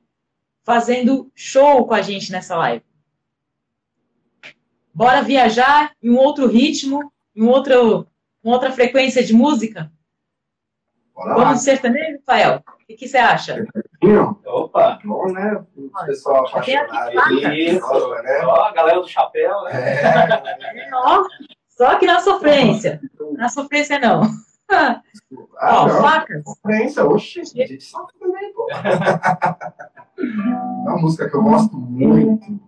fazendo 0.63 1.31
show 1.35 1.87
com 1.87 1.93
a 1.93 2.01
gente 2.01 2.33
nessa 2.33 2.57
live. 2.57 2.83
Bora 4.95 5.21
viajar 5.21 5.95
em 6.03 6.09
um 6.09 6.17
outro 6.17 6.47
ritmo, 6.47 7.13
em 7.37 7.43
um 7.43 7.49
outro, 7.49 8.09
uma 8.43 8.55
outra 8.55 8.73
frequência 8.73 9.23
de 9.23 9.35
música? 9.35 9.93
Bora 11.15 11.35
lá. 11.35 11.45
Vamos 11.45 11.59
de 11.59 11.65
sertanejo, 11.65 12.17
Rafael? 12.27 12.65
O 12.67 12.87
que, 12.87 12.95
que 12.95 13.07
você 13.07 13.19
acha? 13.19 13.63
Não, 14.03 14.39
Opa! 14.47 14.99
bom, 15.05 15.27
né? 15.33 15.65
O 15.77 16.07
pessoal 16.07 16.47
apaixonado. 16.47 16.89
faca. 17.15 17.55
Isso! 17.55 18.23
né? 18.23 18.41
Ó, 18.45 18.63
a 18.63 18.73
galera 18.73 19.01
do 19.01 19.09
chapéu, 19.09 19.63
né? 19.65 20.03
É. 20.03 20.91
Ó, 20.95 21.25
só 21.69 21.99
que 21.99 22.07
na 22.07 22.21
sofrência. 22.21 23.01
Na 23.37 23.49
sofrência 23.49 23.99
não. 23.99 24.23
Ah, 24.71 25.01
Ó, 25.63 25.87
não. 25.89 26.01
facas. 26.03 26.45
Concorrência, 26.45 27.05
oxe, 27.05 27.41
a 27.41 27.45
gente 27.45 27.81
sabe 27.83 28.09
também, 28.21 28.53
pô. 28.53 28.69
É 30.21 30.91
uma 30.91 30.99
música 31.01 31.29
que 31.31 31.37
eu 31.37 31.43
gosto 31.43 31.77
muito, 31.77 32.61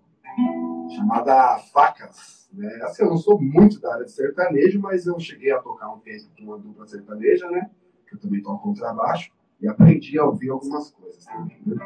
chamada 0.94 1.58
Facas. 1.72 2.48
Né? 2.52 2.68
Assim, 2.84 3.02
eu 3.02 3.10
não 3.10 3.16
sou 3.16 3.40
muito 3.40 3.80
da 3.80 3.92
área 3.94 4.04
de 4.04 4.12
sertanejo, 4.12 4.80
mas 4.80 5.06
eu 5.06 5.18
cheguei 5.18 5.50
a 5.52 5.58
tocar 5.60 5.88
um 5.92 5.98
tempo 5.98 6.26
com 6.36 6.44
uma 6.44 6.58
dupla 6.58 6.86
sertaneja, 6.86 7.48
né? 7.50 7.68
Que 8.08 8.14
eu 8.14 8.20
também 8.20 8.40
toco 8.42 8.62
contrabaixo, 8.62 9.30
e 9.60 9.68
aprendi 9.68 10.18
a 10.18 10.24
ouvir 10.24 10.50
algumas 10.50 10.90
coisas 10.90 11.24
também. 11.26 11.60
Né? 11.66 11.76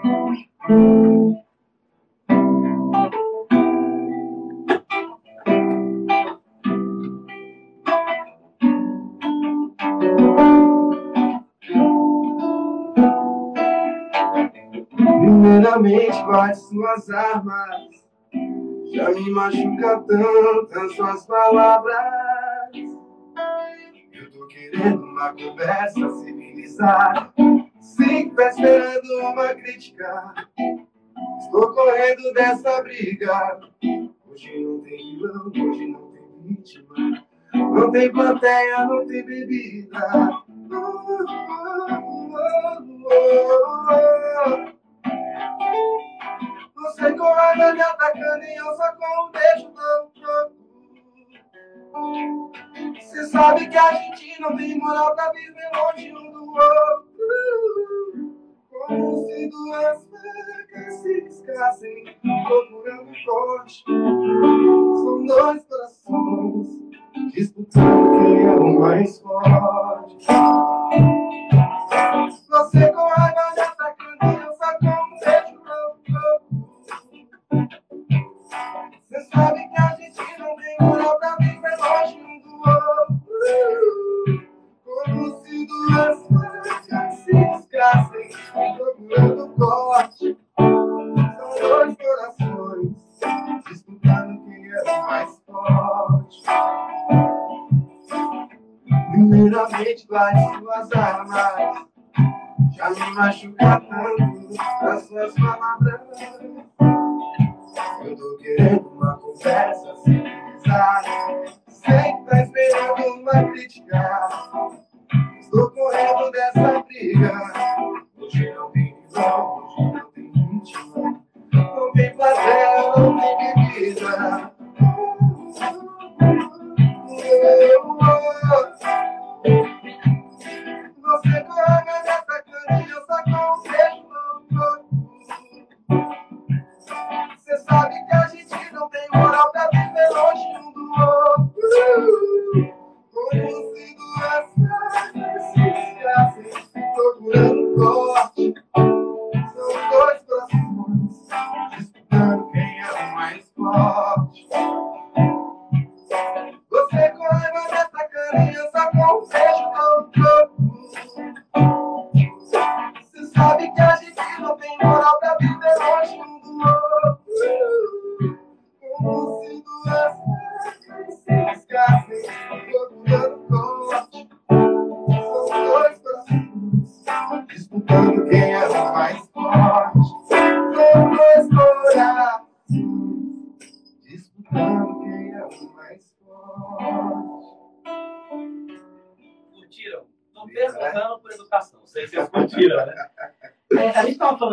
Primeiramente, 14.97 16.23
guarde 16.25 16.59
suas 16.59 17.11
armas. 17.11 18.05
Já 18.93 19.11
me 19.11 19.31
machuca 19.31 20.01
tanto 20.07 20.79
as 20.79 20.95
suas 20.95 21.27
palavras. 21.27 21.97
Eu 24.13 24.31
tô 24.31 24.47
querendo 24.47 25.03
uma 25.03 25.33
conversa 25.33 26.09
civilizada. 26.11 27.33
Sim, 27.85 28.31
tá 28.31 28.49
esperando 28.49 29.07
uma 29.21 29.55
crítica. 29.55 30.35
Estou 31.39 31.71
correndo 31.75 32.33
dessa 32.33 32.83
briga. 32.83 33.61
Hoje 34.27 34.65
não 34.65 34.81
tem 34.81 34.97
vilão, 34.97 35.47
hoje 35.49 35.87
não 35.89 36.11
tem 36.11 36.43
vítima. 36.47 36.95
Não 37.53 37.93
tem 37.93 38.11
plateia, 38.11 38.87
não 38.87 39.07
tem 39.07 39.23
bebida. 39.23 39.99
Você 46.75 47.13
com 47.13 47.33
raiva 47.33 47.73
me 47.75 47.83
atacando 47.83 48.45
e 48.45 48.57
eu 48.57 48.77
só 48.77 48.93
com 48.97 49.27
um 49.27 49.31
beijo 49.31 49.71
não 49.75 50.11
troco. 50.11 50.65
Você 52.99 53.27
sabe 53.27 53.69
que 53.69 53.77
a 53.77 53.93
gente 53.93 54.41
não 54.41 54.57
tem 54.57 54.79
moral 54.79 55.15
pra 55.15 55.31
viver 55.33 55.71
longe 55.75 56.13
um 56.13 56.33
do 56.33 56.51
outro. 56.51 57.04
Como 58.71 59.17
se 59.27 59.49
duas 59.49 60.05
facas 60.11 60.95
se 61.03 61.21
riscassem, 61.21 62.05
procurando 62.47 63.13
corte. 63.25 63.85
São 63.87 65.25
dois 65.27 65.65
corações 65.65 66.69
disputando 67.33 68.11
quem 68.11 68.47
é 68.47 68.51
o 68.51 68.81
mais 68.81 69.21
forte. 69.21 69.51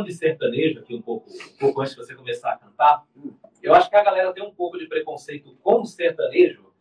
Falando 0.02 0.06
de 0.06 0.14
sertanejo 0.14 0.80
aqui 0.80 0.96
um 0.96 1.02
pouco, 1.02 1.30
um 1.30 1.58
pouco 1.60 1.82
antes 1.82 1.94
de 1.96 2.00
você 2.04 2.16
começar 2.16 2.54
a 2.54 2.58
cantar. 2.58 3.04
Eu 3.62 3.74
acho 3.74 3.90
que 3.90 3.96
a 3.96 4.04
galera 4.04 4.34
tem 4.34 4.44
um 4.44 4.52
pouco 4.54 4.78
de 4.78 4.88
preconceito 4.88 5.56
com 5.62 5.82
o 5.82 5.86
sertanejo, 5.86 6.72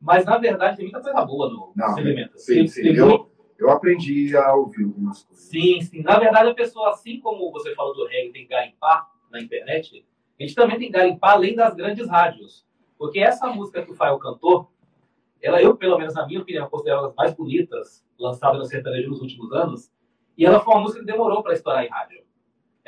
mas 0.00 0.24
na 0.24 0.36
verdade 0.38 0.76
tem 0.76 0.86
muita 0.86 1.00
coisa 1.00 1.24
boa 1.24 1.48
no 1.50 1.72
Não, 1.74 1.94
segmento. 1.94 2.38
sim, 2.38 2.54
Tem- 2.54 2.66
sim. 2.68 2.82
tem 2.82 2.94
Eu- 2.96 3.08
muito- 3.08 3.28
Eu 3.58 3.70
aprendi 3.70 4.36
a 4.36 4.54
ouvir 4.54 4.84
algumas 4.84 5.24
coisas. 5.24 5.46
Sim, 5.46 5.80
sim. 5.80 6.00
Na 6.04 6.16
verdade, 6.16 6.48
a 6.48 6.54
pessoa, 6.54 6.90
assim 6.90 7.18
como 7.18 7.50
você 7.50 7.74
falou 7.74 7.92
do 7.92 8.06
reggae, 8.06 8.30
tem 8.32 8.46
garimpar 8.46 9.08
na 9.32 9.40
internet, 9.40 10.06
a 10.38 10.42
gente 10.44 10.54
também 10.54 10.78
tem 10.78 10.88
garimpar 10.92 11.32
além 11.32 11.56
das 11.56 11.74
grandes 11.74 12.08
rádios. 12.08 12.64
Porque 12.96 13.18
essa 13.18 13.48
música 13.48 13.82
que 13.84 13.90
o 13.90 13.96
Fael 13.96 14.16
cantou, 14.20 14.70
ela, 15.42 15.60
eu, 15.60 15.76
pelo 15.76 15.98
menos 15.98 16.14
na 16.14 16.24
minha 16.24 16.40
opinião, 16.40 16.70
considero 16.70 16.98
uma 17.00 17.06
das 17.08 17.16
mais 17.16 17.34
bonitas 17.34 18.06
lançadas 18.16 18.58
no 18.60 18.64
sertanejo 18.64 19.08
nos 19.10 19.20
últimos 19.20 19.50
anos. 19.52 19.90
E 20.36 20.46
ela 20.46 20.60
foi 20.60 20.74
uma 20.74 20.82
música 20.82 21.00
que 21.00 21.06
demorou 21.06 21.42
para 21.42 21.54
estourar 21.54 21.84
em 21.84 21.88
rádio. 21.88 22.22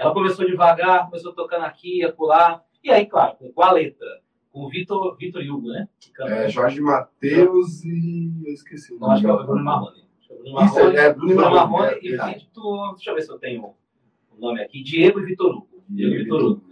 Ela 0.00 0.14
começou 0.14 0.46
devagar, 0.46 1.06
começou 1.06 1.34
tocando 1.34 1.64
aqui, 1.64 2.02
acolá. 2.02 2.62
E 2.82 2.90
aí, 2.90 3.04
claro, 3.04 3.36
com 3.54 3.62
a 3.62 3.72
letra. 3.72 4.06
Com 4.50 4.64
o 4.64 4.68
Vitor, 4.70 5.16
Vitor 5.16 5.42
Hugo, 5.42 5.68
né? 5.68 5.88
É, 6.22 6.48
Jorge 6.48 6.80
Matheus 6.80 7.84
e. 7.84 8.32
Eu 8.46 8.52
esqueci 8.54 8.92
o 8.94 8.98
Não, 8.98 9.10
acho 9.12 9.20
que 9.22 9.28
é 9.28 9.32
o 9.32 9.34
nome. 9.36 9.46
Bruno 9.46 9.64
Marrone. 9.64 10.00
É 10.00 10.34
Bruno 10.34 10.64
Isso, 10.64 10.74
Marrone. 10.74 10.96
é 10.96 11.12
Bruno 11.14 11.34
Marrone. 11.36 11.54
Marrone 11.54 11.86
é 11.92 11.98
e. 12.02 12.34
Vitor. 12.34 12.94
Deixa 12.94 13.10
eu 13.10 13.14
ver 13.14 13.22
se 13.22 13.30
eu 13.30 13.38
tenho 13.38 13.62
o 13.62 14.40
nome 14.40 14.62
aqui. 14.62 14.82
Diego 14.82 15.20
e 15.20 15.24
Vitor 15.24 15.54
Hugo. 15.54 15.84
Diego 15.88 16.14
e 16.14 16.18
Vitor 16.24 16.42
Hugo. 16.42 16.62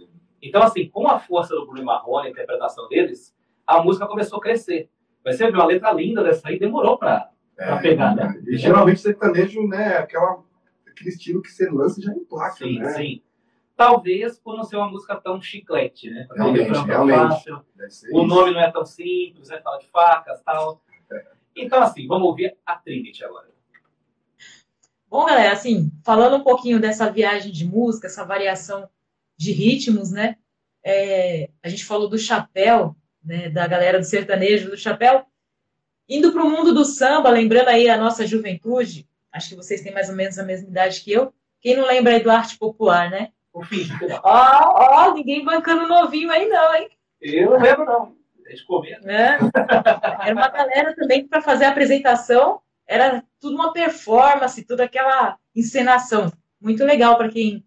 Então, 0.41 0.63
assim, 0.63 0.89
com 0.89 1.07
a 1.07 1.19
força 1.19 1.53
do 1.55 1.67
Bruno 1.67 1.85
Marrone, 1.85 2.27
a 2.27 2.31
interpretação 2.31 2.87
deles, 2.89 3.35
a 3.67 3.81
música 3.81 4.07
começou 4.07 4.39
a 4.39 4.41
crescer. 4.41 4.89
Vai 5.23 5.33
ser 5.33 5.53
uma 5.53 5.65
letra 5.65 5.91
linda 5.91 6.23
dessa 6.23 6.49
aí, 6.49 6.57
demorou 6.57 6.97
pra. 6.97 7.29
pra 7.55 7.77
pegar, 7.77 8.15
né? 8.15 8.41
E 8.47 8.57
geralmente 8.57 8.99
sertanejo, 8.99 9.67
né? 9.67 9.97
Aquela, 9.97 10.43
aquele 10.99 11.09
estilo 11.09 11.41
que 11.41 11.49
você 11.49 11.69
lança 11.69 12.01
já 12.01 12.11
em 12.11 12.23
placa, 12.25 12.57
Sim, 12.57 12.79
né? 12.79 12.93
sim. 12.93 13.21
Talvez 13.75 14.37
por 14.37 14.57
não 14.57 14.63
ser 14.65 14.75
uma 14.75 14.89
música 14.89 15.15
tão 15.15 15.41
chiclete, 15.41 16.09
né? 16.09 16.27
Realmente, 16.35 16.69
Não 16.69 16.71
é 16.71 16.73
tão 16.73 16.85
realmente. 17.05 17.17
fácil. 17.17 17.65
O 17.77 17.85
isso. 17.85 18.27
nome 18.27 18.51
não 18.51 18.59
é 18.59 18.69
tão 18.69 18.85
simples, 18.85 19.47
né? 19.47 19.61
Fala 19.61 19.77
de 19.77 19.87
facas 19.87 20.41
tal. 20.43 20.83
Então, 21.55 21.81
assim, 21.81 22.05
vamos 22.05 22.27
ouvir 22.27 22.57
a 22.65 22.75
Trinity 22.75 23.23
agora. 23.23 23.47
Bom, 25.09 25.25
galera, 25.25 25.53
assim, 25.53 25.91
falando 26.03 26.35
um 26.35 26.43
pouquinho 26.43 26.79
dessa 26.79 27.09
viagem 27.09 27.51
de 27.53 27.65
música, 27.65 28.07
essa 28.07 28.25
variação 28.25 28.89
de 29.37 29.53
ritmos, 29.53 30.11
né? 30.11 30.35
É, 30.83 31.49
a 31.63 31.69
gente 31.69 31.85
falou 31.85 32.09
do 32.09 32.17
chapéu, 32.17 32.95
né? 33.23 33.49
Da 33.49 33.65
galera 33.65 33.97
do 33.97 34.05
sertanejo, 34.05 34.69
do 34.69 34.77
chapéu. 34.77 35.25
Indo 36.07 36.33
para 36.33 36.43
o 36.43 36.49
mundo 36.49 36.73
do 36.73 36.83
samba, 36.83 37.29
lembrando 37.29 37.69
aí 37.69 37.87
a 37.89 37.97
nossa 37.97 38.27
juventude, 38.27 39.07
acho 39.31 39.49
que 39.49 39.55
vocês 39.55 39.81
têm 39.81 39.93
mais 39.93 40.09
ou 40.09 40.15
menos 40.15 40.37
a 40.37 40.43
mesma 40.43 40.67
idade 40.67 41.01
que 41.01 41.11
eu. 41.11 41.33
Quem 41.61 41.75
não 41.75 41.85
lembra 41.85 42.13
aí 42.13 42.23
do 42.23 42.31
arte 42.31 42.57
popular, 42.57 43.09
né? 43.09 43.29
O 43.53 43.63
fim. 43.63 43.87
Ó, 44.23 45.09
ó, 45.09 45.13
ninguém 45.13 45.43
bancando 45.43 45.87
novinho 45.87 46.31
aí 46.31 46.47
não, 46.47 46.75
hein? 46.75 46.89
Eu 47.21 47.51
não 47.51 47.59
lembro, 47.59 47.85
não. 47.85 48.19
Comenta. 48.65 49.05
né? 49.05 49.37
Era 50.23 50.33
uma 50.33 50.47
galera 50.47 50.95
também 50.95 51.27
para 51.27 51.39
fazer 51.39 51.65
a 51.65 51.69
apresentação 51.69 52.59
era 52.89 53.23
tudo 53.39 53.53
uma 53.55 53.71
performance, 53.71 54.65
toda 54.65 54.83
aquela 54.83 55.37
encenação. 55.55 56.33
Muito 56.59 56.83
legal 56.83 57.15
para 57.17 57.29
quem 57.29 57.63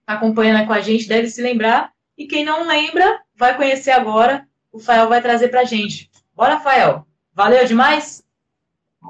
está 0.00 0.14
acompanhando 0.14 0.66
com 0.66 0.72
a 0.72 0.80
gente, 0.80 1.06
deve 1.06 1.28
se 1.28 1.42
lembrar. 1.42 1.92
E 2.16 2.26
quem 2.26 2.46
não 2.46 2.66
lembra, 2.66 3.20
vai 3.36 3.54
conhecer 3.54 3.90
agora. 3.90 4.48
O 4.72 4.78
Fael 4.78 5.06
vai 5.06 5.20
trazer 5.20 5.48
para 5.48 5.64
gente. 5.64 6.10
Bora, 6.34 6.58
Fael. 6.60 7.06
Valeu 7.34 7.66
demais? 7.66 8.24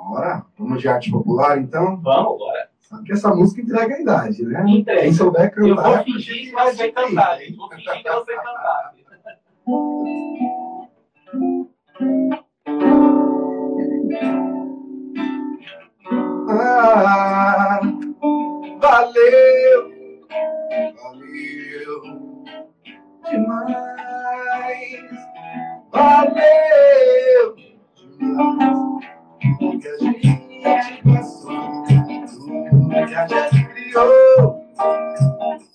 Bora, 0.08 0.44
vamos 0.58 0.80
de 0.80 0.88
arte 0.88 1.10
popular, 1.10 1.58
então. 1.58 1.96
Vamos 2.00 2.34
agora. 2.42 2.68
Sabe 2.80 3.04
que 3.04 3.12
essa 3.12 3.34
música 3.34 3.60
entrega 3.60 3.94
a 3.96 4.00
idade, 4.00 4.42
né? 4.44 4.64
Entrega. 4.66 5.02
Quem 5.02 5.12
souber 5.12 5.52
Eu 5.56 5.76
cantar. 5.76 5.96
vou 5.96 6.04
fingir 6.04 6.34
que 6.48 6.52
você 6.52 6.92
cantar. 6.92 7.42
hein? 7.42 7.54
Vou 7.56 7.68
fingir 7.68 8.02
que 8.02 8.10
você 8.10 8.34
cantar. 8.36 8.94
Ah, 16.50 17.80
valeu, 18.80 19.90
valeu 20.96 22.02
demais, 23.30 25.10
valeu 25.92 27.56
demais. 28.18 28.97
Que 29.40 29.46
a 30.64 30.82
gente 30.82 31.02
passou, 31.04 31.84
tudo 31.86 32.88
que 32.88 33.14
a 33.14 33.26
gente 33.26 33.64
criou, 33.68 34.66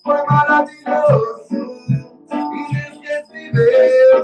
foi 0.02 0.20
maravilhoso, 0.26 1.60
inesquecível 2.70 4.20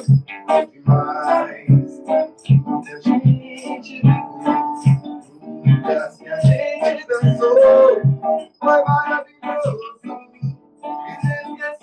demais. 0.70 1.90
Que 2.44 2.55
a 2.92 3.00
gente 3.00 3.29
viveu, 3.88 4.11
que 6.18 6.29
a 6.29 6.90
gente 6.90 7.07
dançou 7.09 8.03
foi 8.61 8.81
maravilhoso, 8.85 9.70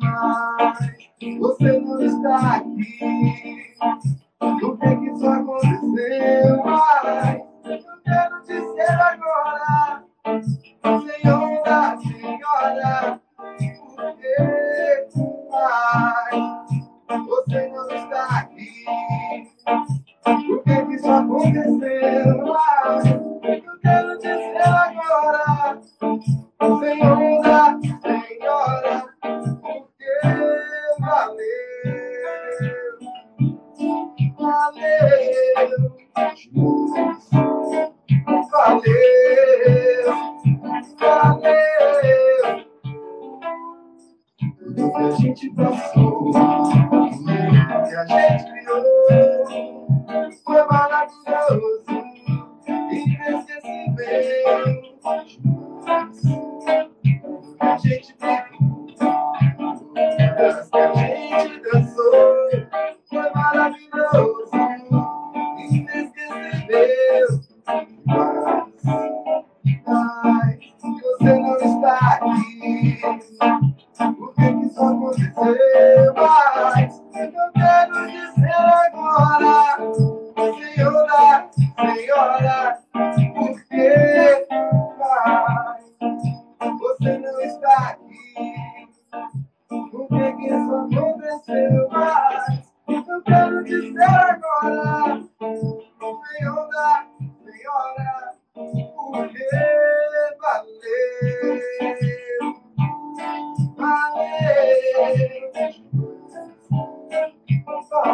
Mas 0.01 1.37
você 1.39 1.69
não 1.79 2.01
está 2.01 2.55
aqui. 2.57 3.70
Por 4.39 4.77
que 4.77 4.95
que 4.95 5.09
isso 5.09 5.27
aconteceu? 5.27 6.63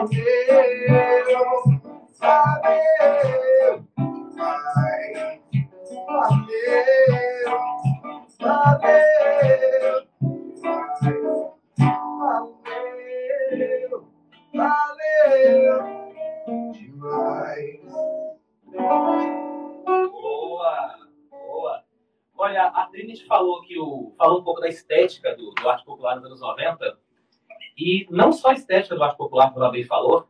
Yeah. 0.06 0.47
Popular, 29.38 29.52
como 29.52 29.64
ela 29.64 29.72
bem 29.72 29.84
falou, 29.84 30.28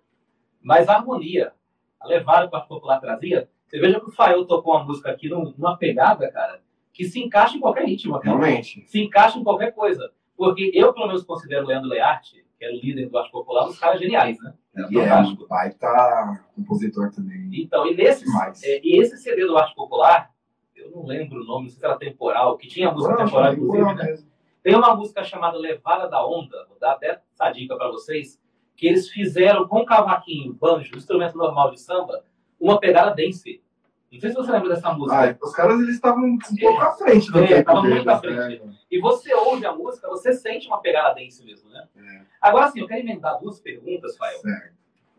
mas 0.61 0.89
a 0.89 0.95
harmonia, 0.95 1.53
a 1.99 2.07
levada 2.07 2.47
que 2.47 2.53
o 2.53 2.57
arte 2.57 2.67
popular 2.67 2.99
trazia. 2.99 3.49
Você 3.65 3.79
veja 3.79 3.99
que 3.99 4.07
o 4.07 4.11
Fael 4.11 4.45
tocou 4.45 4.75
uma 4.75 4.83
música 4.83 5.11
aqui 5.11 5.29
numa 5.29 5.77
pegada, 5.77 6.29
cara, 6.31 6.61
que 6.93 7.05
se 7.05 7.21
encaixa 7.21 7.57
em 7.57 7.59
qualquer 7.59 7.85
ritmo. 7.85 8.19
Cara. 8.19 8.37
Realmente. 8.37 8.83
Se 8.87 9.01
encaixa 9.01 9.37
em 9.37 9.43
qualquer 9.43 9.73
coisa. 9.73 10.11
Porque 10.35 10.71
eu, 10.73 10.93
pelo 10.93 11.07
menos, 11.07 11.23
considero 11.23 11.65
o 11.65 11.67
Leandro 11.67 11.89
Learte, 11.89 12.45
que 12.57 12.65
era 12.65 12.73
o 12.73 12.79
líder 12.79 13.09
do 13.09 13.17
arte 13.17 13.31
popular, 13.31 13.65
um 13.65 13.67
dos 13.67 13.79
caras 13.79 13.99
geniais, 13.99 14.37
né? 14.41 14.53
E 14.89 14.99
é 14.99 15.15
um 15.15 15.35
baita 15.47 16.45
compositor 16.55 17.11
também. 17.11 17.49
Então, 17.53 17.87
e, 17.87 17.95
nesse, 17.95 18.25
é, 18.63 18.79
e 18.83 18.99
esse 18.99 19.17
CD 19.17 19.45
do 19.45 19.57
arte 19.57 19.73
popular, 19.73 20.31
eu 20.75 20.91
não 20.91 21.05
lembro 21.05 21.41
o 21.41 21.43
nome, 21.43 21.63
não 21.63 21.69
sei 21.69 21.79
se 21.79 21.85
era 21.85 21.97
temporal, 21.97 22.55
que 22.57 22.67
tinha 22.67 22.91
música 22.91 23.17
temporal, 23.17 23.53
inclusive, 23.53 23.93
né? 23.95 24.03
mesmo. 24.03 24.27
Tem 24.61 24.75
uma 24.75 24.95
música 24.95 25.23
chamada 25.23 25.57
Levada 25.57 26.07
da 26.07 26.25
Onda, 26.25 26.65
vou 26.67 26.77
dar 26.79 26.91
até 26.91 27.21
essa 27.33 27.51
dica 27.51 27.75
para 27.75 27.89
vocês, 27.89 28.39
que 28.77 28.87
eles 28.87 29.09
fizeram 29.09 29.67
com 29.67 29.83
cavaquinho, 29.83 30.53
banjo, 30.53 30.95
instrumento 30.95 31.37
normal 31.37 31.71
de 31.71 31.81
samba, 31.81 32.23
uma 32.59 32.79
pegada 32.79 33.13
dance. 33.13 33.61
Não 34.09 34.19
sei 34.21 34.29
se 34.29 34.35
você 34.37 34.51
lembra 34.51 34.69
dessa 34.69 34.93
música. 34.93 35.31
Ah, 35.31 35.37
os 35.45 35.51
caras 35.53 35.79
eles 35.81 35.95
estavam 35.95 36.23
um 36.23 36.37
pouco 36.61 36.81
à 36.81 36.91
frente 36.93 37.29
do 37.29 37.39
É, 37.39 37.47
tempo 37.47 37.59
estavam 37.59 37.83
muito 37.83 38.09
à 38.09 38.19
frente. 38.19 38.63
né? 38.65 38.73
E 38.89 38.99
você 39.01 39.33
ouve 39.33 39.65
a 39.65 39.73
música, 39.75 40.07
você 40.07 40.31
sente 40.31 40.67
uma 40.67 40.79
pegada 40.79 41.13
dance 41.15 41.43
mesmo, 41.43 41.69
né? 41.69 41.85
É, 41.97 42.21
Agora 42.39 42.69
sim, 42.71 42.79
eu 42.79 42.87
quero 42.87 43.01
emendar 43.01 43.37
duas 43.39 43.59
perguntas, 43.59 44.15
Fael. 44.15 44.39
certo. 44.39 44.73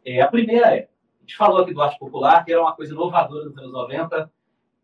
É, 0.06 0.22
a 0.22 0.28
primeira 0.28 0.74
é, 0.74 0.88
a 1.18 1.20
gente 1.20 1.36
falou 1.36 1.58
aqui 1.60 1.74
do 1.74 1.82
arte 1.82 1.98
popular, 1.98 2.42
que 2.44 2.52
era 2.52 2.62
uma 2.62 2.74
coisa 2.74 2.94
inovadora 2.94 3.44
nos 3.44 3.58
anos 3.58 3.72
90, 3.72 4.30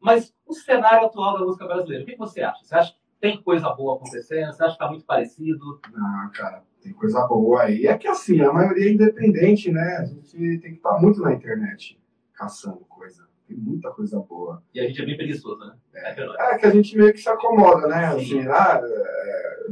mas 0.01 0.35
o 0.47 0.53
cenário 0.53 1.07
atual 1.07 1.39
da 1.39 1.45
música 1.47 1.65
brasileira, 1.67 2.03
o 2.03 2.07
que 2.07 2.17
você 2.17 2.43
acha? 2.43 2.63
Você 2.63 2.75
acha 2.75 2.93
que 2.93 2.99
tem 3.21 3.41
coisa 3.41 3.71
boa 3.71 3.97
acontecendo? 3.97 4.53
Você 4.53 4.63
acha 4.65 4.73
que 4.77 4.83
está 4.83 4.89
muito 4.89 5.07
parecido? 5.07 5.81
Ah, 5.97 6.31
cara, 6.35 6.63
tem 6.85 6.93
coisa 6.93 7.27
boa 7.27 7.63
aí. 7.63 7.87
É 7.87 7.97
que 7.97 8.07
assim, 8.07 8.43
a 8.43 8.53
maioria 8.53 8.91
é 8.91 8.93
independente, 8.93 9.73
né? 9.73 9.97
A 9.97 10.05
gente 10.05 10.37
tem 10.59 10.73
que 10.73 10.77
estar 10.77 11.01
muito 11.01 11.21
na 11.23 11.33
internet 11.33 11.99
caçando 12.35 12.81
coisa. 12.81 13.27
Tem 13.49 13.57
muita 13.57 13.91
coisa 13.91 14.21
boa. 14.21 14.63
E 14.75 14.81
a 14.81 14.87
gente 14.87 15.01
é 15.01 15.07
bem 15.07 15.17
preguiçoso, 15.17 15.59
né? 15.61 15.75
É. 15.95 16.53
É 16.53 16.59
que 16.59 16.67
a 16.67 16.71
gente 16.71 16.95
meio 16.97 17.13
que 17.13 17.21
se 17.21 17.29
acomoda, 17.29 17.87
né? 17.89 18.11
Sim. 18.19 18.41
Assim, 18.41 18.49
ah, 18.49 18.81
é, 18.85 19.67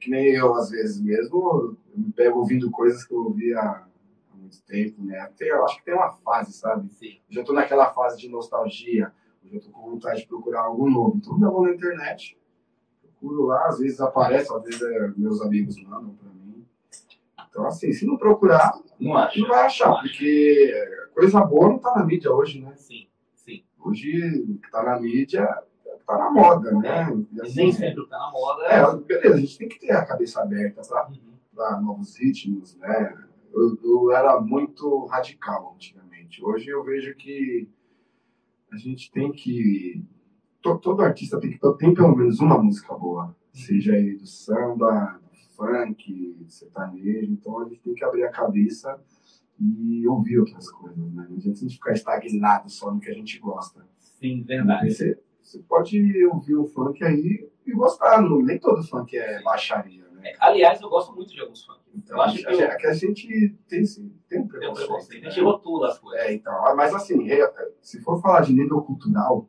que 0.00 0.10
nem 0.10 0.26
eu, 0.34 0.54
às 0.54 0.70
vezes 0.70 1.00
mesmo, 1.00 1.36
eu 1.36 1.76
me 1.96 2.12
pego 2.12 2.40
ouvindo 2.40 2.68
coisas 2.70 3.04
que 3.04 3.14
eu 3.14 3.18
ouvia 3.18 3.60
há 3.60 3.86
muito 4.34 4.60
tempo, 4.62 5.04
né? 5.04 5.20
Até, 5.20 5.50
eu 5.50 5.64
acho 5.64 5.78
que 5.78 5.84
tem 5.84 5.94
uma 5.94 6.10
fase, 6.10 6.52
sabe? 6.52 6.88
Sim. 6.94 7.18
Já 7.30 7.44
tô 7.44 7.52
naquela 7.52 7.92
fase 7.92 8.18
de 8.18 8.28
nostalgia, 8.28 9.12
eu 9.52 9.60
tô 9.60 9.70
com 9.70 9.90
vontade 9.90 10.22
de 10.22 10.26
procurar 10.26 10.62
algo 10.62 10.90
novo. 10.90 11.16
Então, 11.16 11.40
eu 11.40 11.52
vou 11.52 11.62
na 11.62 11.72
internet, 11.72 12.36
procuro 13.00 13.46
lá, 13.46 13.68
às 13.68 13.78
vezes 13.78 14.00
aparece, 14.00 14.52
às 14.52 14.62
vezes 14.64 14.82
é, 14.82 15.12
meus 15.16 15.40
amigos 15.40 15.76
mandam 15.84 16.14
pra 16.14 16.28
mim. 16.30 16.45
Então, 17.56 17.66
assim, 17.68 17.90
se 17.90 18.04
não 18.06 18.18
procurar, 18.18 18.70
Não 19.00 19.16
acho. 19.16 19.40
não 19.40 19.48
vai 19.48 19.64
achar, 19.64 19.90
porque 20.02 20.74
coisa 21.14 21.40
boa 21.42 21.70
não 21.70 21.78
tá 21.78 21.94
na 21.96 22.04
mídia 22.04 22.30
hoje, 22.30 22.60
né? 22.60 22.74
Sim, 22.76 23.06
sim. 23.34 23.64
Hoje, 23.82 24.42
o 24.46 24.58
que 24.58 24.70
tá 24.70 24.82
na 24.82 25.00
mídia, 25.00 25.46
tá 26.06 26.18
na 26.18 26.30
moda, 26.30 26.70
né? 26.72 27.08
E, 27.32 27.36
E 27.36 27.40
assim, 27.40 27.56
nem 27.56 27.72
sempre 27.72 28.02
está 28.02 28.18
na 28.18 28.30
moda. 28.30 28.62
É, 28.64 28.94
beleza, 28.98 29.34
a 29.36 29.38
gente 29.40 29.56
tem 29.56 29.68
que 29.70 29.80
ter 29.80 29.92
a 29.92 30.04
cabeça 30.04 30.42
aberta 30.42 30.82
pra, 30.86 31.08
Uhum. 31.78 31.82
novos 31.82 32.14
ritmos, 32.18 32.76
né? 32.76 33.14
Eu, 33.50 33.78
eu 33.82 34.12
era 34.12 34.38
muito 34.38 35.06
radical 35.06 35.72
antigamente. 35.74 36.44
Hoje 36.44 36.68
eu 36.68 36.84
vejo 36.84 37.14
que 37.16 37.66
a 38.70 38.76
gente 38.76 39.10
tem 39.10 39.32
que. 39.32 40.04
to- 40.60 40.76
todo 40.78 41.00
artista 41.00 41.40
tem 41.40 41.52
que 41.52 41.58
ter 41.58 41.94
pelo 41.94 42.14
menos 42.14 42.38
uma 42.38 42.62
música 42.62 42.92
boa. 42.94 43.34
Seja 43.54 43.94
aí 43.94 44.14
do 44.14 44.26
samba, 44.26 45.18
funk, 45.56 46.36
sertanejo. 46.48 47.32
Então 47.32 47.60
a 47.60 47.64
gente 47.68 47.80
tem 47.80 47.94
que 47.94 48.04
abrir 48.04 48.24
a 48.24 48.30
cabeça 48.30 49.00
e 49.58 50.06
ouvir 50.06 50.38
outras 50.38 50.70
coisas, 50.70 50.98
né? 51.14 51.26
Não 51.28 51.36
adianta 51.36 51.58
a 51.58 51.62
gente 51.62 51.74
ficar 51.74 51.92
estagnado 51.92 52.68
só 52.70 52.92
no 52.92 53.00
que 53.00 53.08
a 53.10 53.14
gente 53.14 53.38
gosta. 53.38 53.86
Sim, 53.98 54.42
verdade. 54.42 54.92
Você, 54.92 55.18
você 55.42 55.58
pode 55.62 56.24
ouvir 56.26 56.54
o 56.56 56.64
funk 56.66 57.02
aí 57.04 57.48
e 57.66 57.72
gostar. 57.72 58.20
Não, 58.22 58.40
nem 58.42 58.58
todo 58.58 58.82
funk 58.82 59.16
é 59.16 59.42
baixaria, 59.42 60.06
né? 60.10 60.34
Aliás, 60.40 60.80
eu 60.80 60.88
gosto 60.90 61.14
muito 61.14 61.32
de 61.32 61.40
alguns 61.40 61.64
funk. 61.64 61.80
Então, 61.94 62.16
Eu 62.18 62.22
acho 62.22 62.36
que 62.38 62.46
a, 62.46 62.50
eu- 62.50 62.56
gente- 62.58 62.70
é 62.70 62.76
que 62.76 62.86
a 62.86 62.92
gente 62.92 63.56
tem, 63.66 63.84
sim, 63.84 64.12
tem 64.28 64.40
um 64.40 64.42
Tem 64.42 64.42
um 64.42 64.46
preconceito. 64.48 64.86
preconceito. 64.88 65.22
A 65.22 65.24
né? 65.24 65.30
gente 65.30 65.42
rotula 65.44 65.88
as 65.88 65.98
coisas. 65.98 66.20
É, 66.26 66.34
então, 66.34 66.52
ah, 66.66 66.74
mas 66.74 66.94
assim, 66.94 67.28
é, 67.30 67.40
é, 67.40 67.72
se 67.80 68.00
for 68.02 68.20
falar 68.20 68.42
de 68.42 68.52
nível 68.52 68.82
cultural, 68.82 69.48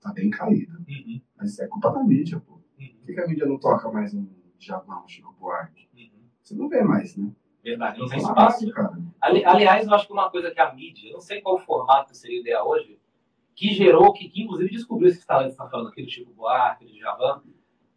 tá 0.00 0.12
bem 0.12 0.28
caído. 0.30 0.76
Uhum, 0.88 1.20
Mas 1.36 1.56
é 1.60 1.68
culpa 1.68 1.90
da 1.92 2.02
mídia, 2.02 2.40
pô. 2.44 2.54
uhum, 2.54 2.60
Por 2.98 3.06
que, 3.06 3.14
que 3.14 3.20
a 3.20 3.26
mídia 3.28 3.46
não 3.46 3.58
toca 3.58 3.90
mais 3.92 4.12
um 4.12 4.26
Um 4.72 5.08
Chico 5.08 5.34
Buarque? 5.38 5.88
uhum. 5.94 6.24
Você 6.42 6.54
não 6.54 6.68
vê 6.68 6.82
mais, 6.82 7.16
né? 7.16 7.30
Verdade, 7.62 7.98
não 7.98 8.06
tem 8.08 8.18
espaço. 8.18 8.58
rádio, 8.60 8.74
cara. 8.74 8.98
Ali- 9.20 9.44
aliás, 9.44 9.86
eu 9.86 9.94
acho 9.94 10.06
que 10.06 10.12
uma 10.12 10.30
coisa 10.30 10.50
que 10.50 10.60
a 10.60 10.74
mídia, 10.74 11.08
eu 11.08 11.14
não 11.14 11.20
sei 11.20 11.40
qual 11.40 11.58
formato 11.58 12.14
seria 12.14 12.40
ideal 12.40 12.68
hoje, 12.68 12.98
que 13.54 13.68
gerou, 13.72 14.12
que, 14.12 14.28
que 14.28 14.42
inclusive 14.42 14.70
descobriu 14.70 15.08
esses 15.08 15.24
talentos 15.24 15.52
que 15.52 15.56
você 15.56 15.62
está 15.62 15.70
falando 15.70 15.88
aqui, 15.88 16.02
do 16.02 16.10
Chico 16.10 16.32
Buarque, 16.34 16.84
do 16.84 16.98
Javan, 16.98 17.42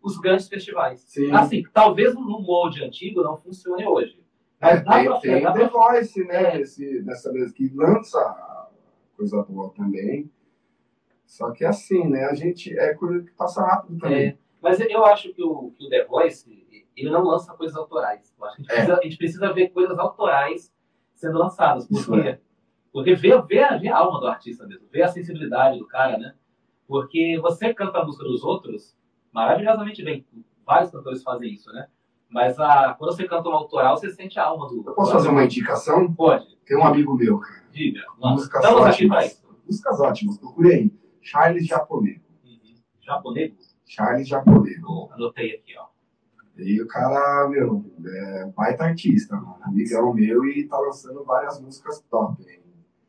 os 0.01 0.18
grandes 0.20 0.47
festivais. 0.47 1.01
Sim. 1.01 1.32
Assim, 1.34 1.63
talvez 1.74 2.13
no 2.15 2.39
molde 2.41 2.84
antigo 2.84 3.22
não 3.24 3.36
funcione 3.36 3.86
hoje. 3.86 4.18
É, 4.61 4.76
Mas 4.76 4.84
dá 4.86 4.93
tem, 4.93 5.05
pra- 5.05 5.20
tem 5.20 5.41
dá 5.43 5.51
The 5.51 5.68
pra- 5.68 5.91
Voice, 5.91 6.24
né? 6.24 6.43
É. 6.57 6.61
Esse, 6.61 7.01
dessa 7.03 7.32
vez 7.34 7.51
que 7.51 7.68
lança 7.76 8.70
coisa 9.18 9.43
boa 9.43 9.72
também. 9.76 10.32
Só 11.26 11.51
que 11.51 11.65
assim, 11.65 12.07
né? 12.07 12.24
A 12.26 12.34
gente 12.34 12.78
é 12.78 12.93
coisa 12.93 13.22
que 13.24 13.32
passa 13.32 13.61
rápido 13.61 13.99
também. 13.99 14.28
É, 14.28 14.38
mas 14.68 14.80
eu 14.80 15.05
acho 15.05 15.34
que 15.34 15.43
o, 15.43 15.72
que 15.78 15.86
o 15.86 15.89
The 15.89 16.05
Voice, 16.05 16.68
ele 16.95 17.09
não 17.09 17.24
lança 17.24 17.53
coisas 17.53 17.76
autorais. 17.78 18.34
Eu 18.38 18.45
acho 18.45 18.57
que 18.57 18.61
a 18.61 18.63
gente, 18.63 18.72
É. 18.72 18.76
precisa, 18.76 18.99
a 18.99 19.03
gente 19.03 19.18
precisa 19.18 19.53
ver 19.53 19.70
coisas 19.70 19.97
autorais 19.99 20.74
sendo 21.15 21.38
lançadas. 21.38 21.88
Porque, 21.88 22.39
porque 22.91 23.15
ver, 23.15 23.41
ver, 23.45 23.63
a- 23.63 23.78
ver 23.78 23.89
a 23.89 23.97
alma 23.97 24.20
do 24.20 24.28
artista 24.28 24.65
mesmo, 24.68 24.88
ver 24.91 25.03
a 25.03 25.07
sensibilidade 25.07 25.78
do 25.80 25.88
cara, 25.88 26.18
né? 26.18 26.36
Porque 26.88 27.38
você 27.41 27.74
canta 27.74 27.99
a 27.99 28.05
música 28.05 28.24
dos 28.24 28.43
outros 28.43 28.95
maravilhosamente 29.32 30.03
bem. 30.03 30.26
Vários 30.65 30.91
cantores 30.91 31.22
fazem 31.24 31.53
isso, 31.53 31.72
né? 31.72 31.88
Mas 32.30 32.59
a, 32.59 32.93
quando 32.97 33.13
você 33.15 33.26
canta 33.28 33.47
uma 33.47 33.57
autoral, 33.57 33.95
você 33.97 34.09
sente 34.09 34.38
a 34.39 34.45
alma 34.45 34.68
do. 34.68 34.84
Eu 34.86 34.93
posso 34.93 35.11
fazer 35.13 35.30
uma 35.30 35.43
indicação? 35.45 36.13
Pode, 36.13 36.57
Tem 36.65 36.78
um 36.78 36.84
amigo 36.86 37.13
meu, 37.15 37.39
cara. 37.39 37.63
diga. 37.72 38.01
Músicas 38.18 38.65
ótimas. 38.65 39.43
Músicas 39.65 39.99
ótimas. 40.01 40.38
Procurei 40.38 40.74
aí. 40.74 40.91
Charles 41.22 41.65
Japonês. 41.65 42.22
Uhum. 42.45 42.76
Japonês? 43.01 43.66
Charles 43.88 44.27
Japonês. 44.27 44.79
Bom, 44.81 45.09
Anotei 45.13 45.55
aqui, 45.55 45.75
ó. 45.77 45.88
E 46.57 46.81
o 46.81 46.88
cara, 46.88 47.47
meu, 47.49 47.85
é 48.05 48.45
baita 48.55 48.83
artista, 48.83 49.35
mano. 49.35 49.59
Amigão 49.61 50.13
meu 50.13 50.45
e 50.45 50.67
tá 50.67 50.77
lançando 50.79 51.23
várias 51.23 51.59
músicas 51.61 52.03
top. 52.09 52.43
Hein? 52.43 52.61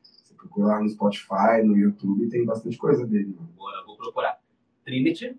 Você 0.02 0.34
procurar 0.34 0.76
lá 0.76 0.80
no 0.80 0.88
Spotify, 0.88 1.62
no 1.64 1.76
YouTube, 1.76 2.28
tem 2.28 2.44
bastante 2.44 2.76
coisa 2.76 3.06
dele, 3.06 3.34
mano. 3.34 3.50
Agora 3.56 3.84
vou 3.86 3.96
procurar. 3.96 4.38
Trinity. 4.84 5.38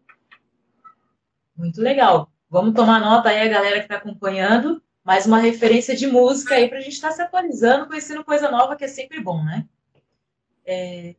Muito 1.55 1.81
legal. 1.81 2.31
Vamos 2.49 2.73
tomar 2.73 2.99
nota 2.99 3.29
aí, 3.29 3.41
a 3.41 3.47
galera 3.47 3.77
que 3.77 3.85
está 3.85 3.97
acompanhando. 3.97 4.81
Mais 5.03 5.25
uma 5.25 5.37
referência 5.37 5.95
de 5.95 6.07
música 6.07 6.55
aí 6.55 6.67
para 6.67 6.79
a 6.79 6.81
gente 6.81 6.93
estar 6.93 7.11
se 7.11 7.21
atualizando, 7.21 7.87
conhecendo 7.87 8.23
coisa 8.23 8.49
nova, 8.49 8.75
que 8.75 8.83
é 8.83 8.87
sempre 8.87 9.19
bom, 9.21 9.43
né? 9.43 9.67
É, 10.65 11.15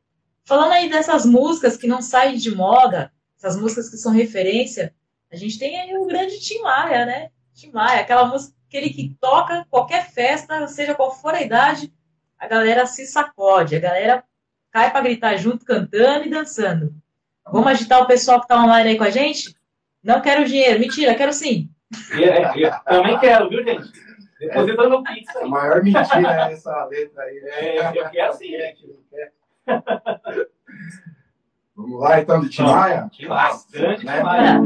Falando 0.50 0.72
aí 0.72 0.90
dessas 0.90 1.24
músicas 1.24 1.76
que 1.76 1.86
não 1.86 2.02
saem 2.02 2.36
de 2.36 2.52
moda, 2.52 3.12
essas 3.40 3.56
músicas 3.56 3.88
que 3.88 3.96
são 3.96 4.12
referência, 4.12 4.94
a 5.32 5.36
gente 5.36 5.58
tem 5.58 5.80
aí 5.80 5.96
o 5.96 6.04
grande 6.04 6.38
Tim 6.38 6.60
Maia, 6.60 7.06
né? 7.06 7.30
Tim 7.54 7.70
Maia, 7.70 8.00
aquela 8.00 8.26
música, 8.26 8.54
aquele 8.68 8.90
que 8.90 9.16
toca 9.18 9.66
qualquer 9.70 10.10
festa, 10.10 10.66
seja 10.68 10.94
qual 10.94 11.14
for 11.14 11.34
a 11.34 11.40
idade, 11.40 11.90
a 12.38 12.46
galera 12.46 12.84
se 12.84 13.06
sacode, 13.06 13.74
a 13.74 13.80
galera 13.80 14.22
cai 14.70 14.92
para 14.92 15.00
gritar 15.00 15.36
junto, 15.36 15.64
cantando 15.64 16.26
e 16.26 16.30
dançando. 16.30 16.94
Vamos 17.50 17.68
agitar 17.68 18.02
o 18.02 18.06
pessoal 18.06 18.38
que 18.38 18.44
está 18.44 18.62
online 18.62 18.90
aí 18.90 18.98
com 18.98 19.04
a 19.04 19.10
gente? 19.10 19.56
Não 20.02 20.20
quero 20.20 20.44
dinheiro. 20.44 20.78
Mentira, 20.78 21.14
quero 21.14 21.32
sim. 21.32 21.68
É, 22.12 22.62
é, 22.64 22.70
também 22.84 23.18
quero, 23.18 23.48
viu, 23.48 23.64
gente? 23.64 23.90
Deposita 24.38 24.88
no 24.88 25.02
Pix 25.02 25.36
A 25.36 25.40
aí. 25.40 25.48
maior 25.48 25.82
mentira 25.82 26.48
é 26.48 26.52
essa 26.52 26.84
letra 26.86 27.22
aí, 27.24 27.40
né? 27.40 27.50
É, 27.50 27.98
eu 27.98 28.10
quero 28.10 28.32
sim, 28.34 28.50
gente. 28.50 28.94
Vamos 31.80 32.00
lá 32.00 32.20
então, 32.20 32.40
de 32.40 32.48
Tim 32.50 32.62
Maia? 32.62 33.08
Que 33.12 33.26
mais? 33.28 33.66
Grande 33.72 34.04
Né? 34.04 34.16
demais. 34.18 34.60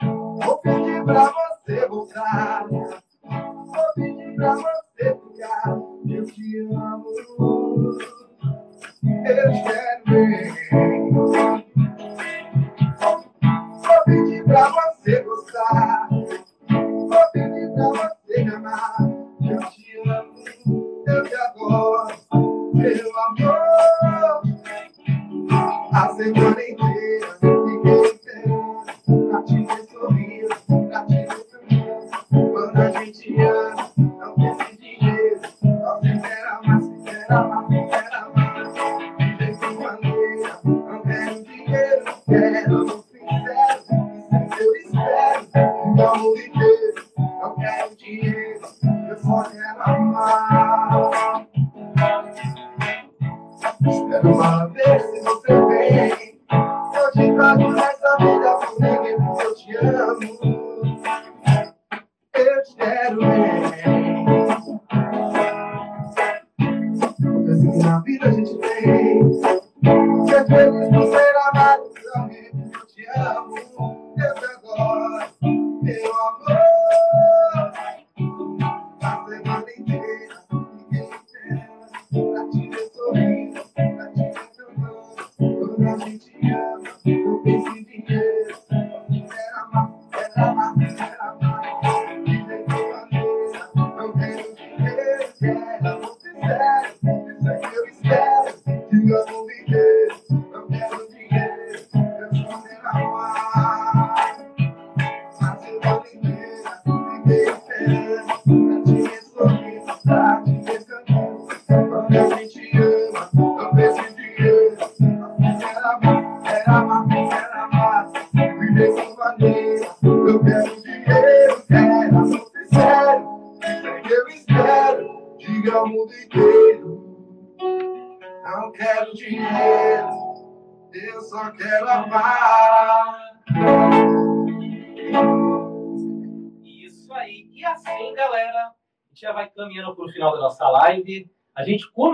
Vou 0.00 0.58
pedir 0.58 1.04
pra 1.04 1.32
você 1.32 1.86
voltar. 1.88 2.66
Vou 2.68 3.94
pedir 3.94 4.34
pra 4.36 4.54
você 4.54 5.14
ficar. 5.14 5.78
Eu 6.08 6.24
te 6.26 6.58
amo. 6.60 7.06
Eu 9.02 9.52
quero 9.64 10.04
bem. 10.06 11.43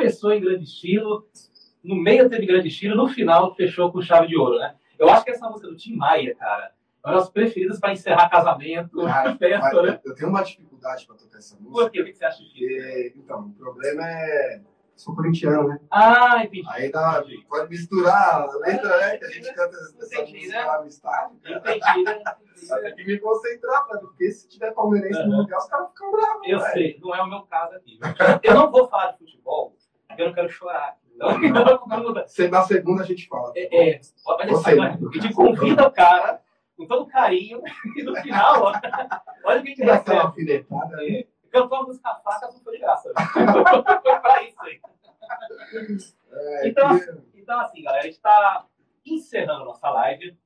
Começou 0.00 0.32
em 0.32 0.40
grande 0.40 0.64
estilo, 0.64 1.28
no 1.84 1.94
meio 1.94 2.28
teve 2.30 2.46
grande 2.46 2.68
estilo, 2.68 2.96
no 2.96 3.06
final 3.08 3.54
fechou 3.54 3.92
com 3.92 4.00
chave 4.00 4.28
de 4.28 4.36
ouro, 4.36 4.58
né? 4.58 4.74
Eu 4.98 5.08
acho 5.10 5.24
que 5.24 5.30
essa 5.30 5.46
música 5.48 5.68
do 5.68 5.76
Tim 5.76 5.94
Maia, 5.96 6.34
cara, 6.36 6.72
é 7.04 7.08
uma 7.08 7.16
das 7.18 7.28
preferidas 7.30 7.78
para 7.78 7.92
encerrar 7.92 8.28
casamento, 8.30 9.02
Cara, 9.04 9.36
festa, 9.36 9.70
mas 9.82 9.90
né? 9.90 10.00
eu 10.04 10.14
tenho 10.14 10.30
uma 10.30 10.42
dificuldade 10.42 11.06
para 11.06 11.16
tocar 11.16 11.38
essa 11.38 11.56
Por 11.56 11.64
música. 11.64 11.90
quê? 11.90 12.00
O 12.00 12.04
que 12.06 12.14
você 12.14 12.24
acha 12.24 12.38
disso? 12.42 12.52
Porque, 12.54 13.12
então, 13.16 13.40
o 13.40 13.52
problema 13.54 14.02
é. 14.08 14.62
Sou 14.96 15.16
corintiano, 15.16 15.66
né? 15.68 15.80
Ah, 15.90 16.44
entendi. 16.44 16.62
Aí 16.68 16.92
dá, 16.92 17.24
pode 17.48 17.70
misturar 17.70 18.42
a 18.42 18.54
letra, 18.58 18.98
né? 18.98 19.16
Que 19.16 19.24
a 19.24 19.30
gente 19.30 19.54
canta 19.54 19.74
essa 19.74 20.14
Entendi, 20.20 20.32
música 20.40 20.58
né? 20.58 20.64
lá 20.66 20.80
no 20.82 20.86
estádio. 20.88 21.36
Entendi, 21.42 22.02
né? 22.04 22.22
Tem 22.82 22.94
que 22.96 23.04
me 23.06 23.18
concentrar, 23.18 23.86
pra- 23.86 23.98
porque 23.98 24.30
se 24.30 24.46
tiver 24.46 24.72
palmeirense 24.72 25.22
no 25.22 25.32
Aham. 25.32 25.40
lugar, 25.40 25.56
os 25.58 25.66
caras 25.68 25.88
ficam 25.88 26.12
bravos. 26.12 26.42
Eu 26.46 26.58
velho. 26.58 26.72
sei, 26.74 26.98
não 27.00 27.14
é 27.14 27.22
o 27.22 27.26
meu 27.30 27.40
caso 27.44 27.76
aqui. 27.76 27.98
Eu 28.42 28.54
não 28.54 28.70
vou 28.70 28.86
falar 28.88 29.12
de 29.12 29.18
futebol, 29.20 29.74
eu 30.18 30.26
não 30.26 30.32
quero 30.34 30.48
chorar. 30.48 30.96
Então, 31.14 32.26
Se 32.26 32.48
na 32.48 32.62
segunda 32.62 33.02
a 33.02 33.06
gente 33.06 33.28
fala. 33.28 33.52
É, 33.54 33.90
é, 33.90 34.00
olha 34.26 34.48
Você, 34.48 34.74
só, 34.76 34.82
né? 34.82 34.98
a 34.98 35.18
gente 35.20 35.34
convida 35.34 35.86
o 35.86 35.90
cara 35.92 36.40
com 36.76 36.86
todo 36.86 37.06
carinho 37.06 37.60
e 37.96 38.02
no 38.02 38.16
final, 38.16 38.62
ó, 38.62 38.72
olha 39.44 39.60
o 39.60 39.62
que 39.62 39.68
a 39.72 39.74
gente 39.74 39.84
Dá 39.84 39.94
recebe. 39.96 40.16
alfinetada 40.18 40.96
aí. 40.96 41.28
Cantou 41.50 41.78
a 41.78 41.82
música 41.82 42.14
faca, 42.24 42.46
não 42.52 42.60
foi 42.60 42.74
de 42.74 42.78
graça. 42.78 43.12
Foi 44.02 44.20
pra 44.20 44.42
isso 44.44 44.62
aí. 44.62 44.80
É, 46.32 46.68
Então, 46.68 46.98
que- 46.98 47.20
Então, 47.40 47.60
assim, 47.60 47.82
galera, 47.82 48.02
a 48.02 48.06
gente 48.06 48.14
está 48.16 48.64
encerrando 49.04 49.64
nossa 49.64 49.90
live. 49.90 50.36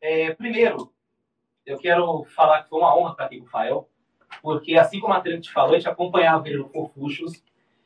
É, 0.00 0.34
primeiro, 0.34 0.92
eu 1.64 1.78
quero 1.78 2.24
falar 2.24 2.64
que 2.64 2.68
foi 2.68 2.80
uma 2.80 2.96
honra 2.98 3.12
estar 3.12 3.24
aqui 3.26 3.38
com 3.38 3.46
o 3.46 3.48
Fael, 3.48 3.88
porque 4.42 4.74
assim 4.76 4.98
como 4.98 5.14
a 5.14 5.20
Trent 5.20 5.48
falou, 5.52 5.74
a 5.74 5.78
gente 5.78 5.88
acompanhava 5.88 6.48
ele 6.48 6.58
no 6.58 6.68
Fofuchos. 6.68 7.42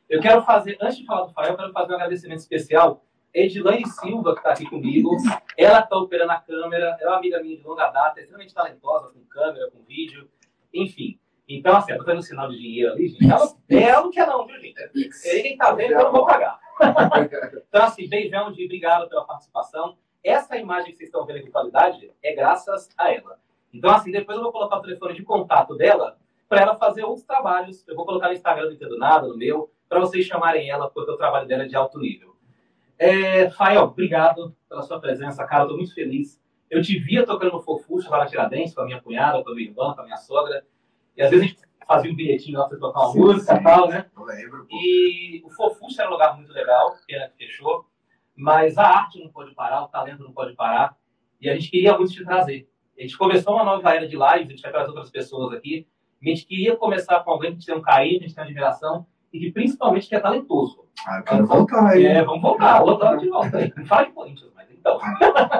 Eu 0.09 0.21
quero 0.21 0.41
fazer, 0.43 0.77
antes 0.79 0.97
de 0.97 1.05
falar 1.05 1.25
do 1.25 1.33
Fael, 1.33 1.51
eu 1.51 1.57
quero 1.57 1.73
fazer 1.73 1.91
um 1.91 1.95
agradecimento 1.95 2.39
especial. 2.39 3.03
Edilane 3.33 3.85
Silva, 3.85 4.33
que 4.33 4.39
está 4.39 4.51
aqui 4.51 4.65
comigo, 4.65 5.11
ela 5.57 5.79
está 5.79 5.97
operando 5.97 6.31
a 6.31 6.39
câmera, 6.39 6.97
é 6.99 7.07
uma 7.07 7.17
amiga 7.17 7.41
minha 7.43 7.57
de 7.57 7.63
longa 7.63 7.89
data, 7.89 8.19
é 8.19 8.23
extremamente 8.23 8.53
talentosa 8.53 9.13
com 9.13 9.19
câmera, 9.25 9.69
com 9.69 9.83
vídeo, 9.83 10.29
enfim. 10.73 11.19
Então, 11.47 11.75
assim, 11.75 11.91
eu 11.91 11.97
tô 11.97 12.05
dando 12.05 12.21
sinal 12.21 12.49
de 12.49 12.57
dinheiro 12.57 12.93
ali, 12.93 13.09
gente. 13.09 13.29
Ela, 13.29 13.53
ela 13.69 14.01
não 14.03 14.11
quer 14.11 14.27
não, 14.27 14.47
viu, 14.47 14.59
gente? 14.59 14.75
Ninguém 14.93 15.57
tá 15.57 15.73
vendo, 15.73 15.91
eu 15.91 16.03
não 16.03 16.11
vou 16.11 16.25
pagar. 16.25 16.59
Então, 17.67 17.83
assim, 17.83 18.07
beijão 18.07 18.51
de 18.51 18.63
obrigado 18.63 19.09
pela 19.09 19.25
participação. 19.25 19.97
Essa 20.23 20.57
imagem 20.57 20.91
que 20.91 20.97
vocês 20.97 21.09
estão 21.09 21.25
vendo 21.25 21.39
aqui 21.39 21.49
qualidade 21.49 22.11
é 22.23 22.33
graças 22.33 22.89
a 22.97 23.11
ela. 23.11 23.39
Então, 23.73 23.89
assim, 23.91 24.11
depois 24.11 24.37
eu 24.37 24.43
vou 24.43 24.51
colocar 24.51 24.77
o 24.77 24.81
telefone 24.81 25.13
de 25.15 25.23
contato 25.23 25.75
dela 25.75 26.17
para 26.47 26.61
ela 26.61 26.75
fazer 26.75 27.03
outros 27.03 27.25
trabalhos. 27.25 27.85
Eu 27.87 27.95
vou 27.95 28.05
colocar 28.05 28.27
no 28.27 28.33
Instagram 28.33 28.67
do 28.67 28.73
Entendo 28.73 28.97
Nada, 28.97 29.27
no 29.27 29.37
meu, 29.37 29.71
para 29.87 29.99
vocês 29.99 30.25
chamarem 30.25 30.69
ela, 30.69 30.89
porque 30.89 31.11
o 31.11 31.17
trabalho 31.17 31.47
dela 31.47 31.63
é 31.63 31.67
de 31.67 31.75
alto 31.75 31.99
nível. 31.99 32.35
É, 32.97 33.49
Fael, 33.51 33.83
obrigado 33.83 34.55
pela 34.67 34.81
sua 34.81 34.99
presença, 34.99 35.45
cara. 35.45 35.67
Tô 35.67 35.75
muito 35.75 35.93
feliz. 35.93 36.41
Eu 36.69 36.81
te 36.81 36.97
via 36.99 37.25
tocando 37.25 37.53
no 37.53 37.61
Fofuxo 37.61 38.09
lá 38.09 38.19
na 38.19 38.25
Tiradentes 38.25 38.73
com 38.73 38.81
a 38.81 38.85
minha 38.85 39.01
cunhada, 39.01 39.41
com 39.43 39.51
a 39.51 39.55
minha 39.55 39.69
irmã, 39.69 39.93
com 39.93 40.01
a 40.01 40.03
minha 40.03 40.17
sogra. 40.17 40.65
E 41.15 41.21
às 41.21 41.29
vezes 41.29 41.45
a 41.45 41.47
gente 41.47 41.61
fazia 41.87 42.11
um 42.11 42.15
bilhetinho 42.15 42.59
lá 42.59 42.67
você 42.67 42.77
tocar 42.77 42.99
uma 42.99 43.11
Sim, 43.11 43.19
música 43.19 43.55
e 43.55 43.63
tal, 43.63 43.87
né? 43.87 44.05
Eu 44.15 44.23
lembro. 44.23 44.67
E 44.69 45.43
o 45.45 45.49
Fofuxo 45.51 46.01
era 46.01 46.09
um 46.09 46.13
lugar 46.13 46.35
muito 46.35 46.51
legal, 46.51 46.95
pena 47.07 47.29
que 47.29 47.45
fechou. 47.45 47.85
Mas 48.35 48.77
a 48.77 48.85
arte 48.85 49.19
não 49.19 49.29
pode 49.29 49.53
parar, 49.55 49.83
o 49.83 49.87
talento 49.87 50.23
não 50.23 50.33
pode 50.33 50.53
parar. 50.55 50.97
E 51.39 51.49
a 51.49 51.55
gente 51.55 51.69
queria 51.69 51.97
muito 51.97 52.11
te 52.11 52.25
trazer. 52.25 52.69
A 52.97 53.01
gente 53.01 53.17
começou 53.17 53.53
uma 53.53 53.63
nova 53.63 53.93
era 53.93 54.07
de 54.07 54.15
lives, 54.15 54.47
a 54.47 54.51
gente 54.51 54.61
vai 54.61 54.71
trazer 54.71 54.89
outras 54.89 55.09
pessoas 55.09 55.53
aqui. 55.53 55.87
A 56.21 56.27
gente 56.27 56.45
queria 56.45 56.75
começar 56.75 57.19
com 57.23 57.31
alguém 57.31 57.55
que 57.55 57.65
tem 57.65 57.75
um 57.75 57.81
carinho, 57.81 58.19
que 58.19 58.25
gente 58.25 58.35
tem 58.35 58.43
uma 58.43 58.49
admiração 58.49 59.05
e 59.31 59.39
que 59.39 59.51
principalmente 59.51 60.07
que 60.07 60.15
é 60.15 60.19
talentoso. 60.19 60.85
Ah, 61.05 61.19
eu 61.19 61.23
quero 61.23 61.45
voltar 61.45 61.87
aí. 61.89 62.05
É, 62.05 62.23
vamos 62.23 62.41
voltar, 62.41 62.83
hora 62.83 63.17
de 63.17 63.29
volta 63.29 63.57
aí. 63.57 63.73
Não 63.75 63.85
fala 63.85 64.05
de 64.05 64.11
Corinthians, 64.13 64.51
mas 64.55 64.67
então. 64.71 64.99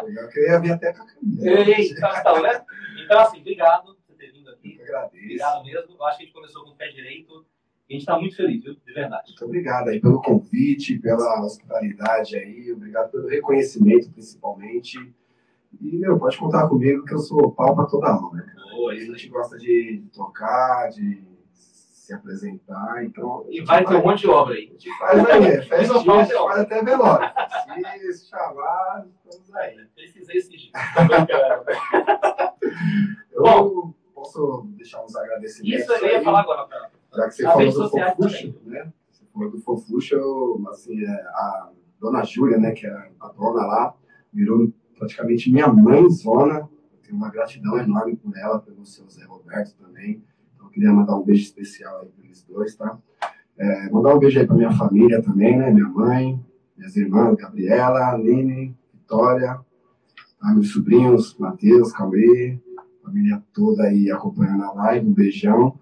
Eu 0.08 0.30
queria 0.30 0.60
vir 0.60 0.72
até 0.72 0.94
com 0.94 1.04
a 1.04 1.06
camisa. 1.06 1.50
Eita, 1.50 2.14
então, 2.20 2.42
né? 2.42 2.66
Então, 3.04 3.20
assim, 3.20 3.40
obrigado 3.40 3.96
por 4.08 4.16
ter 4.16 4.32
vindo 4.32 4.50
aqui. 4.50 4.78
Eu 4.78 4.84
agradeço. 4.86 5.24
Obrigado 5.24 5.64
mesmo. 5.64 5.96
Eu 5.98 6.06
acho 6.06 6.18
que 6.18 6.24
a 6.24 6.26
gente 6.26 6.36
começou 6.36 6.64
com 6.64 6.72
o 6.72 6.76
pé 6.76 6.88
direito 6.90 7.46
a 7.90 7.94
gente 7.94 8.02
está 8.02 8.20
muito 8.20 8.36
feliz, 8.36 8.62
viu? 8.62 8.76
De 8.86 8.94
verdade. 8.94 9.30
Muito 9.30 9.46
obrigado 9.46 9.88
aí 9.88 10.02
pelo 10.02 10.22
convite, 10.22 11.00
pela 11.00 11.42
hospitalidade 11.42 12.36
aí, 12.36 12.70
obrigado 12.74 13.10
pelo 13.12 13.30
reconhecimento, 13.30 14.12
principalmente. 14.12 14.98
E, 15.80 15.96
meu, 15.98 16.20
pode 16.20 16.38
contar 16.38 16.68
comigo 16.68 17.06
que 17.06 17.14
eu 17.14 17.20
sou 17.20 17.50
pau 17.54 17.74
pra 17.76 17.86
toda 17.86 18.14
obra. 18.14 18.42
cara. 18.42 18.62
Boa, 18.76 18.92
A 18.92 18.94
aí. 18.94 19.06
gente 19.06 19.30
gosta 19.30 19.58
de 19.58 20.04
tocar, 20.14 20.90
de 20.90 21.24
se 22.08 22.14
apresentar, 22.14 23.04
então. 23.04 23.42
a 23.46 23.52
E 23.52 23.62
vai 23.66 23.86
ter 23.86 23.96
um 23.98 24.02
monte 24.02 24.22
de 24.22 24.30
obra 24.30 24.54
A 24.54 24.58
aí. 24.58 24.68
gente 24.68 24.98
faz 24.98 25.26
aí, 25.26 25.44
é 25.44 25.58
a 25.58 25.60
de 25.60 26.06
faz 26.06 26.60
até 26.60 26.82
velório. 26.82 27.30
Se 28.14 28.30
chamar, 28.30 29.06
estamos 29.26 29.54
aí. 29.56 29.78
Precisei 29.94 30.38
esse 30.38 30.50
dia. 30.50 30.72
Eu 33.34 33.44
Bom. 33.44 33.94
posso 34.16 34.68
deixar 34.78 35.04
uns 35.04 35.16
agradecimentos 35.18 35.84
Isso 35.84 35.92
eu 35.94 36.08
ia 36.10 36.18
aí, 36.20 36.24
falar 36.24 36.40
agora, 36.42 36.68
cara. 36.68 36.92
já 37.14 37.28
que 37.28 37.32
você 37.36 37.44
falou 37.44 37.72
do 37.72 37.90
Fofuxo, 37.90 38.62
né? 38.66 38.94
Você 39.12 39.26
falou 39.34 39.52
do 39.52 39.60
Fofuxo, 39.60 40.68
assim, 40.72 41.04
é, 41.04 41.10
a 41.10 41.72
dona 42.00 42.24
Júlia, 42.24 42.58
né, 42.58 42.72
que 42.72 42.88
é 42.88 43.12
a 43.20 43.28
dona 43.30 43.66
lá, 43.66 43.96
virou 44.32 44.72
praticamente 44.98 45.52
minha 45.52 45.68
mãezona. 45.68 46.70
Eu 46.94 47.00
tenho 47.04 47.18
uma 47.18 47.30
gratidão 47.30 47.78
enorme 47.78 48.16
por 48.16 48.36
ela, 48.38 48.60
pelo 48.60 48.86
seu 48.86 49.10
Zé 49.10 49.26
Roberto 49.26 49.76
também. 49.76 50.24
Queria 50.78 50.94
mandar 50.94 51.16
um 51.16 51.24
beijo 51.24 51.42
especial 51.42 52.02
aí 52.02 52.10
para 52.10 52.24
eles 52.24 52.44
dois, 52.44 52.76
tá? 52.76 53.00
É, 53.58 53.90
mandar 53.90 54.14
um 54.14 54.20
beijo 54.20 54.40
aí 54.40 54.46
para 54.46 54.56
minha 54.56 54.72
família 54.72 55.24
também, 55.24 55.58
né? 55.58 55.72
Minha 55.72 55.90
mãe, 55.90 56.40
minhas 56.78 56.96
irmãs, 56.96 57.36
Gabriela, 57.36 58.12
Aline, 58.12 58.78
Vitória, 58.94 59.60
tá? 60.40 60.54
meus 60.54 60.72
sobrinhos, 60.72 61.36
Matheus, 61.40 61.92
Cauê, 61.92 62.60
família 63.04 63.44
toda 63.52 63.86
aí 63.86 64.12
acompanhando 64.12 64.66
a 64.66 64.74
live, 64.74 65.08
um 65.08 65.14
beijão. 65.14 65.80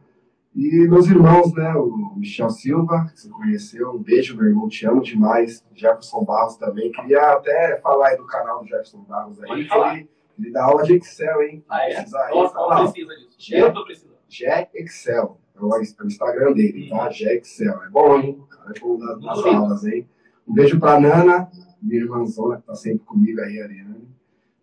E 0.55 0.87
meus 0.87 1.07
irmãos, 1.07 1.53
né, 1.53 1.73
o 1.75 2.13
Michel 2.15 2.49
Silva, 2.49 3.07
que 3.11 3.19
você 3.19 3.29
conheceu, 3.29 3.91
um 3.91 4.01
beijo, 4.01 4.37
meu 4.37 4.45
irmão, 4.45 4.69
te 4.69 4.87
amo 4.87 5.01
demais. 5.01 5.61
Jefferson 5.75 6.23
Barros 6.23 6.55
também, 6.55 6.89
queria 6.93 7.33
até 7.33 7.81
falar 7.81 8.11
aí 8.11 8.17
do 8.17 8.25
canal 8.25 8.61
do 8.61 8.65
Jefferson 8.65 9.03
Barros 9.03 9.43
aí. 9.43 9.51
Ele, 9.51 10.09
ele 10.39 10.51
dá 10.51 10.63
aula 10.63 10.83
de 10.83 10.93
Excel, 10.93 11.41
hein? 11.41 11.65
Ah, 11.67 11.83
é? 11.83 11.95
Precisa 11.95 12.17
aí, 12.19 12.33
Nossa, 12.33 12.55
não 12.55 12.91
precisa 12.93 13.13
disso. 13.13 13.55
Eu 13.55 13.73
tô 13.73 13.83
precisando. 13.83 14.14
Jack 14.38 14.77
Excel. 14.77 15.39
É 15.55 15.63
o 15.63 15.81
Instagram 16.05 16.53
dele, 16.53 16.89
tá? 16.89 17.07
Jack 17.09 17.38
Excel. 17.38 17.83
É 17.83 17.89
bom, 17.89 18.19
hein? 18.19 18.38
O 18.39 18.47
cara 18.47 18.73
é 18.75 18.79
bom 18.79 18.97
nas 18.97 19.19
Muito 19.19 19.47
aulas, 19.47 19.86
hein? 19.86 20.07
Um 20.47 20.53
beijo 20.53 20.79
pra 20.79 20.99
Nana, 20.99 21.49
minha 21.81 22.01
irmãzona, 22.01 22.57
que 22.57 22.63
tá 22.63 22.75
sempre 22.75 23.05
comigo 23.05 23.39
aí, 23.41 23.61
Ariane. 23.61 24.07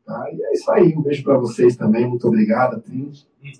Tá? 0.04 0.30
E 0.32 0.42
é 0.42 0.52
isso 0.52 0.70
aí. 0.70 0.94
Um 0.94 1.02
beijo 1.02 1.24
pra 1.24 1.38
vocês 1.38 1.76
também. 1.76 2.06
Muito 2.06 2.28
obrigado, 2.28 2.80
Trinity. 2.80 3.26
Uhum. 3.42 3.52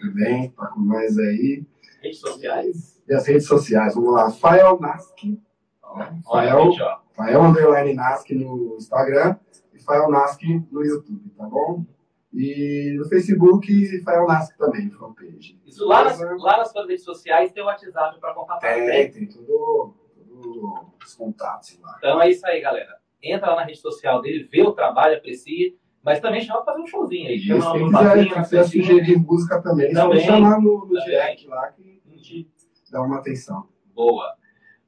Também, 0.00 0.50
tá 0.50 0.66
com 0.68 0.80
nós 0.80 1.18
aí. 1.18 1.64
Redes 2.02 2.20
sociais. 2.20 3.02
E 3.06 3.12
as 3.12 3.26
redes 3.26 3.46
sociais. 3.46 3.94
Vamos 3.94 4.14
lá. 4.14 4.30
Fael 4.30 4.80
Naski. 4.80 5.38
Olha, 5.82 6.20
Fael. 6.24 6.72
Fael 7.14 7.42
Underline 7.42 7.94
Naski 7.94 8.34
no 8.34 8.76
Instagram 8.76 9.36
e 9.74 9.82
Fael 9.82 10.10
Naski 10.10 10.64
no 10.70 10.82
YouTube, 10.82 11.28
tá 11.36 11.44
bom? 11.44 11.84
E 12.32 12.94
no 12.96 13.08
Facebook, 13.08 14.02
Fael 14.02 14.26
Naski 14.26 14.56
também, 14.56 14.88
fanpage. 14.90 15.60
Isso 15.66 15.86
lá 15.86 16.04
nas, 16.04 16.20
lá 16.20 16.58
nas 16.58 16.70
suas 16.70 16.86
redes 16.86 17.04
sociais 17.04 17.52
tem 17.52 17.62
o 17.62 17.66
WhatsApp 17.66 18.20
para 18.20 18.34
contatar. 18.34 18.74
Tem, 18.74 18.86
né? 18.86 19.08
tem 19.08 19.26
tudo, 19.26 19.94
tudo 20.14 20.90
os 21.04 21.14
contatos 21.14 21.78
lá. 21.80 21.96
Então 21.98 22.22
é 22.22 22.30
isso 22.30 22.46
aí, 22.46 22.60
galera. 22.60 22.98
Entra 23.22 23.50
lá 23.50 23.56
na 23.56 23.64
rede 23.64 23.78
social 23.78 24.22
dele, 24.22 24.48
vê 24.50 24.62
o 24.62 24.72
trabalho, 24.72 25.16
aprecia, 25.16 25.74
mas 26.02 26.20
também 26.20 26.40
chama 26.40 26.62
pra 26.62 26.72
fazer 26.72 26.84
um 26.84 26.86
showzinho 26.86 27.28
aí. 27.28 27.36
E 27.36 27.40
Chama 27.40 27.74
um 27.74 27.88
uma 27.88 28.42
quiser 28.42 28.64
sugerir 28.64 29.18
música 29.18 29.60
também, 29.60 29.92
só 29.92 30.08
Também. 30.08 30.24
chamar 30.24 30.60
no, 30.60 30.86
no 30.86 31.04
direct 31.04 31.46
lá 31.48 31.68
que 31.72 32.00
a 32.06 32.16
gente 32.16 32.48
dá 32.90 33.02
uma 33.02 33.18
atenção. 33.18 33.68
Boa. 33.94 34.34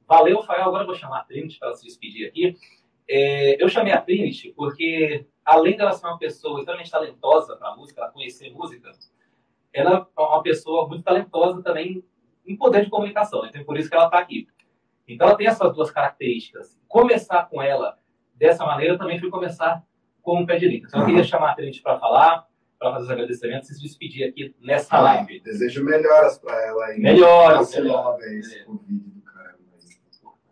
Valeu, 0.07 0.41
Fael. 0.43 0.65
Agora 0.65 0.83
eu 0.83 0.87
vou 0.87 0.95
chamar 0.95 1.19
a 1.19 1.23
Trinity 1.23 1.59
para 1.59 1.73
se 1.73 1.85
despedir 1.85 2.27
aqui. 2.27 2.55
É, 3.07 3.61
eu 3.63 3.67
chamei 3.69 3.93
a 3.93 4.01
Trinity 4.01 4.53
porque, 4.55 5.25
além 5.45 5.77
dela 5.77 5.93
ser 5.93 6.05
uma 6.05 6.17
pessoa 6.17 6.59
extremamente 6.59 6.91
talentosa 6.91 7.55
para 7.55 7.75
música, 7.75 8.01
ela 8.01 8.11
conhecer 8.11 8.51
música, 8.51 8.91
ela 9.71 10.07
é 10.15 10.21
uma 10.21 10.41
pessoa 10.43 10.87
muito 10.87 11.03
talentosa 11.03 11.61
também 11.61 12.03
em 12.45 12.55
poder 12.55 12.83
de 12.83 12.89
comunicação. 12.89 13.41
né? 13.41 13.49
Então, 13.49 13.63
por 13.63 13.77
isso 13.77 13.89
que 13.89 13.95
ela 13.95 14.05
está 14.05 14.19
aqui. 14.19 14.47
Então, 15.07 15.27
ela 15.27 15.37
tem 15.37 15.47
essas 15.47 15.73
duas 15.73 15.91
características. 15.91 16.79
Começar 16.87 17.43
com 17.49 17.61
ela 17.61 17.97
dessa 18.35 18.65
maneira, 18.65 18.97
também 18.97 19.19
fui 19.19 19.29
começar 19.29 19.83
com 20.21 20.41
o 20.41 20.45
pé 20.45 20.57
direito. 20.57 20.87
Então, 20.87 21.01
eu 21.01 21.05
queria 21.05 21.23
chamar 21.23 21.51
a 21.51 21.55
Trinity 21.55 21.81
para 21.81 21.99
falar, 21.99 22.47
para 22.79 22.91
fazer 22.91 23.05
os 23.05 23.11
agradecimentos 23.11 23.69
e 23.69 23.75
se 23.75 23.81
despedir 23.81 24.27
aqui 24.27 24.55
nessa 24.61 24.99
live. 24.99 25.39
Desejo 25.41 25.83
melhoras 25.83 26.37
pra 26.37 26.53
ela 26.65 26.85
aí. 26.85 26.99
Melhoras, 26.99 27.73
aí. 27.75 27.83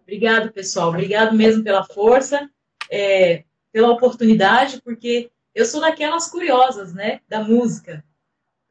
Obrigado, 0.03 0.51
pessoal. 0.51 0.89
Obrigado 0.89 1.35
mesmo 1.35 1.63
pela 1.63 1.83
força, 1.83 2.49
é, 2.89 3.45
pela 3.71 3.91
oportunidade, 3.91 4.81
porque 4.81 5.31
eu 5.53 5.65
sou 5.65 5.81
daquelas 5.81 6.29
curiosas, 6.29 6.93
né, 6.93 7.21
da 7.27 7.43
música. 7.43 8.03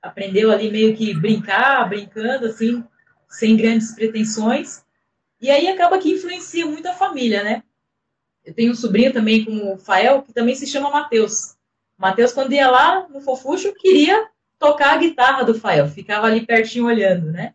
Aprendeu 0.03 0.51
ali 0.51 0.71
meio 0.71 0.97
que 0.97 1.15
brincar, 1.15 1.89
brincando, 1.89 2.47
assim, 2.47 2.85
sem 3.29 3.57
grandes 3.57 3.95
pretensões. 3.95 4.85
E 5.41 5.51
aí 5.51 5.69
acaba 5.69 5.99
que 5.99 6.11
influencia 6.11 6.67
muito 6.67 6.89
a 6.89 6.95
família, 6.95 7.43
né? 7.43 7.63
Eu 8.45 8.55
tenho 8.55 8.73
um 8.73 8.75
sobrinho 8.75 9.13
também, 9.13 9.45
como 9.45 9.75
o 9.75 9.79
Fael, 9.79 10.23
que 10.23 10.33
também 10.33 10.55
se 10.55 10.67
chama 10.67 10.91
Matheus. 10.91 11.57
Matheus, 11.97 12.33
quando 12.33 12.53
ia 12.53 12.71
lá 12.71 13.07
no 13.09 13.21
Fofuxo, 13.21 13.75
queria 13.75 14.29
tocar 14.59 14.95
a 14.95 14.97
guitarra 14.97 15.45
do 15.45 15.55
Fael. 15.55 15.87
Ficava 15.87 16.27
ali 16.27 16.47
pertinho 16.47 16.87
olhando, 16.87 17.31
né? 17.31 17.55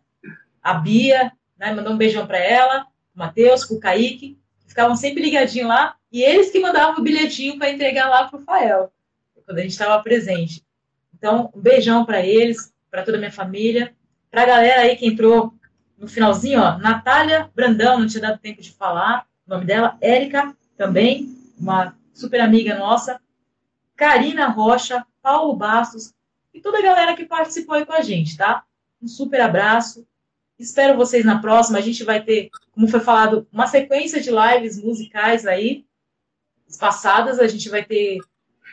A 0.62 0.74
Bia, 0.74 1.32
né, 1.58 1.72
mandou 1.72 1.92
um 1.92 1.96
beijão 1.96 2.26
para 2.26 2.38
ela. 2.38 2.86
Matheus, 3.14 3.64
com 3.64 3.74
o 3.74 3.80
Kaique, 3.80 4.38
que 4.60 4.68
ficavam 4.68 4.94
sempre 4.94 5.22
ligadinhos 5.22 5.68
lá, 5.68 5.96
e 6.16 6.22
eles 6.22 6.50
que 6.50 6.58
mandavam 6.58 6.98
o 6.98 7.02
bilhetinho 7.02 7.58
para 7.58 7.68
entregar 7.68 8.08
lá 8.08 8.26
para 8.26 8.40
o 8.40 8.42
Fael, 8.42 8.90
quando 9.44 9.58
a 9.58 9.60
gente 9.60 9.72
estava 9.72 10.02
presente. 10.02 10.64
Então, 11.14 11.52
um 11.54 11.60
beijão 11.60 12.06
para 12.06 12.24
eles, 12.24 12.72
para 12.90 13.02
toda 13.02 13.18
a 13.18 13.20
minha 13.20 13.30
família, 13.30 13.94
para 14.30 14.44
a 14.44 14.46
galera 14.46 14.80
aí 14.80 14.96
que 14.96 15.06
entrou 15.06 15.52
no 15.98 16.08
finalzinho, 16.08 16.58
ó, 16.58 16.78
Natália 16.78 17.50
Brandão, 17.54 17.98
não 17.98 18.06
tinha 18.06 18.22
dado 18.22 18.40
tempo 18.40 18.62
de 18.62 18.72
falar, 18.72 19.26
o 19.46 19.50
nome 19.50 19.66
dela, 19.66 19.98
Érica, 20.00 20.56
também, 20.74 21.36
uma 21.58 21.94
super 22.14 22.40
amiga 22.40 22.78
nossa, 22.78 23.20
Karina 23.94 24.48
Rocha, 24.48 25.04
Paulo 25.20 25.54
Bastos, 25.54 26.14
e 26.54 26.62
toda 26.62 26.78
a 26.78 26.82
galera 26.82 27.14
que 27.14 27.26
participou 27.26 27.74
aí 27.74 27.84
com 27.84 27.92
a 27.92 28.00
gente, 28.00 28.38
tá? 28.38 28.64
Um 29.02 29.06
super 29.06 29.42
abraço, 29.42 30.06
Espero 30.58 30.96
vocês 30.96 31.22
na 31.22 31.38
próxima. 31.38 31.78
A 31.78 31.82
gente 31.82 32.02
vai 32.02 32.22
ter, 32.22 32.48
como 32.72 32.88
foi 32.88 33.00
falado, 33.00 33.46
uma 33.52 33.66
sequência 33.66 34.22
de 34.22 34.30
lives 34.30 34.82
musicais 34.82 35.46
aí, 35.46 35.84
passadas. 36.78 37.38
A 37.38 37.46
gente 37.46 37.68
vai 37.68 37.84
ter. 37.84 38.18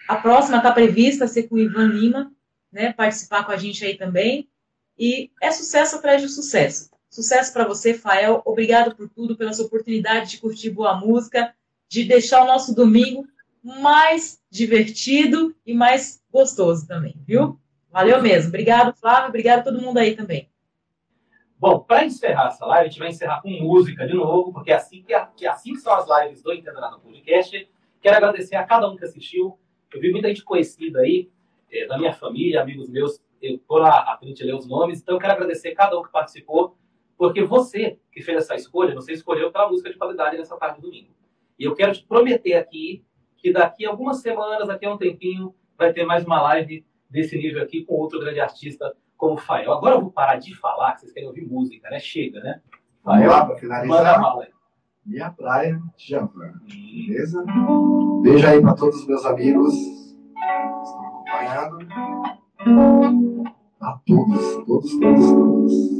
A 0.07 0.15
próxima 0.15 0.57
está 0.57 0.71
prevista 0.71 1.27
ser 1.27 1.43
com 1.43 1.55
o 1.55 1.59
Ivan 1.59 1.87
Lima, 1.87 2.31
né? 2.71 2.93
Participar 2.93 3.43
com 3.45 3.51
a 3.51 3.57
gente 3.57 3.83
aí 3.85 3.95
também. 3.97 4.49
E 4.97 5.31
é 5.41 5.51
sucesso 5.51 5.95
atrás 5.95 6.21
de 6.21 6.29
sucesso. 6.29 6.89
Sucesso 7.09 7.53
para 7.53 7.67
você, 7.67 7.93
Fael. 7.93 8.41
Obrigado 8.45 8.95
por 8.95 9.09
tudo, 9.09 9.37
pela 9.37 9.53
sua 9.53 9.65
oportunidade 9.65 10.31
de 10.31 10.37
curtir 10.39 10.71
boa 10.71 10.95
música, 10.95 11.53
de 11.87 12.03
deixar 12.05 12.43
o 12.43 12.47
nosso 12.47 12.73
domingo 12.73 13.27
mais 13.63 14.41
divertido 14.49 15.55
e 15.65 15.73
mais 15.73 16.21
gostoso 16.31 16.87
também, 16.87 17.15
viu? 17.25 17.59
Valeu 17.91 18.21
mesmo. 18.21 18.49
Obrigado, 18.49 18.95
Flávio. 18.95 19.29
Obrigado 19.29 19.59
a 19.59 19.63
todo 19.63 19.81
mundo 19.81 19.99
aí 19.99 20.15
também. 20.15 20.49
Bom, 21.59 21.79
para 21.79 22.03
encerrar 22.03 22.47
essa 22.47 22.65
live, 22.65 22.87
a 22.87 22.89
gente 22.89 22.99
vai 22.99 23.09
encerrar 23.09 23.41
com 23.41 23.49
música 23.49 24.05
de 24.05 24.13
novo, 24.13 24.51
porque 24.51 24.71
é 24.71 24.75
assim 24.75 25.01
que, 25.03 25.13
que 25.37 25.47
assim 25.47 25.73
que 25.73 25.79
são 25.79 25.93
as 25.93 26.05
lives 26.09 26.41
do 26.41 26.51
Entenda 26.51 26.81
Nada 26.81 26.97
Podcast. 26.97 27.69
Quero 28.03 28.17
agradecer 28.17 28.57
a 28.57 28.65
cada 28.65 28.89
um 28.89 28.97
que 28.97 29.05
assistiu. 29.05 29.57
Eu 29.93 30.01
vi 30.01 30.11
muita 30.11 30.27
gente 30.27 30.43
conhecida 30.43 30.99
aí, 30.99 31.31
eh, 31.71 31.87
da 31.87 31.97
minha 31.97 32.11
família, 32.11 32.61
amigos 32.61 32.89
meus, 32.89 33.23
eu 33.41 33.57
tô 33.59 33.77
lá 33.77 34.11
a 34.11 34.17
frente 34.17 34.43
ler 34.43 34.55
os 34.55 34.67
nomes, 34.67 35.01
então 35.01 35.15
eu 35.15 35.19
quero 35.19 35.31
agradecer 35.31 35.69
a 35.69 35.75
cada 35.75 35.97
um 35.97 36.03
que 36.03 36.11
participou, 36.11 36.77
porque 37.17 37.41
você 37.43 37.97
que 38.11 38.21
fez 38.21 38.39
essa 38.39 38.55
escolha, 38.55 38.93
você 38.93 39.13
escolheu 39.13 39.53
pela 39.53 39.69
música 39.69 39.89
de 39.89 39.97
qualidade 39.97 40.37
nessa 40.37 40.57
tarde 40.57 40.75
de 40.75 40.81
domingo. 40.81 41.13
E 41.57 41.63
eu 41.63 41.73
quero 41.73 41.93
te 41.93 42.03
prometer 42.05 42.55
aqui 42.55 43.05
que 43.37 43.53
daqui 43.53 43.85
a 43.85 43.89
algumas 43.89 44.17
semanas, 44.17 44.67
daqui 44.67 44.85
a 44.85 44.93
um 44.93 44.97
tempinho, 44.97 45.55
vai 45.77 45.93
ter 45.93 46.03
mais 46.03 46.25
uma 46.25 46.41
live 46.41 46.85
desse 47.09 47.37
nível 47.37 47.63
aqui 47.63 47.85
com 47.85 47.95
outro 47.95 48.19
grande 48.19 48.41
artista 48.41 48.93
como 49.15 49.35
o 49.35 49.37
Fael. 49.37 49.71
Agora 49.71 49.95
eu 49.95 50.01
vou 50.01 50.11
parar 50.11 50.35
de 50.35 50.53
falar, 50.55 50.93
que 50.93 51.01
vocês 51.01 51.13
querem 51.13 51.29
ouvir 51.29 51.45
música, 51.45 51.89
né? 51.89 51.99
Chega, 51.99 52.41
né? 52.41 52.61
Vamos 53.01 53.27
lá, 53.27 53.45
para 53.45 53.47
manda 53.47 53.59
finalizar. 53.59 54.21
bala 54.21 54.43
aí. 54.43 54.52
Minha 55.05 55.29
praia, 55.31 55.81
Djavan. 55.97 56.53
Hum, 56.63 57.07
Beleza? 57.07 57.43
Beijo 58.21 58.47
aí 58.47 58.61
para 58.61 58.73
todos 58.73 59.01
os 59.01 59.07
meus 59.07 59.25
amigos 59.25 59.73
que 59.75 60.83
estão 60.83 61.07
acompanhando. 61.07 61.77
A 63.81 63.99
todos, 64.05 64.65
todos, 64.65 64.99
todos, 64.99 65.25
todos. 65.25 65.93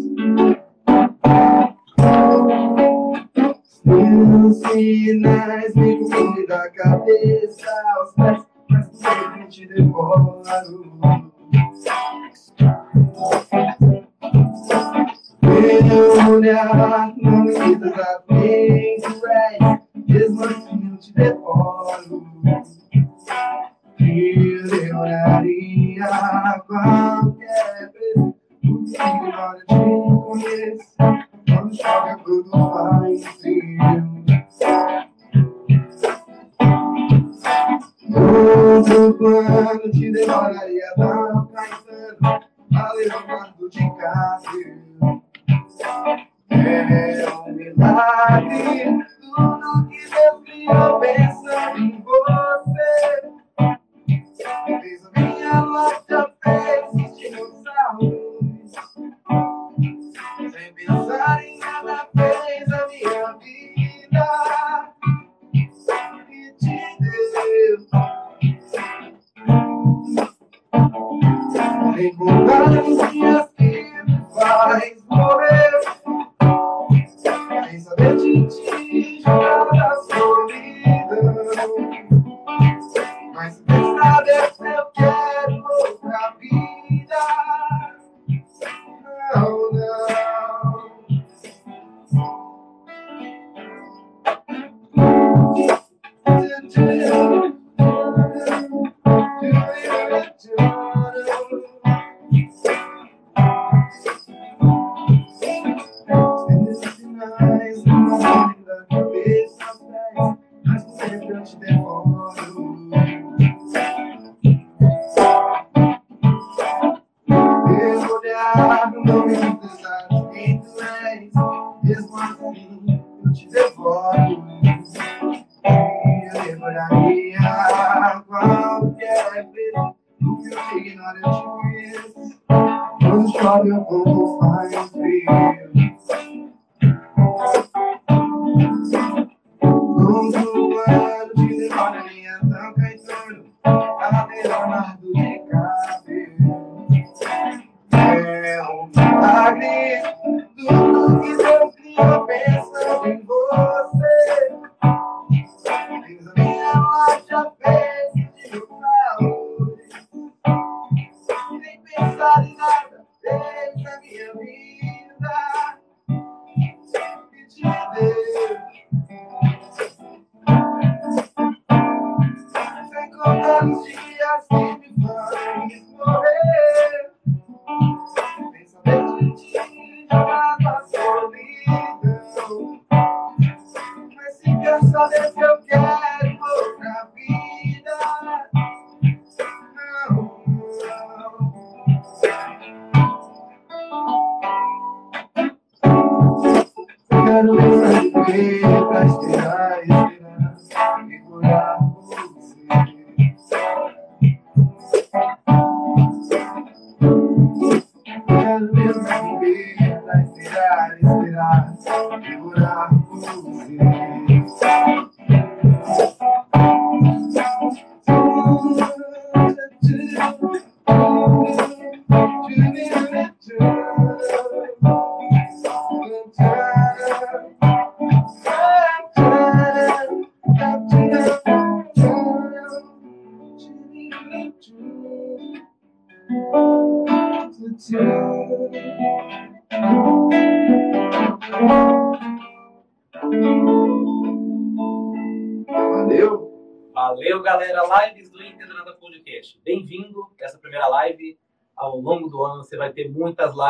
Meus 3.84 4.58
sinais 4.58 5.76
me 5.76 5.98
confundem 6.00 6.46
da 6.48 6.70
cabeça 6.72 7.70
aos 7.98 8.14
pés, 8.14 8.48
mas 8.70 8.86
sempre 8.94 9.48
te 9.48 9.68
devoro. 9.68 10.42
Meu 15.54 16.36
olhar 16.36 17.14
não 17.18 17.46
quita 17.46 17.90
da 17.92 18.22
bem 18.28 18.98
cruéis, 19.02 19.82
mesmo 20.08 20.44
assim 20.46 20.90
eu 20.92 20.98
te 20.98 21.14
devoro. 21.14 22.26
Eu 24.00 24.68
devoraria 24.70 26.08
qualquer 26.68 27.92
porque 28.64 28.98
agora 28.98 29.60
eu 29.60 29.66
te 29.68 29.76
conheço. 30.16 30.96
Quando 31.48 31.76
chove, 31.76 32.24
tudo 32.24 32.50
faz 32.52 33.28
frio. 33.38 34.24
Outro 38.16 39.14
plano 39.18 39.92
te 39.92 40.12
devoraria, 40.12 40.94
não 40.98 41.48
caetano, 41.48 42.44
a 42.76 42.94
Leonardo 42.94 43.70
DiCaprio. 43.70 44.93
É 46.50 47.30
um 47.30 47.54
milagre, 47.54 49.06
tudo 49.20 49.90
que 49.90 50.10
Deus 50.10 50.44
criou 50.46 51.00
pensando 51.00 51.78
em 51.80 52.02
você. 52.02 53.34
Fez 54.66 55.02
minha 55.16 55.62
loja, 55.62 56.34
fez 56.44 57.40
o 57.40 57.53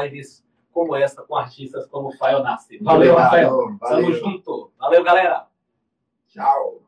lives 0.02 0.44
como 0.72 0.96
essa 0.96 1.22
com 1.24 1.36
artistas 1.36 1.86
como 1.88 2.12
Fael 2.18 2.44
Nascimento. 2.44 2.86
Valeu, 2.86 3.16
Rafael. 3.16 3.78
Valeu. 3.80 3.80
Tamo 3.80 4.14
junto. 4.14 4.72
Valeu, 4.80 5.04
galera. 5.04 5.48
Tchau. 6.28 6.83